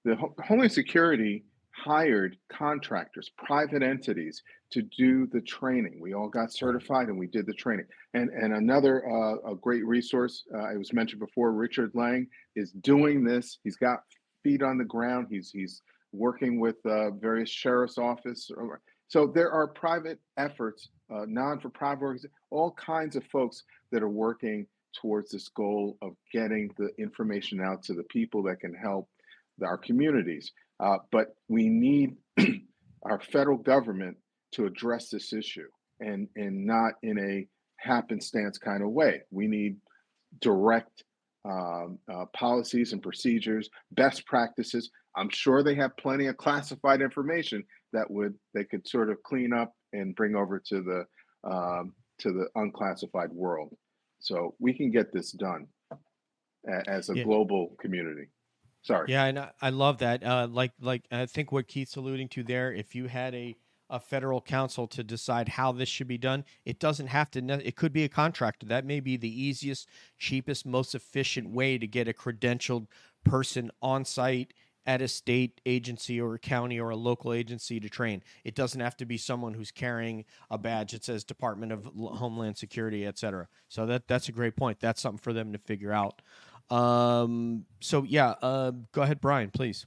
the 0.06 0.16
Ho- 0.16 0.36
Homeland 0.44 0.72
Security 0.72 1.44
hired 1.74 2.38
contractors, 2.52 3.32
private 3.38 3.82
entities 3.82 4.44
to 4.72 4.82
do 4.82 5.28
the 5.28 5.42
training. 5.42 6.00
We 6.02 6.14
all 6.14 6.28
got 6.30 6.52
certified 6.52 7.08
and 7.08 7.18
we 7.18 7.28
did 7.28 7.46
the 7.46 7.54
training. 7.54 7.86
And 8.14 8.30
and 8.30 8.54
another 8.54 9.08
uh, 9.08 9.52
a 9.52 9.56
great 9.56 9.86
resource 9.86 10.44
uh, 10.54 10.60
I 10.60 10.78
was 10.78 10.94
mentioned 10.94 11.20
before, 11.20 11.52
Richard 11.54 11.92
Lang 11.94 12.28
is 12.56 12.72
doing 12.72 13.24
this. 13.24 13.60
He's 13.64 13.78
got 13.78 14.04
feet 14.44 14.62
on 14.62 14.78
the 14.78 14.86
ground. 14.86 15.28
He's 15.30 15.52
he's 15.52 15.82
working 16.12 16.60
with 16.60 16.76
uh, 16.86 17.12
various 17.12 17.50
sheriff's 17.50 17.98
office. 17.98 18.52
So 19.08 19.28
there 19.28 19.52
are 19.52 19.68
private 19.68 20.20
efforts, 20.38 20.90
uh, 21.14 21.26
non-for-profit, 21.28 22.02
organizations, 22.02 22.34
all 22.50 22.72
kinds 22.72 23.16
of 23.16 23.26
folks 23.26 23.64
that 23.92 24.04
are 24.04 24.10
working 24.10 24.66
towards 25.00 25.32
this 25.32 25.50
goal 25.50 25.98
of 26.02 26.14
getting 26.32 26.72
the 26.78 26.90
information 26.98 27.62
out 27.62 27.84
to 27.84 27.94
the 27.94 28.04
people 28.04 28.44
that 28.44 28.60
can 28.60 28.74
help 28.74 29.08
our 29.64 29.78
communities. 29.78 30.52
Uh, 30.80 30.98
but 31.12 31.36
we 31.48 31.70
need 31.70 32.16
our 33.04 33.20
federal 33.20 33.58
government 33.58 34.18
to 34.54 34.66
address 34.66 35.10
this 35.10 35.34
issue 35.34 35.68
and, 36.00 36.28
and 36.36 36.66
not 36.66 36.94
in 37.04 37.20
a 37.20 37.48
happenstance 37.78 38.58
kind 38.58 38.84
of 38.84 38.90
way. 38.90 39.22
We 39.32 39.48
need 39.48 39.78
direct 40.40 41.04
um, 41.46 41.98
uh, 42.12 42.26
policies 42.34 42.94
and 42.94 43.02
procedures, 43.02 43.70
best 43.92 44.26
practices. 44.26 44.92
I'm 45.16 45.30
sure 45.30 45.64
they 45.64 45.76
have 45.76 45.98
plenty 45.98 46.28
of 46.28 46.38
classified 46.38 47.02
information 47.02 47.64
that 47.94 48.10
would 48.10 48.36
they 48.54 48.64
could 48.64 48.88
sort 48.88 49.10
of 49.10 49.22
clean 49.24 49.52
up 49.52 49.74
and 49.92 50.16
bring 50.16 50.36
over 50.36 50.62
to 50.68 50.82
the 50.82 51.50
um, 51.50 51.94
to 52.20 52.32
the 52.32 52.48
unclassified 52.56 53.32
world. 53.32 53.76
So 54.22 54.56
we 54.60 54.74
can 54.74 54.92
get 54.92 55.12
this 55.12 55.32
done 55.32 55.68
as 56.88 57.10
a 57.10 57.16
Yeah. 57.18 57.24
global 57.24 57.76
community. 57.80 58.30
Sorry. 58.84 59.12
Yeah, 59.12 59.26
and 59.26 59.40
I, 59.40 59.52
I 59.62 59.70
love 59.70 60.00
that. 60.00 60.24
Uh, 60.24 60.48
like 60.50 60.74
like 60.80 61.06
I 61.12 61.26
think 61.26 61.52
what 61.52 61.68
Keith's 61.68 61.96
alluding 61.96 62.30
to 62.30 62.44
there. 62.44 62.74
If 62.74 62.96
you 62.96 63.08
had 63.08 63.36
a 63.36 63.56
a 63.90 64.00
federal 64.00 64.40
council 64.40 64.88
to 64.88 65.04
decide 65.04 65.50
how 65.50 65.74
this 65.74 65.90
should 65.90 66.08
be 66.08 66.18
done, 66.18 66.46
it 66.64 66.80
doesn't 66.80 67.08
have 67.08 67.30
to. 67.32 67.40
It 67.68 67.76
could 67.76 67.92
be 67.92 68.06
a 68.06 68.10
contractor. 68.10 68.66
That 68.66 68.86
may 68.86 69.02
be 69.02 69.18
the 69.18 69.30
easiest, 69.30 69.90
cheapest, 70.18 70.66
most 70.66 70.96
efficient 70.96 71.50
way 71.50 71.78
to 71.78 71.86
get 71.86 72.08
a 72.08 72.14
credentialed 72.14 72.88
person 73.26 73.70
on 73.82 74.06
site 74.06 74.54
at 74.86 75.02
a 75.02 75.08
state 75.08 75.62
agency 75.66 76.20
or 76.20 76.36
a 76.36 76.40
county 76.40 76.80
or 76.80 76.90
a 76.90 76.96
local 76.96 77.34
agency 77.34 77.80
to 77.80 77.90
train. 77.90 78.24
It 78.44 78.56
doesn't 78.56 78.82
have 78.82 78.98
to 78.98 79.06
be 79.06 79.18
someone 79.18 79.54
who's 79.54 79.72
carrying 79.72 80.26
a 80.50 80.58
badge 80.58 80.94
that 80.94 81.04
says 81.04 81.24
Department 81.24 81.72
of 81.72 81.86
Homeland 81.86 82.58
Security, 82.58 83.06
et 83.06 83.18
cetera. 83.18 83.48
So 83.70 83.86
that 83.86 84.08
that's 84.08 84.30
a 84.30 84.32
great 84.32 84.56
point. 84.56 84.80
That's 84.80 85.02
something 85.02 85.20
for 85.20 85.34
them 85.34 85.54
to 85.54 85.60
figure 85.60 85.94
out. 85.94 86.22
Um, 86.70 87.66
so 87.80 88.04
yeah, 88.04 88.36
uh, 88.42 88.72
go 88.92 89.02
ahead, 89.02 89.22
Brian, 89.22 89.52
please. 89.52 89.86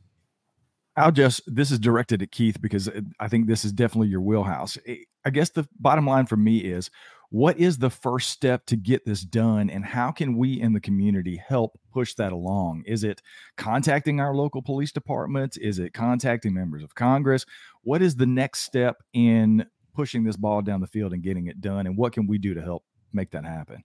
I'll 0.97 1.11
just, 1.11 1.43
this 1.47 1.73
is 1.73 1.81
directed 1.81 2.23
at 2.23 2.31
Keith 2.31 2.61
because 2.61 2.89
I 3.19 3.27
think 3.27 3.49
this 3.49 3.65
is 3.65 3.73
definitely 3.73 4.09
your 4.09 4.21
wheelhouse. 4.21 4.79
I 5.25 5.31
guess 5.31 5.51
the 5.51 5.67
bottom 5.81 6.07
line 6.07 6.27
for 6.27 6.37
me 6.37 6.59
is 6.59 6.89
what 7.31 7.59
is 7.59 7.79
the 7.79 7.91
first 7.91 8.31
step 8.31 8.67
to 8.67 8.77
get 8.77 9.05
this 9.05 9.23
done 9.23 9.71
and 9.71 9.85
how 9.85 10.11
can 10.11 10.37
we 10.37 10.61
in 10.61 10.73
the 10.73 10.81
community 10.81 11.37
help 11.37 11.79
push 11.93 12.15
that 12.15 12.33
along? 12.33 12.85
Is 12.87 13.05
it 13.05 13.23
contacting 13.57 14.21
our 14.21 14.35
local 14.35 14.63
police 14.63 14.93
departments? 14.93 15.57
Is 15.57 15.79
it 15.79 15.95
contacting 15.95 16.55
members 16.55 16.83
of 16.83 16.95
Congress? 16.95 17.45
What 17.83 18.03
is 18.03 18.17
the 18.17 18.27
next 18.27 18.61
step 18.61 19.03
in 19.13 19.67
pushing 19.95 20.25
this 20.25 20.37
ball 20.37 20.63
down 20.63 20.81
the 20.81 20.87
field 20.87 21.13
and 21.13 21.23
getting 21.23 21.47
it 21.47 21.61
done? 21.61 21.87
And 21.87 21.97
what 21.97 22.13
can 22.13 22.27
we 22.27 22.39
do 22.39 22.55
to 22.55 22.63
help 22.63 22.85
make 23.13 23.31
that 23.31 23.45
happen? 23.45 23.83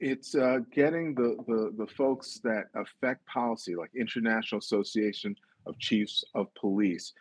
It's 0.00 0.34
uh, 0.34 0.58
getting 0.72 1.14
the, 1.14 1.36
the 1.46 1.72
the 1.78 1.86
folks 1.86 2.40
that 2.42 2.64
affect 2.74 3.24
policy, 3.26 3.74
like 3.76 3.90
International 3.94 4.58
Association 4.58 5.36
of 5.66 5.78
Chiefs 5.78 6.24
of 6.34 6.52
Police, 6.54 7.12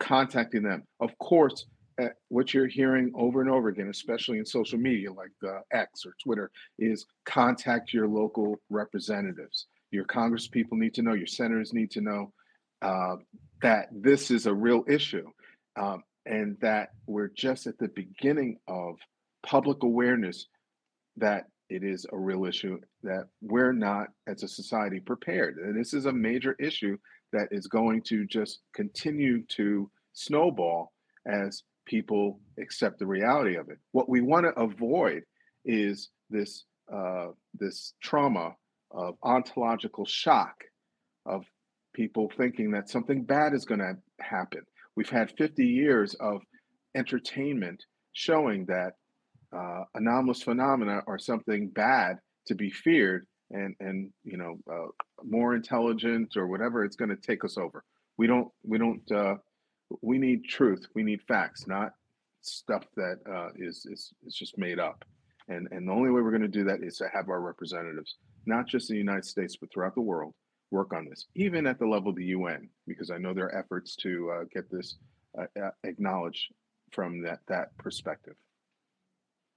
contacting 0.00 0.62
them. 0.62 0.82
Of 1.00 1.16
course, 1.18 1.66
what 2.28 2.52
you're 2.52 2.66
hearing 2.66 3.12
over 3.14 3.40
and 3.40 3.50
over 3.50 3.68
again, 3.68 3.88
especially 3.88 4.38
in 4.38 4.44
social 4.44 4.78
media 4.78 5.12
like 5.12 5.30
uh, 5.46 5.60
X 5.72 6.04
or 6.04 6.14
Twitter, 6.22 6.50
is 6.78 7.06
contact 7.24 7.92
your 7.92 8.06
local 8.06 8.60
representatives. 8.70 9.66
Your 9.90 10.04
Congress 10.04 10.46
people 10.48 10.76
need 10.76 10.94
to 10.94 11.02
know. 11.02 11.14
Your 11.14 11.26
senators 11.26 11.72
need 11.72 11.90
to 11.92 12.00
know 12.00 12.32
uh, 12.82 13.16
that 13.62 13.88
this 13.92 14.30
is 14.30 14.46
a 14.46 14.54
real 14.54 14.84
issue, 14.86 15.26
um, 15.76 16.02
and 16.26 16.56
that 16.60 16.90
we're 17.06 17.30
just 17.34 17.66
at 17.66 17.78
the 17.78 17.88
beginning 17.88 18.58
of 18.68 18.96
public 19.44 19.82
awareness 19.82 20.46
that 21.16 21.46
it 21.68 21.82
is 21.82 22.06
a 22.12 22.16
real 22.16 22.44
issue 22.44 22.78
that 23.02 23.26
we're 23.40 23.72
not 23.72 24.08
as 24.26 24.42
a 24.42 24.48
society 24.48 25.00
prepared 25.00 25.56
and 25.56 25.78
this 25.78 25.94
is 25.94 26.06
a 26.06 26.12
major 26.12 26.54
issue 26.60 26.96
that 27.32 27.48
is 27.50 27.66
going 27.66 28.02
to 28.02 28.24
just 28.26 28.60
continue 28.74 29.44
to 29.46 29.90
snowball 30.12 30.92
as 31.26 31.62
people 31.86 32.40
accept 32.60 32.98
the 32.98 33.06
reality 33.06 33.56
of 33.56 33.68
it. 33.68 33.78
What 33.92 34.08
we 34.08 34.20
want 34.20 34.44
to 34.46 34.60
avoid 34.60 35.22
is 35.64 36.10
this 36.30 36.64
uh, 36.92 37.28
this 37.54 37.94
trauma 38.02 38.54
of 38.90 39.16
ontological 39.22 40.04
shock 40.04 40.54
of 41.24 41.44
people 41.92 42.30
thinking 42.36 42.70
that 42.70 42.88
something 42.88 43.24
bad 43.24 43.54
is 43.54 43.64
going 43.64 43.80
to 43.80 43.96
happen. 44.20 44.60
We've 44.94 45.08
had 45.08 45.32
50 45.36 45.64
years 45.64 46.14
of 46.14 46.42
entertainment 46.94 47.84
showing 48.12 48.66
that 48.66 48.92
uh, 49.56 49.84
anomalous 49.94 50.42
phenomena 50.42 51.02
are 51.06 51.18
something 51.18 51.68
bad 51.68 52.18
to 52.46 52.54
be 52.54 52.70
feared 52.70 53.26
and 53.50 53.74
and 53.80 54.10
you 54.24 54.36
know 54.36 54.56
uh, 54.70 54.88
more 55.24 55.54
intelligent 55.54 56.36
or 56.36 56.46
whatever 56.46 56.84
it's 56.84 56.96
going 56.96 57.10
to 57.10 57.16
take 57.16 57.44
us 57.44 57.56
over. 57.56 57.84
We 58.16 58.26
don't 58.26 58.48
we 58.64 58.78
don't 58.78 59.10
uh, 59.12 59.36
we 60.02 60.18
need 60.18 60.44
truth. 60.44 60.86
We 60.94 61.02
need 61.02 61.22
facts 61.22 61.66
not 61.66 61.92
stuff 62.42 62.84
that 62.96 63.18
uh, 63.30 63.48
is 63.56 63.86
is 63.90 64.12
is 64.24 64.34
just 64.34 64.58
made 64.58 64.78
up. 64.78 65.04
And 65.48 65.68
and 65.70 65.88
the 65.88 65.92
only 65.92 66.10
way 66.10 66.20
we're 66.20 66.30
going 66.30 66.42
to 66.42 66.48
do 66.48 66.64
that 66.64 66.82
is 66.82 66.96
to 66.98 67.08
have 67.12 67.28
our 67.28 67.40
representatives 67.40 68.16
not 68.48 68.66
just 68.68 68.90
in 68.90 68.94
the 68.94 68.98
united 68.98 69.24
states 69.24 69.56
but 69.56 69.68
throughout 69.72 69.94
the 69.96 70.00
world 70.00 70.32
work 70.70 70.92
on 70.92 71.04
this 71.04 71.26
even 71.34 71.66
at 71.66 71.80
the 71.80 71.86
level 71.86 72.10
of 72.10 72.16
the 72.16 72.26
un 72.26 72.68
because 72.86 73.10
i 73.10 73.18
know 73.18 73.34
there 73.34 73.46
are 73.46 73.58
efforts 73.58 73.96
to 73.96 74.30
uh, 74.30 74.44
get 74.52 74.70
this 74.70 74.98
uh, 75.38 75.46
uh, 75.60 75.70
acknowledged 75.84 76.52
from 76.92 77.22
that 77.22 77.40
that 77.48 77.76
perspective. 77.78 78.34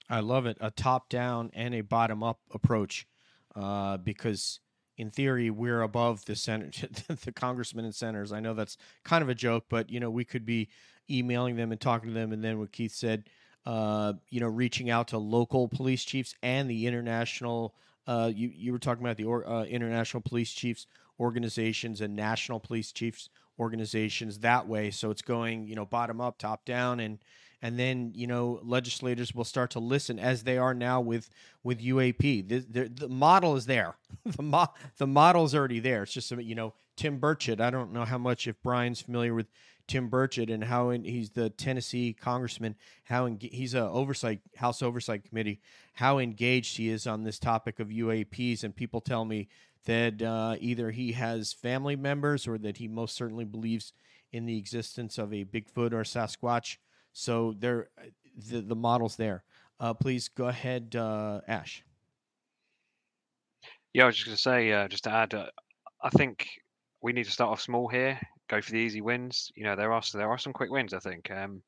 I 0.10 0.22
love 0.22 0.46
it. 0.46 0.58
A 0.60 0.72
top 0.72 1.10
down 1.10 1.52
and 1.54 1.76
a 1.76 1.82
bottom 1.82 2.24
up 2.24 2.40
approach, 2.52 3.08
uh, 3.56 3.98
because 3.98 4.60
in 5.00 5.10
theory 5.10 5.50
we're 5.50 5.82
above 5.82 6.26
the 6.26 6.36
senator, 6.36 6.88
the 7.26 7.32
congressmen 7.32 7.86
and 7.86 7.96
senators. 7.96 8.34
I 8.34 8.42
know 8.42 8.54
that's 8.54 8.78
kind 9.06 9.24
of 9.24 9.30
a 9.30 9.34
joke, 9.34 9.66
but 9.70 9.90
you 9.90 10.00
know 10.00 10.12
we 10.12 10.26
could 10.26 10.46
be 10.46 10.68
emailing 11.10 11.56
them 11.56 11.72
and 11.72 11.80
talking 11.80 12.10
to 12.10 12.14
them, 12.14 12.34
and 12.34 12.44
then 12.44 12.60
what 12.60 12.74
Keith 12.74 12.92
said, 12.92 13.24
uh, 13.66 14.14
you 14.30 14.42
know, 14.42 14.48
reaching 14.48 14.90
out 14.90 15.08
to 15.08 15.18
local 15.18 15.70
police 15.70 16.04
chiefs 16.04 16.36
and 16.44 16.70
the 16.70 16.86
international. 16.86 17.74
Uh, 18.06 18.30
you 18.34 18.52
you 18.54 18.74
were 18.74 18.80
talking 18.80 19.04
about 19.04 19.16
the 19.16 19.24
or, 19.24 19.48
uh, 19.48 19.64
international 19.64 20.22
police 20.22 20.52
chiefs 20.52 20.86
organizations 21.18 22.02
and 22.02 22.16
national 22.16 22.60
police 22.60 22.92
chiefs 22.92 23.30
organizations 23.58 24.40
that 24.40 24.68
way. 24.68 24.92
So 24.92 25.12
it's 25.12 25.22
going 25.22 25.66
you 25.66 25.76
know 25.76 25.86
bottom 25.86 26.20
up, 26.20 26.38
top 26.38 26.66
down, 26.66 27.00
and 27.00 27.20
and 27.62 27.78
then 27.78 28.12
you 28.16 28.28
know 28.28 28.60
legislators 28.64 29.34
will 29.34 29.44
start 29.44 29.72
to 29.72 29.80
listen 29.80 30.20
as 30.20 30.44
they 30.44 30.58
are 30.58 30.74
now 30.74 31.02
with 31.02 31.30
with 31.64 31.82
UAP. 31.82 32.48
The, 32.48 32.60
the, 32.60 32.90
the 32.90 33.10
model 33.10 33.56
is 33.56 33.66
there. 33.66 33.96
the 34.26 34.44
mo- 34.44 34.74
the 34.98 35.08
model 35.08 35.46
is 35.46 35.56
already 35.56 35.80
there. 35.80 36.04
It's 36.04 36.14
just 36.14 36.32
you 36.32 36.56
know 36.56 36.74
Tim 36.96 37.20
Burchett. 37.20 37.60
I 37.60 37.70
don't 37.70 37.94
know 37.94 38.06
how 38.06 38.18
much 38.18 38.48
if 38.48 38.62
Brian's 38.62 39.02
familiar 39.02 39.34
with 39.34 39.48
Tim 39.88 40.10
Burchett 40.10 40.54
and 40.54 40.64
how 40.64 40.92
in, 40.92 41.04
he's 41.04 41.32
the 41.32 41.50
Tennessee 41.50 42.14
congressman, 42.14 42.76
how 43.06 43.26
en- 43.26 43.40
he's 43.42 43.74
a 43.74 43.90
oversight 43.90 44.40
House 44.58 44.82
Oversight 44.82 45.24
Committee, 45.24 45.60
how 45.94 46.20
engaged 46.20 46.78
he 46.78 46.90
is 46.90 47.08
on 47.08 47.24
this 47.24 47.40
topic 47.40 47.80
of 47.80 47.90
UAPs, 47.90 48.64
and 48.64 48.76
people 48.76 49.02
tell 49.02 49.26
me 49.26 49.48
that 49.86 50.22
uh, 50.22 50.56
either 50.60 50.92
he 50.92 51.14
has 51.14 51.54
family 51.54 51.96
members 51.96 52.48
or 52.48 52.58
that 52.60 52.78
he 52.78 52.88
most 52.88 53.16
certainly 53.16 53.46
believes 53.46 53.92
in 54.32 54.46
the 54.46 54.58
existence 54.58 55.18
of 55.18 55.34
a 55.34 55.44
Bigfoot 55.44 55.92
or 55.92 56.04
Sasquatch. 56.04 56.78
So 57.14 57.56
there, 57.58 57.90
the 58.50 58.62
the 58.62 58.76
model's 58.76 59.16
there. 59.16 59.44
Uh, 59.80 59.94
please 59.94 60.28
go 60.28 60.48
ahead, 60.48 60.96
uh, 60.96 61.42
Ash. 61.48 61.84
Yeah, 63.94 64.04
I 64.04 64.06
was 64.08 64.16
just 64.16 64.26
going 64.26 64.36
to 64.36 64.42
say, 64.42 64.72
uh, 64.72 64.88
just 64.88 65.06
to 65.06 65.12
add, 65.12 65.34
uh, 65.34 65.48
I 66.04 66.10
think 66.10 66.48
we 67.02 67.14
need 67.14 67.26
to 67.26 67.32
start 67.32 67.52
off 67.52 67.62
small 67.62 67.88
here, 67.88 68.20
go 68.48 68.62
for 68.62 68.72
the 68.72 68.78
easy 68.78 69.02
wins. 69.02 69.52
You 69.56 69.64
know, 69.64 69.76
there 69.76 69.92
are 69.92 70.02
there 70.14 70.30
are 70.30 70.38
some 70.38 70.54
quick 70.54 70.70
wins, 70.70 70.94
I 70.94 71.00
think. 71.00 71.32
Um, 71.32 71.62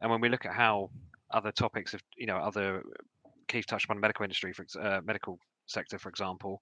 and 0.00 0.10
when 0.10 0.20
we 0.20 0.28
look 0.28 0.44
at 0.44 0.52
how 0.52 0.90
other 1.30 1.52
topics 1.52 1.94
of, 1.94 2.00
you 2.16 2.26
know, 2.26 2.36
other 2.36 2.82
Keith 3.48 3.66
touched 3.66 3.86
upon 3.86 4.00
medical 4.00 4.22
industry, 4.24 4.52
for 4.52 4.66
uh, 4.80 5.00
medical 5.04 5.38
sector, 5.66 5.98
for 5.98 6.08
example, 6.10 6.60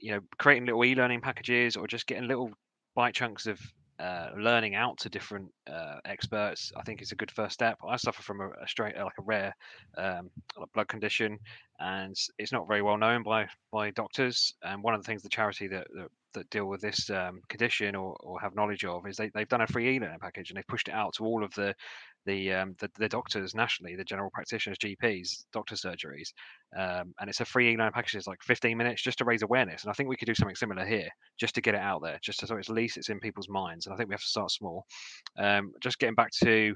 you 0.00 0.12
know, 0.12 0.20
creating 0.38 0.66
little 0.66 0.84
e-learning 0.84 1.20
packages 1.20 1.76
or 1.76 1.86
just 1.86 2.06
getting 2.06 2.28
little 2.28 2.50
bite 2.94 3.14
chunks 3.14 3.46
of 3.46 3.60
uh, 4.00 4.30
learning 4.38 4.74
out 4.74 4.98
to 4.98 5.08
different 5.08 5.50
uh, 5.70 5.96
experts, 6.04 6.72
I 6.76 6.82
think 6.82 7.02
is 7.02 7.12
a 7.12 7.16
good 7.16 7.30
first 7.30 7.54
step. 7.54 7.78
I 7.86 7.96
suffer 7.96 8.22
from 8.22 8.40
a, 8.40 8.48
a 8.62 8.66
straight, 8.66 8.96
like 8.96 9.18
a 9.18 9.22
rare 9.22 9.54
um, 9.98 10.30
blood 10.74 10.88
condition, 10.88 11.38
and 11.80 12.14
it's 12.38 12.52
not 12.52 12.68
very 12.68 12.82
well 12.82 12.98
known 12.98 13.22
by 13.22 13.46
by 13.72 13.90
doctors. 13.90 14.54
And 14.62 14.82
one 14.82 14.94
of 14.94 15.02
the 15.02 15.06
things 15.06 15.22
the 15.22 15.28
charity 15.28 15.66
that 15.68 15.86
that, 15.94 16.08
that 16.34 16.50
deal 16.50 16.66
with 16.66 16.80
this 16.80 17.08
um, 17.10 17.40
condition 17.48 17.96
or, 17.96 18.16
or 18.20 18.40
have 18.40 18.54
knowledge 18.54 18.84
of 18.84 19.06
is 19.06 19.16
they, 19.16 19.30
they've 19.34 19.48
done 19.48 19.62
a 19.62 19.66
free 19.66 19.96
e-learning 19.96 20.18
package 20.20 20.50
and 20.50 20.56
they've 20.56 20.66
pushed 20.66 20.88
it 20.88 20.94
out 20.94 21.14
to 21.14 21.24
all 21.24 21.42
of 21.42 21.52
the 21.54 21.74
the 22.26 22.52
um, 22.52 22.74
the, 22.80 22.90
the 22.98 23.08
doctors 23.08 23.54
nationally, 23.54 23.96
the 23.96 24.04
general 24.04 24.30
practitioners, 24.34 24.76
GPs, 24.78 25.44
doctor 25.54 25.74
surgeries, 25.74 26.28
um, 26.76 27.14
and 27.18 27.30
it's 27.30 27.40
a 27.40 27.46
free 27.46 27.72
e-learning 27.72 27.92
package. 27.92 28.16
It's 28.16 28.26
like 28.26 28.42
15 28.42 28.76
minutes 28.76 29.02
just 29.02 29.18
to 29.18 29.24
raise 29.24 29.42
awareness, 29.42 29.82
and 29.82 29.90
I 29.90 29.94
think 29.94 30.10
we 30.10 30.16
could 30.16 30.26
do 30.26 30.34
something 30.34 30.54
similar 30.54 30.84
here, 30.84 31.08
just 31.38 31.54
to 31.54 31.62
get 31.62 31.74
it 31.74 31.80
out 31.80 32.02
there, 32.02 32.18
just 32.22 32.46
so 32.46 32.58
at 32.58 32.68
least 32.68 32.98
it's 32.98 33.08
in 33.08 33.20
people's 33.20 33.48
minds. 33.48 33.86
And 33.86 33.94
I 33.94 33.96
think 33.96 34.10
we 34.10 34.14
have 34.14 34.20
to 34.20 34.26
start 34.26 34.50
small. 34.50 34.84
Um, 35.38 35.72
just 35.80 35.98
getting 35.98 36.14
back 36.14 36.30
to 36.44 36.74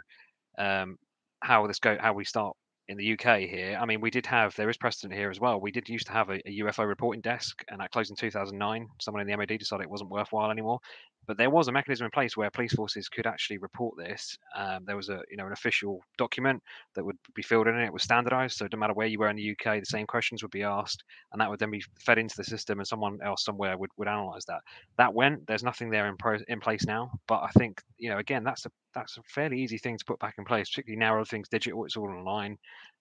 um, 0.57 0.96
how 1.42 1.66
this 1.66 1.78
go, 1.78 1.98
how 2.00 2.14
we 2.14 2.24
start 2.24 2.57
in 2.89 2.97
the 2.99 3.12
UK 3.12 3.41
here. 3.41 3.78
I 3.80 3.87
mean, 3.87 4.01
we 4.01 4.11
did 4.11 4.26
have 4.26 4.55
there 4.57 4.68
is 4.68 4.76
precedent 4.76 5.18
here 5.18 5.30
as 5.30 5.41
well. 5.41 5.61
We 5.61 5.70
did 5.70 5.89
used 5.89 6.07
to 6.07 6.12
have 6.12 6.28
a, 6.28 6.35
a 6.47 6.59
UFO 6.61 6.87
reporting 6.87 7.22
desk, 7.22 7.64
and 7.68 7.80
that 7.80 7.91
closed 7.91 8.11
in 8.11 8.16
2009. 8.16 8.89
Someone 9.01 9.20
in 9.22 9.26
the 9.26 9.37
MOD 9.37 9.59
decided 9.59 9.85
it 9.85 9.91
wasn't 9.91 10.11
worthwhile 10.11 10.51
anymore. 10.51 10.80
But 11.26 11.36
there 11.36 11.50
was 11.50 11.68
a 11.68 11.72
mechanism 11.72 12.04
in 12.04 12.10
place 12.10 12.36
where 12.36 12.50
police 12.50 12.72
forces 12.72 13.08
could 13.08 13.26
actually 13.26 13.58
report 13.58 13.96
this. 13.96 14.36
Um, 14.56 14.84
there 14.86 14.96
was 14.96 15.08
a 15.08 15.22
you 15.30 15.36
know 15.36 15.46
an 15.46 15.52
official 15.52 16.00
document 16.18 16.62
that 16.94 17.04
would 17.04 17.16
be 17.34 17.42
filled 17.42 17.66
in. 17.66 17.74
And 17.74 17.84
it 17.84 17.92
was 17.92 18.02
standardized, 18.02 18.58
so 18.58 18.68
no 18.72 18.78
matter 18.78 18.94
where 18.94 19.06
you 19.06 19.18
were 19.18 19.28
in 19.28 19.36
the 19.36 19.50
UK, 19.50 19.80
the 19.80 19.86
same 19.86 20.06
questions 20.06 20.42
would 20.42 20.50
be 20.50 20.62
asked, 20.62 21.04
and 21.32 21.40
that 21.40 21.50
would 21.50 21.58
then 21.58 21.70
be 21.70 21.84
fed 22.00 22.18
into 22.18 22.36
the 22.36 22.44
system, 22.44 22.78
and 22.78 22.86
someone 22.86 23.18
else 23.22 23.44
somewhere 23.44 23.76
would, 23.76 23.90
would 23.96 24.08
analyze 24.08 24.44
that. 24.46 24.60
That 24.98 25.14
went. 25.14 25.46
There's 25.46 25.64
nothing 25.64 25.90
there 25.90 26.08
in 26.08 26.16
pro, 26.16 26.38
in 26.48 26.60
place 26.60 26.86
now, 26.86 27.10
but 27.26 27.42
I 27.42 27.50
think 27.58 27.82
you 27.98 28.10
know 28.10 28.18
again 28.18 28.44
that's 28.44 28.66
a 28.66 28.70
that's 28.94 29.16
a 29.16 29.22
fairly 29.22 29.60
easy 29.60 29.78
thing 29.78 29.98
to 29.98 30.04
put 30.04 30.18
back 30.18 30.34
in 30.38 30.44
place, 30.44 30.70
particularly 30.70 30.98
now 30.98 31.14
everything's 31.14 31.48
digital, 31.48 31.84
it's 31.84 31.96
all 31.96 32.08
online. 32.08 32.56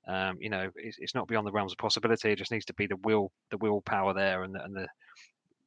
Um, 0.08 0.38
you 0.40 0.50
know, 0.50 0.70
it's, 0.76 0.98
it's 1.00 1.16
not 1.16 1.28
beyond 1.28 1.48
the 1.48 1.52
realms 1.52 1.72
of 1.72 1.78
possibility. 1.78 2.32
It 2.32 2.38
just 2.38 2.52
needs 2.52 2.66
to 2.66 2.74
be 2.74 2.88
the 2.88 2.98
will, 2.98 3.32
the 3.52 3.58
willpower 3.58 4.14
there, 4.14 4.44
and 4.44 4.54
the, 4.54 4.64
and 4.64 4.76
the 4.76 4.88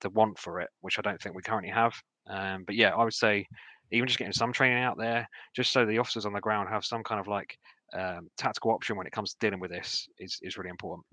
the 0.00 0.10
want 0.10 0.38
for 0.38 0.60
it, 0.60 0.68
which 0.80 0.98
I 0.98 1.02
don't 1.02 1.20
think 1.20 1.34
we 1.34 1.42
currently 1.42 1.70
have. 1.70 1.94
Um, 2.28 2.64
but 2.66 2.74
yeah, 2.74 2.94
I 2.94 3.04
would 3.04 3.14
say 3.14 3.46
even 3.92 4.08
just 4.08 4.18
getting 4.18 4.32
some 4.32 4.52
training 4.52 4.82
out 4.82 4.98
there, 4.98 5.28
just 5.54 5.72
so 5.72 5.86
the 5.86 5.98
officers 5.98 6.26
on 6.26 6.32
the 6.32 6.40
ground 6.40 6.68
have 6.68 6.84
some 6.84 7.02
kind 7.02 7.20
of 7.20 7.28
like 7.28 7.56
um, 7.92 8.28
tactical 8.36 8.72
option 8.72 8.96
when 8.96 9.06
it 9.06 9.12
comes 9.12 9.32
to 9.32 9.36
dealing 9.40 9.60
with 9.60 9.70
this, 9.70 10.08
is 10.18 10.38
is 10.42 10.56
really 10.56 10.70
important. 10.70 11.06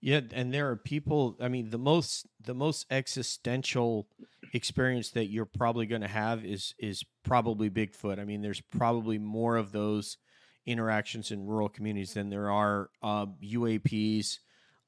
Yeah, 0.00 0.20
and 0.32 0.52
there 0.52 0.70
are 0.70 0.76
people. 0.76 1.36
I 1.40 1.48
mean, 1.48 1.70
the 1.70 1.78
most 1.78 2.26
the 2.44 2.54
most 2.54 2.86
existential 2.90 4.06
experience 4.52 5.10
that 5.10 5.26
you're 5.26 5.46
probably 5.46 5.86
going 5.86 6.02
to 6.02 6.08
have 6.08 6.44
is 6.44 6.74
is 6.78 7.02
probably 7.24 7.70
Bigfoot. 7.70 8.18
I 8.18 8.24
mean, 8.24 8.42
there's 8.42 8.60
probably 8.60 9.18
more 9.18 9.56
of 9.56 9.72
those 9.72 10.18
interactions 10.66 11.30
in 11.30 11.46
rural 11.46 11.68
communities 11.68 12.14
than 12.14 12.28
there 12.28 12.50
are 12.50 12.90
uh, 13.02 13.26
UAPs 13.42 14.38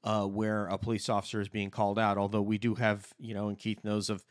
uh, 0.04 0.24
where 0.24 0.66
a 0.66 0.78
police 0.78 1.08
officer 1.08 1.40
is 1.40 1.48
being 1.48 1.70
called 1.70 1.98
out. 1.98 2.18
Although 2.18 2.42
we 2.42 2.58
do 2.58 2.74
have, 2.76 3.12
you 3.18 3.34
know, 3.34 3.48
and 3.48 3.58
Keith 3.58 3.82
knows 3.84 4.10
of 4.10 4.24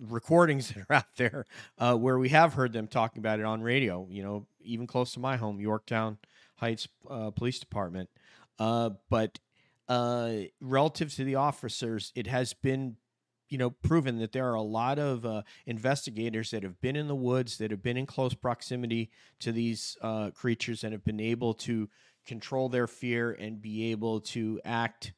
recordings 0.00 0.68
that 0.74 0.86
are 0.88 0.96
out 0.96 1.16
there 1.16 1.46
uh, 1.78 1.94
where 1.96 2.18
we 2.18 2.28
have 2.30 2.54
heard 2.54 2.72
them 2.72 2.86
talking 2.86 3.20
about 3.20 3.40
it 3.40 3.44
on 3.44 3.62
radio. 3.62 4.06
You 4.10 4.22
know, 4.22 4.46
even 4.62 4.86
close 4.86 5.12
to 5.14 5.20
my 5.20 5.36
home, 5.36 5.60
Yorktown 5.60 6.18
Heights 6.56 6.88
uh, 7.08 7.30
Police 7.30 7.58
Department. 7.58 8.08
Uh, 8.58 8.90
but 9.10 9.38
uh, 9.88 10.32
relative 10.60 11.12
to 11.14 11.24
the 11.24 11.34
officers, 11.34 12.12
it 12.14 12.26
has 12.26 12.52
been 12.52 12.96
you 13.48 13.58
know 13.58 13.70
proven 13.70 14.18
that 14.18 14.32
there 14.32 14.50
are 14.50 14.54
a 14.54 14.62
lot 14.62 14.98
of 14.98 15.26
uh, 15.26 15.42
investigators 15.66 16.50
that 16.50 16.62
have 16.62 16.80
been 16.80 16.96
in 16.96 17.08
the 17.08 17.14
woods 17.14 17.58
that 17.58 17.70
have 17.70 17.82
been 17.82 17.96
in 17.96 18.06
close 18.06 18.34
proximity 18.34 19.10
to 19.38 19.52
these 19.52 19.96
uh, 20.00 20.30
creatures 20.30 20.82
and 20.82 20.92
have 20.92 21.04
been 21.04 21.20
able 21.20 21.54
to 21.54 21.88
control 22.26 22.68
their 22.68 22.86
fear 22.86 23.32
and 23.32 23.60
be 23.60 23.90
able 23.92 24.20
to 24.20 24.60
act 24.64 25.12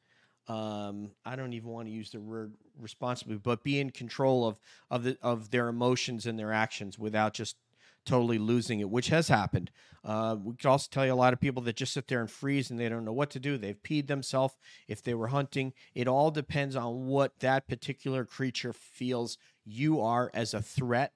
um, 0.47 1.11
I 1.25 1.35
don't 1.35 1.53
even 1.53 1.69
want 1.69 1.87
to 1.87 1.93
use 1.93 2.11
the 2.11 2.21
word 2.21 2.53
responsibly, 2.79 3.37
but 3.37 3.63
be 3.63 3.79
in 3.79 3.89
control 3.89 4.47
of 4.47 4.57
of 4.89 5.03
the 5.03 5.17
of 5.21 5.51
their 5.51 5.67
emotions 5.67 6.25
and 6.25 6.39
their 6.39 6.53
actions 6.53 6.97
without 6.97 7.33
just 7.33 7.57
totally 8.05 8.37
losing 8.37 8.79
it, 8.79 8.89
which 8.89 9.09
has 9.09 9.27
happened. 9.27 9.69
Uh, 10.05 10.37
we 10.41 10.55
could 10.55 10.67
also 10.67 10.87
tell 10.89 11.05
you 11.05 11.11
a 11.11 11.15
lot 11.15 11.33
of 11.33 11.41
people 11.41 11.61
that 11.63 11.75
just 11.75 11.93
sit 11.93 12.07
there 12.07 12.21
and 12.21 12.31
freeze 12.31 12.71
and 12.71 12.79
they 12.79 12.87
don't 12.87 13.03
know 13.03 13.11
what 13.11 13.29
to 13.29 13.39
do. 13.39 13.57
They've 13.57 13.81
peed 13.83 14.07
themselves 14.07 14.55
if 14.87 15.03
they 15.03 15.13
were 15.13 15.27
hunting. 15.27 15.73
It 15.93 16.07
all 16.07 16.31
depends 16.31 16.77
on 16.77 17.07
what 17.07 17.39
that 17.39 17.67
particular 17.67 18.23
creature 18.23 18.71
feels 18.71 19.37
you 19.65 19.99
are 19.99 20.31
as 20.33 20.53
a 20.53 20.61
threat 20.61 21.11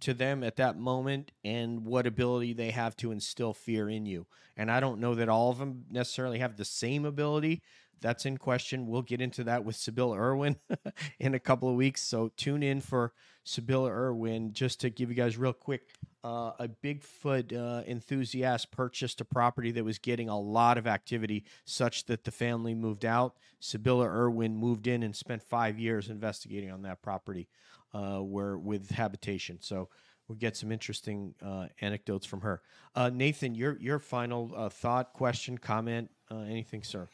to 0.00 0.14
them 0.14 0.44
at 0.44 0.56
that 0.56 0.78
moment 0.78 1.32
and 1.44 1.84
what 1.84 2.06
ability 2.06 2.52
they 2.52 2.70
have 2.70 2.96
to 2.96 3.10
instill 3.10 3.52
fear 3.52 3.88
in 3.88 4.06
you. 4.06 4.26
And 4.56 4.70
I 4.70 4.80
don't 4.80 5.00
know 5.00 5.14
that 5.14 5.28
all 5.28 5.50
of 5.50 5.58
them 5.58 5.84
necessarily 5.90 6.38
have 6.38 6.56
the 6.56 6.64
same 6.64 7.04
ability. 7.04 7.62
That's 8.00 8.26
in 8.26 8.38
question. 8.38 8.86
We'll 8.86 9.02
get 9.02 9.20
into 9.20 9.44
that 9.44 9.64
with 9.64 9.76
Sybilla 9.76 10.16
Irwin 10.16 10.56
in 11.18 11.34
a 11.34 11.40
couple 11.40 11.68
of 11.68 11.74
weeks. 11.74 12.02
So 12.02 12.30
tune 12.36 12.62
in 12.62 12.80
for 12.80 13.12
Sybilla 13.44 13.90
Irwin. 13.90 14.52
Just 14.52 14.80
to 14.80 14.90
give 14.90 15.08
you 15.08 15.16
guys 15.16 15.36
real 15.36 15.52
quick, 15.52 15.90
uh, 16.24 16.52
a 16.58 16.68
Bigfoot 16.68 17.56
uh, 17.56 17.82
enthusiast 17.86 18.70
purchased 18.70 19.20
a 19.20 19.24
property 19.24 19.70
that 19.72 19.84
was 19.84 19.98
getting 19.98 20.28
a 20.28 20.38
lot 20.38 20.78
of 20.78 20.86
activity, 20.86 21.44
such 21.64 22.06
that 22.06 22.24
the 22.24 22.30
family 22.30 22.74
moved 22.74 23.04
out. 23.04 23.36
Sybilla 23.60 24.06
Irwin 24.06 24.56
moved 24.56 24.86
in 24.86 25.02
and 25.02 25.14
spent 25.14 25.42
five 25.42 25.78
years 25.78 26.08
investigating 26.08 26.70
on 26.70 26.82
that 26.82 27.02
property, 27.02 27.48
uh, 27.92 28.18
where 28.18 28.58
with 28.58 28.90
habitation. 28.90 29.58
So 29.60 29.88
we'll 30.28 30.36
get 30.36 30.56
some 30.56 30.70
interesting 30.70 31.34
uh, 31.42 31.66
anecdotes 31.80 32.26
from 32.26 32.40
her. 32.42 32.62
Uh, 32.94 33.10
Nathan, 33.12 33.54
your 33.54 33.78
your 33.80 33.98
final 33.98 34.52
uh, 34.56 34.68
thought, 34.68 35.12
question, 35.12 35.56
comment, 35.58 36.10
uh, 36.30 36.40
anything, 36.40 36.82
sir? 36.82 37.08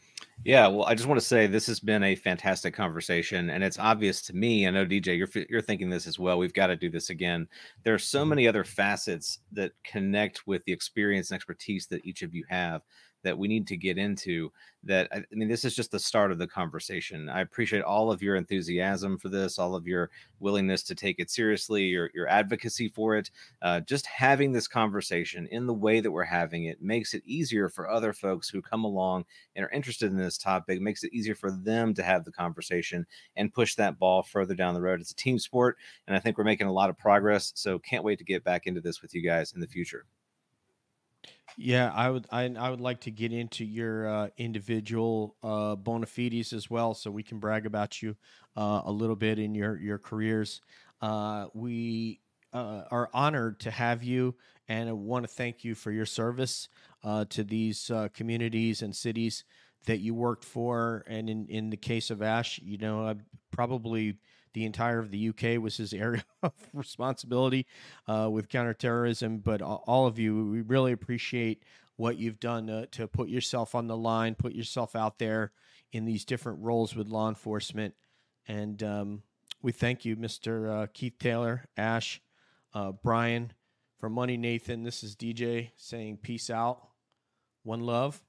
Yeah, 0.45 0.67
well, 0.67 0.85
I 0.85 0.95
just 0.95 1.09
want 1.09 1.21
to 1.21 1.27
say 1.27 1.47
this 1.47 1.67
has 1.69 1.81
been 1.81 2.03
a 2.03 2.17
fantastic 2.17 2.75
conversation, 2.75 3.51
and 3.51 3.63
it's 3.63 3.79
obvious 3.79 4.21
to 4.23 4.35
me. 4.35 4.67
I 4.67 4.71
know 4.71 4.85
DJ, 4.85 5.17
you're 5.17 5.45
you're 5.49 5.63
thinking 5.63 5.89
this 5.89 6.07
as 6.07 6.19
well. 6.19 6.39
We've 6.39 6.53
got 6.53 6.69
to 6.69 6.77
do 6.77 6.91
this 6.91 7.11
again. 7.11 7.47
There 7.85 7.95
are 7.95 7.99
so 7.99 8.25
many 8.25 8.49
other 8.49 8.65
facets 8.65 9.39
that 9.53 9.73
connect 9.85 10.47
with 10.47 10.65
the 10.65 10.73
experience 10.73 11.31
and 11.31 11.37
expertise 11.37 11.87
that 11.89 12.05
each 12.05 12.23
of 12.23 12.35
you 12.35 12.45
have 12.49 12.83
that 13.25 13.37
we 13.37 13.49
need 13.49 13.67
to 13.67 13.77
get 13.77 13.99
into 13.99 14.51
that 14.85 15.09
I, 15.13 15.25
mean 15.33 15.49
this 15.49 15.65
is 15.65 15.75
just 15.75 15.91
the 15.91 15.99
start 15.99 16.31
of 16.31 16.39
the 16.39 16.47
conversation. 16.47 17.29
I 17.29 17.41
appreciate 17.41 17.83
all 17.83 18.13
of 18.13 18.23
your 18.23 18.37
enthusiasm 18.37 19.19
for 19.19 19.29
this 19.29 19.59
all 19.59 19.75
of 19.75 19.87
your 19.87 20.11
willingness 20.41 20.83
to 20.85 20.95
take 20.95 21.19
it 21.19 21.31
seriously 21.31 21.85
your, 21.85 22.11
your 22.15 22.29
advocacy 22.29 22.89
for 22.89 23.17
it. 23.17 23.31
Uh, 23.63 23.81
just 23.81 24.07
having 24.07 24.53
this 24.53 24.69
conversation 24.69 25.49
in 25.51 25.67
the 25.67 25.75
way 25.75 26.01
that 26.01 26.11
we're 26.11 26.25
having 26.25 26.65
it 26.65 26.83
makes 26.83 27.15
it 27.15 27.23
easier 27.25 27.69
for 27.69 27.91
other 27.91 28.13
folks 28.13 28.49
who 28.49 28.63
come 28.63 28.85
along 28.85 29.25
and 29.57 29.65
are 29.65 29.71
interested 29.71 30.11
in 30.11 30.19
this 30.19 30.39
topic 30.39 30.81
makes 30.81 31.03
it 31.03 31.13
easier 31.13 31.35
for 31.35 31.51
them 31.51 31.95
to 31.95 32.03
have 32.03 32.25
the 32.25 32.33
conversation 32.33 33.07
and 33.37 33.53
push 33.53 33.75
that 33.75 33.99
ball 33.99 34.23
further 34.23 34.55
down 34.55 34.75
the 34.75 34.81
road. 34.81 35.01
It's 35.01 35.11
a 35.11 35.17
team 35.17 35.39
sport 35.39 35.77
and 36.07 36.17
i 36.17 36.21
think 36.21 36.39
we're 36.39 36.45
making 36.45 36.67
a 36.67 36.73
lot 36.73 36.91
of 36.91 36.99
progress 36.99 37.53
so 37.55 37.79
can't 37.79 38.05
wait 38.05 38.19
to 38.19 38.25
get 38.25 38.45
back 38.45 38.67
into 38.67 38.81
this 38.81 39.03
with 39.03 39.15
you 39.15 39.23
guys 39.23 39.53
in 39.53 39.61
the 39.61 39.67
future 39.67 40.05
Yeah, 41.57 41.93
I 41.95 42.11
would. 42.11 42.27
I, 42.33 42.45
I 42.59 42.71
would 42.71 42.81
like 42.81 43.01
to 43.03 43.11
get 43.13 43.33
into 43.33 43.65
your 43.65 44.09
uh, 44.09 44.29
individual 44.37 45.37
uh, 45.43 45.77
bona 45.77 46.07
fides 46.07 46.53
as 46.53 46.69
well, 46.69 46.95
so 46.95 47.11
we 47.11 47.23
can 47.23 47.39
brag 47.39 47.65
about 47.65 48.03
you 48.03 48.17
uh, 48.57 48.83
a 48.85 48.91
little 48.91 49.15
bit 49.15 49.39
in 49.39 49.55
your 49.55 49.77
your 49.77 49.99
careers. 49.99 50.61
Uh, 51.01 51.47
we 51.55 52.21
uh, 52.53 52.83
are 52.91 53.09
honored 53.15 53.61
to 53.61 53.71
have 53.71 54.03
you, 54.03 54.35
and 54.69 54.89
I 54.89 54.93
want 54.93 55.25
to 55.25 55.29
thank 55.33 55.63
you 55.63 55.77
for 55.77 55.93
your 55.93 56.07
service 56.07 56.69
uh, 57.05 57.25
to 57.31 57.45
these 57.45 57.89
uh, 57.89 58.09
communities 58.13 58.83
and 58.83 58.95
cities 58.95 59.45
that 59.87 59.99
you 59.99 60.13
worked 60.13 60.45
for. 60.45 61.05
And 61.07 61.31
in 61.31 61.47
in 61.47 61.71
the 61.71 61.77
case 61.77 62.11
of 62.11 62.21
Ash, 62.21 62.59
you 62.65 62.79
know, 62.79 63.07
I 63.07 63.15
probably 63.53 64.17
the 64.55 64.65
entire 64.65 64.99
of 64.99 65.11
the 65.11 65.29
UK 65.29 65.61
was 65.61 65.77
his 65.77 65.93
area 65.93 66.25
of 66.43 66.53
responsibility 66.73 67.67
uh, 68.09 68.29
with 68.33 68.49
counterterrorism. 68.49 69.39
But 69.39 69.61
all 69.61 70.07
of 70.07 70.19
you, 70.19 70.47
we 70.47 70.63
really 70.63 70.93
appreciate 70.93 71.63
what 71.97 72.17
you've 72.17 72.41
done 72.41 72.67
to, 72.69 72.87
to 72.87 73.07
put 73.07 73.29
yourself 73.29 73.75
on 73.75 73.87
the 73.87 73.97
line, 73.97 74.35
put 74.35 74.55
yourself 74.55 74.97
out 74.97 75.19
there 75.19 75.53
in 75.93 76.05
these 76.05 76.25
different 76.25 76.61
roles 76.61 76.97
with 76.97 77.07
law 77.09 77.29
enforcement. 77.29 77.95
And 78.49 78.83
um, 78.83 79.23
we 79.63 79.73
thank 79.73 80.05
you, 80.05 80.17
Mr. 80.17 80.83
Uh, 80.83 80.87
Keith 80.93 81.19
Taylor, 81.19 81.67
Ash, 81.77 82.21
uh, 82.75 82.93
Brian, 82.93 83.53
for 83.99 84.09
Money 84.09 84.37
Nathan. 84.37 84.83
This 84.83 85.05
is 85.05 85.15
DJ 85.15 85.71
saying 85.77 86.19
peace 86.19 86.51
out. 86.51 86.89
One 87.63 87.81
love. 87.81 88.23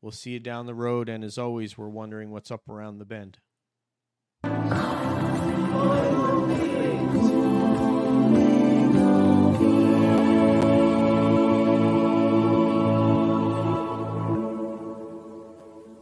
We'll 0.00 0.12
see 0.12 0.30
you 0.30 0.40
down 0.40 0.66
the 0.66 0.74
road. 0.74 1.08
And 1.08 1.22
as 1.22 1.38
always, 1.38 1.76
we're 1.76 1.88
wondering 1.88 2.30
what's 2.30 2.50
up 2.50 2.68
around 2.68 2.98
the 2.98 3.04
bend. 3.04 3.38
Oh. 5.78 6.05